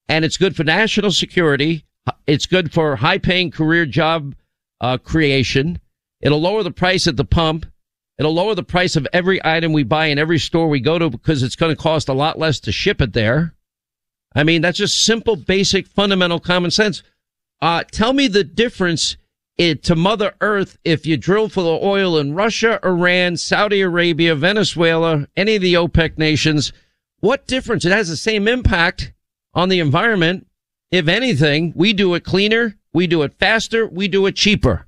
and 0.09 0.25
it's 0.25 0.37
good 0.37 0.57
for 0.57 0.65
national 0.65 1.11
security. 1.11 1.85
It's 2.27 2.47
good 2.47 2.73
for 2.73 2.97
high 2.97 3.19
paying 3.19 3.51
career 3.51 3.85
job 3.85 4.35
uh, 4.81 4.99
creation. 4.99 5.81
It'll 6.21 6.41
lower 6.41 6.63
the 6.63 6.71
price 6.71 7.07
at 7.07 7.17
the 7.17 7.25
pump. 7.25 7.67
It'll 8.19 8.35
lower 8.35 8.55
the 8.55 8.63
price 8.63 8.97
of 8.97 9.07
every 9.13 9.41
item 9.45 9.73
we 9.73 9.85
buy 9.85 10.07
in 10.07 10.19
every 10.19 10.39
store 10.39 10.69
we 10.69 10.81
go 10.81 10.99
to 10.99 11.11
because 11.11 11.43
it's 11.43 11.57
going 11.57 11.75
to 11.75 11.81
cost 11.81 12.09
a 12.09 12.15
lot 12.15 12.39
less 12.39 12.59
to 12.61 12.73
ship 12.73 13.01
it 13.01 13.13
there. 13.13 13.55
I 14.35 14.45
mean, 14.45 14.63
that's 14.63 14.79
just 14.79 15.05
simple, 15.05 15.37
basic, 15.37 15.87
fundamental 15.87 16.41
common 16.41 16.71
sense. 16.71 17.03
Uh, 17.61 17.83
tell 17.91 18.13
me 18.13 18.29
the 18.29 18.45
difference 18.45 19.17
it, 19.57 19.83
to 19.85 19.97
Mother 19.97 20.35
Earth 20.41 20.79
if 20.85 21.05
you 21.07 21.17
drill 21.17 21.49
for 21.49 21.63
the 21.63 21.87
oil 21.87 22.17
in 22.19 22.35
Russia, 22.35 22.79
Iran, 22.85 23.37
Saudi 23.37 23.81
Arabia, 23.81 24.35
Venezuela, 24.35 25.27
any 25.37 25.57
of 25.57 25.63
the 25.63 25.75
OPEC 25.75 26.17
nations. 26.17 26.73
What 27.21 27.47
difference? 27.47 27.85
It 27.85 27.93
has 27.93 28.09
the 28.09 28.17
same 28.17 28.47
impact 28.47 29.13
on 29.55 29.69
the 29.69 29.81
environment. 29.81 30.47
If 30.91 31.09
anything, 31.09 31.73
we 31.75 31.93
do 31.93 32.15
it 32.15 32.25
cleaner, 32.25 32.77
we 32.93 33.07
do 33.07 33.23
it 33.23 33.35
faster, 33.35 33.87
we 33.87 34.09
do 34.09 34.27
it 34.27 34.37
cheaper. 34.37 34.87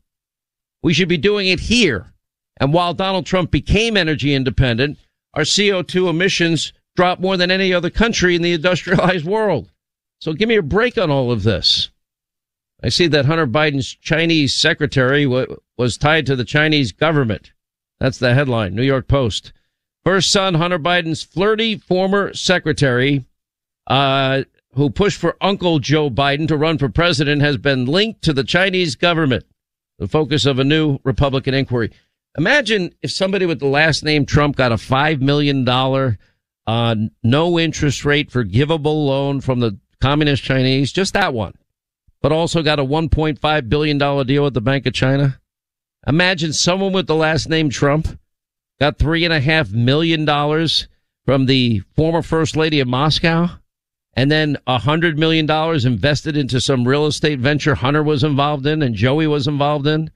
We 0.82 0.94
should 0.94 1.08
be 1.08 1.18
doing 1.18 1.48
it 1.48 1.60
here. 1.60 2.12
And 2.58 2.72
while 2.72 2.94
Donald 2.94 3.26
Trump 3.26 3.50
became 3.50 3.96
energy 3.96 4.34
independent, 4.34 4.98
our 5.34 5.42
CO2 5.42 6.08
emissions 6.08 6.72
dropped 6.96 7.20
more 7.20 7.36
than 7.36 7.50
any 7.50 7.72
other 7.72 7.90
country 7.90 8.34
in 8.34 8.42
the 8.42 8.52
industrialized 8.52 9.24
world. 9.24 9.70
So 10.20 10.32
give 10.32 10.48
me 10.48 10.56
a 10.56 10.62
break 10.62 10.98
on 10.98 11.10
all 11.10 11.32
of 11.32 11.42
this. 11.42 11.90
I 12.82 12.88
see 12.88 13.06
that 13.08 13.26
Hunter 13.26 13.46
Biden's 13.46 13.94
Chinese 13.94 14.54
secretary 14.54 15.24
w- 15.24 15.56
was 15.76 15.96
tied 15.96 16.26
to 16.26 16.36
the 16.36 16.44
Chinese 16.44 16.92
government. 16.92 17.52
That's 17.98 18.18
the 18.18 18.34
headline, 18.34 18.74
New 18.74 18.82
York 18.82 19.06
Post. 19.08 19.52
First 20.04 20.32
son, 20.32 20.54
Hunter 20.54 20.78
Biden's 20.78 21.22
flirty 21.22 21.76
former 21.76 22.32
secretary, 22.32 23.26
uh, 23.86 24.44
who 24.74 24.88
pushed 24.88 25.18
for 25.18 25.36
Uncle 25.42 25.78
Joe 25.78 26.08
Biden 26.08 26.48
to 26.48 26.56
run 26.56 26.78
for 26.78 26.88
president, 26.88 27.42
has 27.42 27.58
been 27.58 27.84
linked 27.84 28.22
to 28.22 28.32
the 28.32 28.44
Chinese 28.44 28.94
government 28.94 29.44
the 30.00 30.08
focus 30.08 30.46
of 30.46 30.58
a 30.58 30.64
new 30.64 30.98
Republican 31.04 31.54
inquiry. 31.54 31.92
Imagine 32.36 32.92
if 33.02 33.10
somebody 33.10 33.44
with 33.44 33.60
the 33.60 33.66
last 33.66 34.02
name 34.02 34.24
Trump 34.24 34.56
got 34.56 34.72
a 34.72 34.76
$5 34.76 35.20
million, 35.20 35.64
uh, 36.66 36.94
no 37.22 37.58
interest 37.58 38.04
rate 38.04 38.30
forgivable 38.30 39.06
loan 39.06 39.40
from 39.40 39.60
the 39.60 39.78
communist 40.00 40.42
Chinese, 40.42 40.92
just 40.92 41.14
that 41.14 41.34
one, 41.34 41.54
but 42.22 42.32
also 42.32 42.62
got 42.62 42.78
a 42.78 42.84
$1.5 42.84 43.68
billion 43.68 43.98
deal 44.26 44.44
with 44.44 44.54
the 44.54 44.60
Bank 44.60 44.86
of 44.86 44.92
China. 44.92 45.40
Imagine 46.06 46.52
someone 46.52 46.92
with 46.92 47.06
the 47.06 47.14
last 47.14 47.48
name 47.48 47.68
Trump 47.68 48.18
got 48.78 48.98
three 48.98 49.24
and 49.24 49.34
a 49.34 49.40
half 49.40 49.70
million 49.70 50.24
dollars 50.24 50.88
from 51.26 51.46
the 51.46 51.80
former 51.94 52.22
first 52.22 52.56
lady 52.56 52.80
of 52.80 52.88
Moscow 52.88 53.48
and 54.14 54.30
then 54.30 54.56
a 54.66 54.78
hundred 54.78 55.18
million 55.18 55.46
dollars 55.46 55.84
invested 55.84 56.36
into 56.36 56.60
some 56.60 56.86
real 56.86 57.06
estate 57.06 57.38
venture 57.38 57.76
Hunter 57.76 58.02
was 58.02 58.24
involved 58.24 58.66
in 58.66 58.82
and 58.82 58.94
Joey 58.94 59.26
was 59.26 59.46
involved 59.46 59.86
in. 59.86 60.10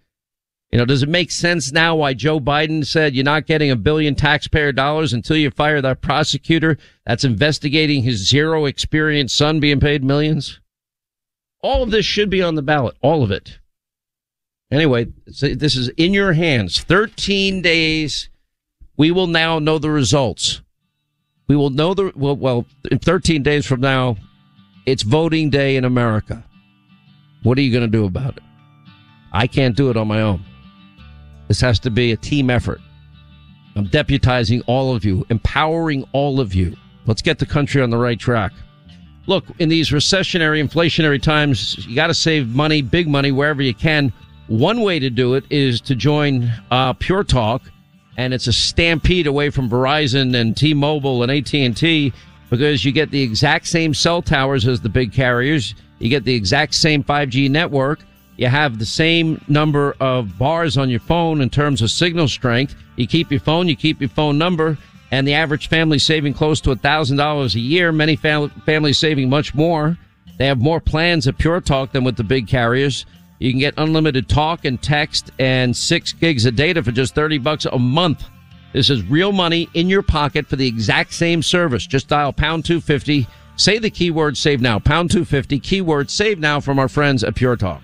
You 0.74 0.78
know, 0.78 0.86
does 0.86 1.04
it 1.04 1.08
make 1.08 1.30
sense 1.30 1.70
now 1.70 1.94
why 1.94 2.14
Joe 2.14 2.40
Biden 2.40 2.84
said 2.84 3.14
you're 3.14 3.22
not 3.22 3.46
getting 3.46 3.70
a 3.70 3.76
billion 3.76 4.16
taxpayer 4.16 4.72
dollars 4.72 5.12
until 5.12 5.36
you 5.36 5.52
fire 5.52 5.80
that 5.80 6.00
prosecutor 6.00 6.78
that's 7.06 7.22
investigating 7.22 8.02
his 8.02 8.28
zero 8.28 8.64
experience 8.64 9.32
son 9.32 9.60
being 9.60 9.78
paid 9.78 10.02
millions? 10.02 10.58
All 11.62 11.84
of 11.84 11.92
this 11.92 12.04
should 12.04 12.28
be 12.28 12.42
on 12.42 12.56
the 12.56 12.60
ballot. 12.60 12.96
All 13.02 13.22
of 13.22 13.30
it. 13.30 13.60
Anyway, 14.68 15.06
this 15.26 15.76
is 15.76 15.90
in 15.90 16.12
your 16.12 16.32
hands. 16.32 16.80
13 16.80 17.62
days. 17.62 18.28
We 18.96 19.12
will 19.12 19.28
now 19.28 19.60
know 19.60 19.78
the 19.78 19.90
results. 19.92 20.60
We 21.46 21.54
will 21.54 21.70
know 21.70 21.94
the, 21.94 22.10
well, 22.16 22.34
well, 22.34 22.66
in 22.90 22.98
13 22.98 23.44
days 23.44 23.64
from 23.64 23.80
now, 23.80 24.16
it's 24.86 25.04
voting 25.04 25.50
day 25.50 25.76
in 25.76 25.84
America. 25.84 26.44
What 27.44 27.58
are 27.58 27.60
you 27.60 27.70
going 27.70 27.88
to 27.88 27.96
do 27.96 28.06
about 28.06 28.38
it? 28.38 28.42
I 29.32 29.46
can't 29.46 29.76
do 29.76 29.88
it 29.90 29.96
on 29.96 30.08
my 30.08 30.20
own. 30.20 30.44
This 31.54 31.60
has 31.60 31.78
to 31.80 31.90
be 31.90 32.10
a 32.10 32.16
team 32.16 32.50
effort. 32.50 32.80
I'm 33.76 33.86
deputizing 33.86 34.64
all 34.66 34.92
of 34.92 35.04
you, 35.04 35.24
empowering 35.30 36.04
all 36.10 36.40
of 36.40 36.52
you. 36.52 36.74
Let's 37.06 37.22
get 37.22 37.38
the 37.38 37.46
country 37.46 37.80
on 37.80 37.90
the 37.90 37.96
right 37.96 38.18
track. 38.18 38.50
Look, 39.28 39.44
in 39.60 39.68
these 39.68 39.90
recessionary, 39.90 40.60
inflationary 40.60 41.22
times, 41.22 41.86
you 41.86 41.94
got 41.94 42.08
to 42.08 42.14
save 42.14 42.48
money, 42.48 42.82
big 42.82 43.06
money, 43.06 43.30
wherever 43.30 43.62
you 43.62 43.72
can. 43.72 44.12
One 44.48 44.80
way 44.80 44.98
to 44.98 45.10
do 45.10 45.34
it 45.34 45.44
is 45.48 45.80
to 45.82 45.94
join 45.94 46.52
uh, 46.72 46.94
Pure 46.94 47.22
Talk 47.22 47.62
and 48.16 48.34
it's 48.34 48.48
a 48.48 48.52
stampede 48.52 49.28
away 49.28 49.50
from 49.50 49.70
Verizon 49.70 50.34
and 50.34 50.56
T-Mobile 50.56 51.22
and 51.22 51.30
AT&T 51.30 52.12
because 52.50 52.84
you 52.84 52.90
get 52.90 53.12
the 53.12 53.22
exact 53.22 53.68
same 53.68 53.94
cell 53.94 54.22
towers 54.22 54.66
as 54.66 54.80
the 54.80 54.88
big 54.88 55.12
carriers. 55.12 55.76
You 56.00 56.08
get 56.08 56.24
the 56.24 56.34
exact 56.34 56.74
same 56.74 57.04
5G 57.04 57.48
network. 57.48 58.00
You 58.36 58.48
have 58.48 58.78
the 58.78 58.86
same 58.86 59.40
number 59.48 59.94
of 60.00 60.38
bars 60.38 60.76
on 60.76 60.90
your 60.90 61.00
phone 61.00 61.40
in 61.40 61.50
terms 61.50 61.82
of 61.82 61.90
signal 61.90 62.28
strength. 62.28 62.74
You 62.96 63.06
keep 63.06 63.30
your 63.30 63.40
phone, 63.40 63.68
you 63.68 63.76
keep 63.76 64.00
your 64.00 64.10
phone 64.10 64.38
number, 64.38 64.76
and 65.10 65.26
the 65.26 65.34
average 65.34 65.68
family 65.68 65.98
saving 65.98 66.34
close 66.34 66.60
to 66.62 66.74
$1,000 66.74 67.54
a 67.54 67.60
year. 67.60 67.92
Many 67.92 68.16
fam- 68.16 68.50
families 68.66 68.98
saving 68.98 69.28
much 69.30 69.54
more. 69.54 69.96
They 70.38 70.46
have 70.46 70.58
more 70.58 70.80
plans 70.80 71.28
at 71.28 71.38
Pure 71.38 71.60
Talk 71.60 71.92
than 71.92 72.02
with 72.02 72.16
the 72.16 72.24
big 72.24 72.48
carriers. 72.48 73.06
You 73.38 73.52
can 73.52 73.60
get 73.60 73.74
unlimited 73.76 74.28
talk 74.28 74.64
and 74.64 74.80
text 74.80 75.30
and 75.38 75.76
six 75.76 76.12
gigs 76.12 76.46
of 76.46 76.56
data 76.56 76.82
for 76.82 76.92
just 76.92 77.14
30 77.14 77.38
bucks 77.38 77.66
a 77.66 77.78
month. 77.78 78.24
This 78.72 78.90
is 78.90 79.04
real 79.04 79.30
money 79.30 79.68
in 79.74 79.88
your 79.88 80.02
pocket 80.02 80.46
for 80.46 80.56
the 80.56 80.66
exact 80.66 81.14
same 81.14 81.42
service. 81.42 81.86
Just 81.86 82.08
dial 82.08 82.32
pound 82.32 82.64
250. 82.64 83.28
Say 83.56 83.78
the 83.78 83.90
keyword 83.90 84.36
save 84.36 84.60
now. 84.60 84.80
Pound 84.80 85.10
250. 85.12 85.60
Keyword 85.60 86.10
save 86.10 86.40
now 86.40 86.58
from 86.58 86.80
our 86.80 86.88
friends 86.88 87.22
at 87.22 87.36
Pure 87.36 87.56
Talk. 87.56 87.82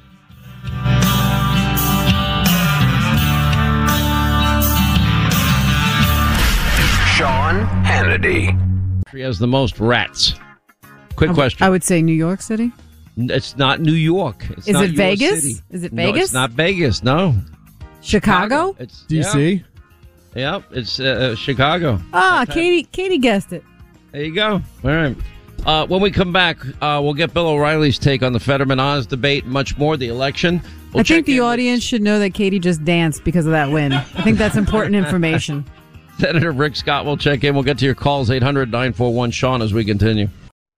Sean 8.18 9.02
He 9.12 9.20
has 9.20 9.38
the 9.38 9.46
most 9.46 9.78
rats. 9.80 10.34
Quick 11.16 11.32
question. 11.32 11.64
I 11.64 11.70
would 11.70 11.84
say 11.84 12.02
New 12.02 12.14
York 12.14 12.40
City. 12.42 12.72
It's 13.16 13.56
not 13.56 13.80
New 13.80 13.92
York. 13.92 14.46
It's 14.50 14.68
Is 14.68 14.72
not 14.74 14.84
it 14.84 14.92
Vegas? 14.92 15.42
city. 15.42 15.54
Is 15.70 15.84
it 15.84 15.92
No, 15.92 16.06
Vegas? 16.06 16.24
it's 16.24 16.32
not 16.32 16.50
Vegas. 16.52 17.02
No. 17.02 17.34
Chicago? 18.02 18.74
It's 18.78 19.04
DC. 19.08 19.62
Yep, 20.34 20.64
it's 20.70 21.00
uh, 21.00 21.34
Chicago. 21.34 22.00
Ah, 22.12 22.46
Katie. 22.48 22.84
Katie 22.84 23.18
guessed 23.18 23.52
it. 23.52 23.64
There 24.12 24.22
you 24.24 24.34
go. 24.34 24.52
All 24.84 24.90
right. 24.90 25.16
Uh, 25.66 25.86
when 25.86 26.00
we 26.00 26.10
come 26.10 26.32
back, 26.32 26.56
uh, 26.80 27.00
we'll 27.02 27.12
get 27.14 27.34
Bill 27.34 27.46
O'Reilly's 27.48 27.98
take 27.98 28.22
on 28.22 28.32
the 28.32 28.40
Fetterman 28.40 28.80
Oz 28.80 29.06
debate, 29.06 29.44
much 29.44 29.76
more, 29.76 29.96
the 29.96 30.08
election. 30.08 30.62
We'll 30.94 31.00
I 31.00 31.02
think 31.02 31.26
the 31.26 31.32
in 31.36 31.38
with 31.40 31.46
audience 31.48 31.82
should 31.82 32.00
know 32.00 32.18
that 32.20 32.32
Katie 32.32 32.58
just 32.58 32.82
danced 32.84 33.24
because 33.24 33.44
of 33.44 33.52
that 33.52 33.70
win. 33.70 33.92
I 33.92 34.02
think 34.22 34.38
that's 34.38 34.56
important 34.56 34.94
information. 35.04 35.64
Senator 36.20 36.52
Rick 36.52 36.76
Scott 36.76 37.06
will 37.06 37.16
check 37.16 37.44
in. 37.44 37.54
We'll 37.54 37.64
get 37.64 37.78
to 37.78 37.86
your 37.86 37.94
calls, 37.94 38.30
800 38.30 38.70
941 38.70 39.30
Sean, 39.30 39.62
as 39.62 39.72
we 39.72 39.86
continue. 39.86 40.28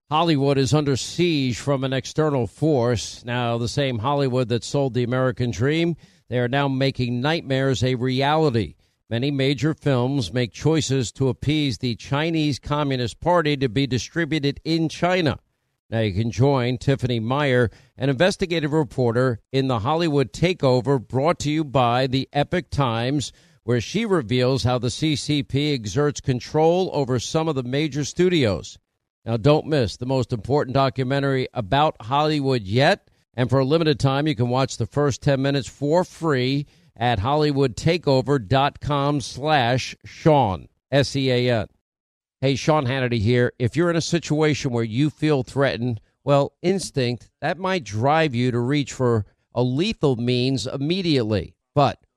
Hollywood 0.09 0.57
is 0.57 0.73
under 0.73 0.95
siege 0.95 1.59
from 1.59 1.83
an 1.83 1.91
external 1.91 2.47
force. 2.47 3.25
Now, 3.25 3.57
the 3.57 3.67
same 3.67 3.99
Hollywood 3.99 4.47
that 4.47 4.63
sold 4.63 4.93
the 4.93 5.03
American 5.03 5.51
dream, 5.51 5.97
they 6.29 6.39
are 6.39 6.47
now 6.47 6.69
making 6.69 7.19
nightmares 7.19 7.83
a 7.83 7.95
reality. 7.95 8.75
Many 9.09 9.31
major 9.31 9.73
films 9.73 10.31
make 10.31 10.53
choices 10.53 11.11
to 11.13 11.27
appease 11.27 11.77
the 11.77 11.95
Chinese 11.95 12.57
Communist 12.57 13.19
Party 13.19 13.57
to 13.57 13.67
be 13.67 13.85
distributed 13.85 14.61
in 14.63 14.87
China. 14.87 15.39
Now 15.89 15.99
you 15.99 16.13
can 16.13 16.31
join 16.31 16.77
Tiffany 16.77 17.19
Meyer, 17.19 17.69
an 17.97 18.09
investigative 18.09 18.71
reporter 18.71 19.41
in 19.51 19.67
the 19.67 19.79
Hollywood 19.79 20.31
Takeover 20.31 21.05
brought 21.05 21.37
to 21.39 21.51
you 21.51 21.65
by 21.65 22.07
the 22.07 22.29
Epoch 22.31 22.69
Times, 22.69 23.33
where 23.63 23.81
she 23.81 24.05
reveals 24.05 24.63
how 24.63 24.77
the 24.77 24.89
CCP 24.89 25.73
exerts 25.73 26.21
control 26.21 26.91
over 26.93 27.19
some 27.19 27.47
of 27.47 27.55
the 27.55 27.63
major 27.63 28.03
studios. 28.03 28.77
Now 29.25 29.37
don't 29.37 29.67
miss 29.67 29.97
the 29.97 30.05
most 30.05 30.33
important 30.33 30.73
documentary 30.73 31.47
about 31.53 31.95
Hollywood 32.01 32.63
yet, 32.63 33.09
and 33.35 33.49
for 33.49 33.59
a 33.59 33.65
limited 33.65 33.99
time 33.99 34.27
you 34.27 34.35
can 34.35 34.49
watch 34.49 34.77
the 34.77 34.85
first 34.85 35.21
10 35.21 35.41
minutes 35.41 35.69
for 35.69 36.03
free 36.03 36.67
at 36.95 37.19
hollywoodtakeover.com 37.19 39.21
slash 39.21 39.95
Sean, 40.05 40.67
S-E-A-N. 40.91 41.67
Hey, 42.41 42.55
Sean 42.55 42.85
Hannity 42.85 43.19
here. 43.19 43.53
If 43.57 43.77
you're 43.77 43.89
in 43.89 43.95
a 43.95 44.01
situation 44.01 44.71
where 44.71 44.83
you 44.83 45.09
feel 45.09 45.43
threatened, 45.43 46.01
well, 46.25 46.53
instinct, 46.61 47.29
that 47.39 47.57
might 47.57 47.85
drive 47.85 48.35
you 48.35 48.51
to 48.51 48.59
reach 48.59 48.91
for 48.91 49.25
a 49.55 49.63
lethal 49.63 50.17
means 50.17 50.67
immediately. 50.67 51.55
But 51.73 51.99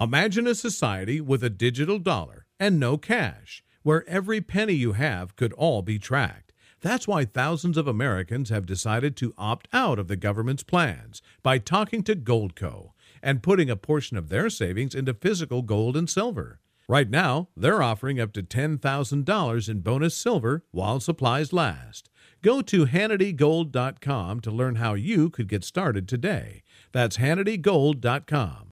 Imagine 0.00 0.46
a 0.46 0.54
society 0.54 1.20
with 1.20 1.42
a 1.42 1.50
digital 1.50 1.98
dollar 1.98 2.46
and 2.60 2.78
no 2.78 2.96
cash, 2.96 3.64
where 3.82 4.08
every 4.08 4.40
penny 4.40 4.74
you 4.74 4.92
have 4.92 5.34
could 5.34 5.52
all 5.54 5.82
be 5.82 5.98
tracked. 5.98 6.52
That's 6.80 7.08
why 7.08 7.24
thousands 7.24 7.76
of 7.76 7.88
Americans 7.88 8.50
have 8.50 8.64
decided 8.64 9.16
to 9.16 9.34
opt 9.36 9.66
out 9.72 9.98
of 9.98 10.06
the 10.06 10.14
government's 10.14 10.62
plans 10.62 11.20
by 11.42 11.58
talking 11.58 12.04
to 12.04 12.14
Goldco 12.14 12.90
and 13.24 13.42
putting 13.42 13.68
a 13.68 13.76
portion 13.76 14.16
of 14.16 14.28
their 14.28 14.48
savings 14.48 14.94
into 14.94 15.14
physical 15.14 15.62
gold 15.62 15.96
and 15.96 16.08
silver. 16.08 16.60
Right 16.88 17.10
now, 17.10 17.48
they're 17.56 17.82
offering 17.82 18.20
up 18.20 18.32
to 18.34 18.42
$10,000 18.44 19.68
in 19.68 19.80
bonus 19.80 20.14
silver 20.14 20.64
while 20.70 21.00
supplies 21.00 21.52
last. 21.52 22.08
Go 22.40 22.62
to 22.62 22.86
HannityGold.com 22.86 24.40
to 24.40 24.50
learn 24.52 24.76
how 24.76 24.94
you 24.94 25.28
could 25.28 25.48
get 25.48 25.64
started 25.64 26.06
today. 26.06 26.62
That's 26.92 27.16
HannityGold.com. 27.16 28.66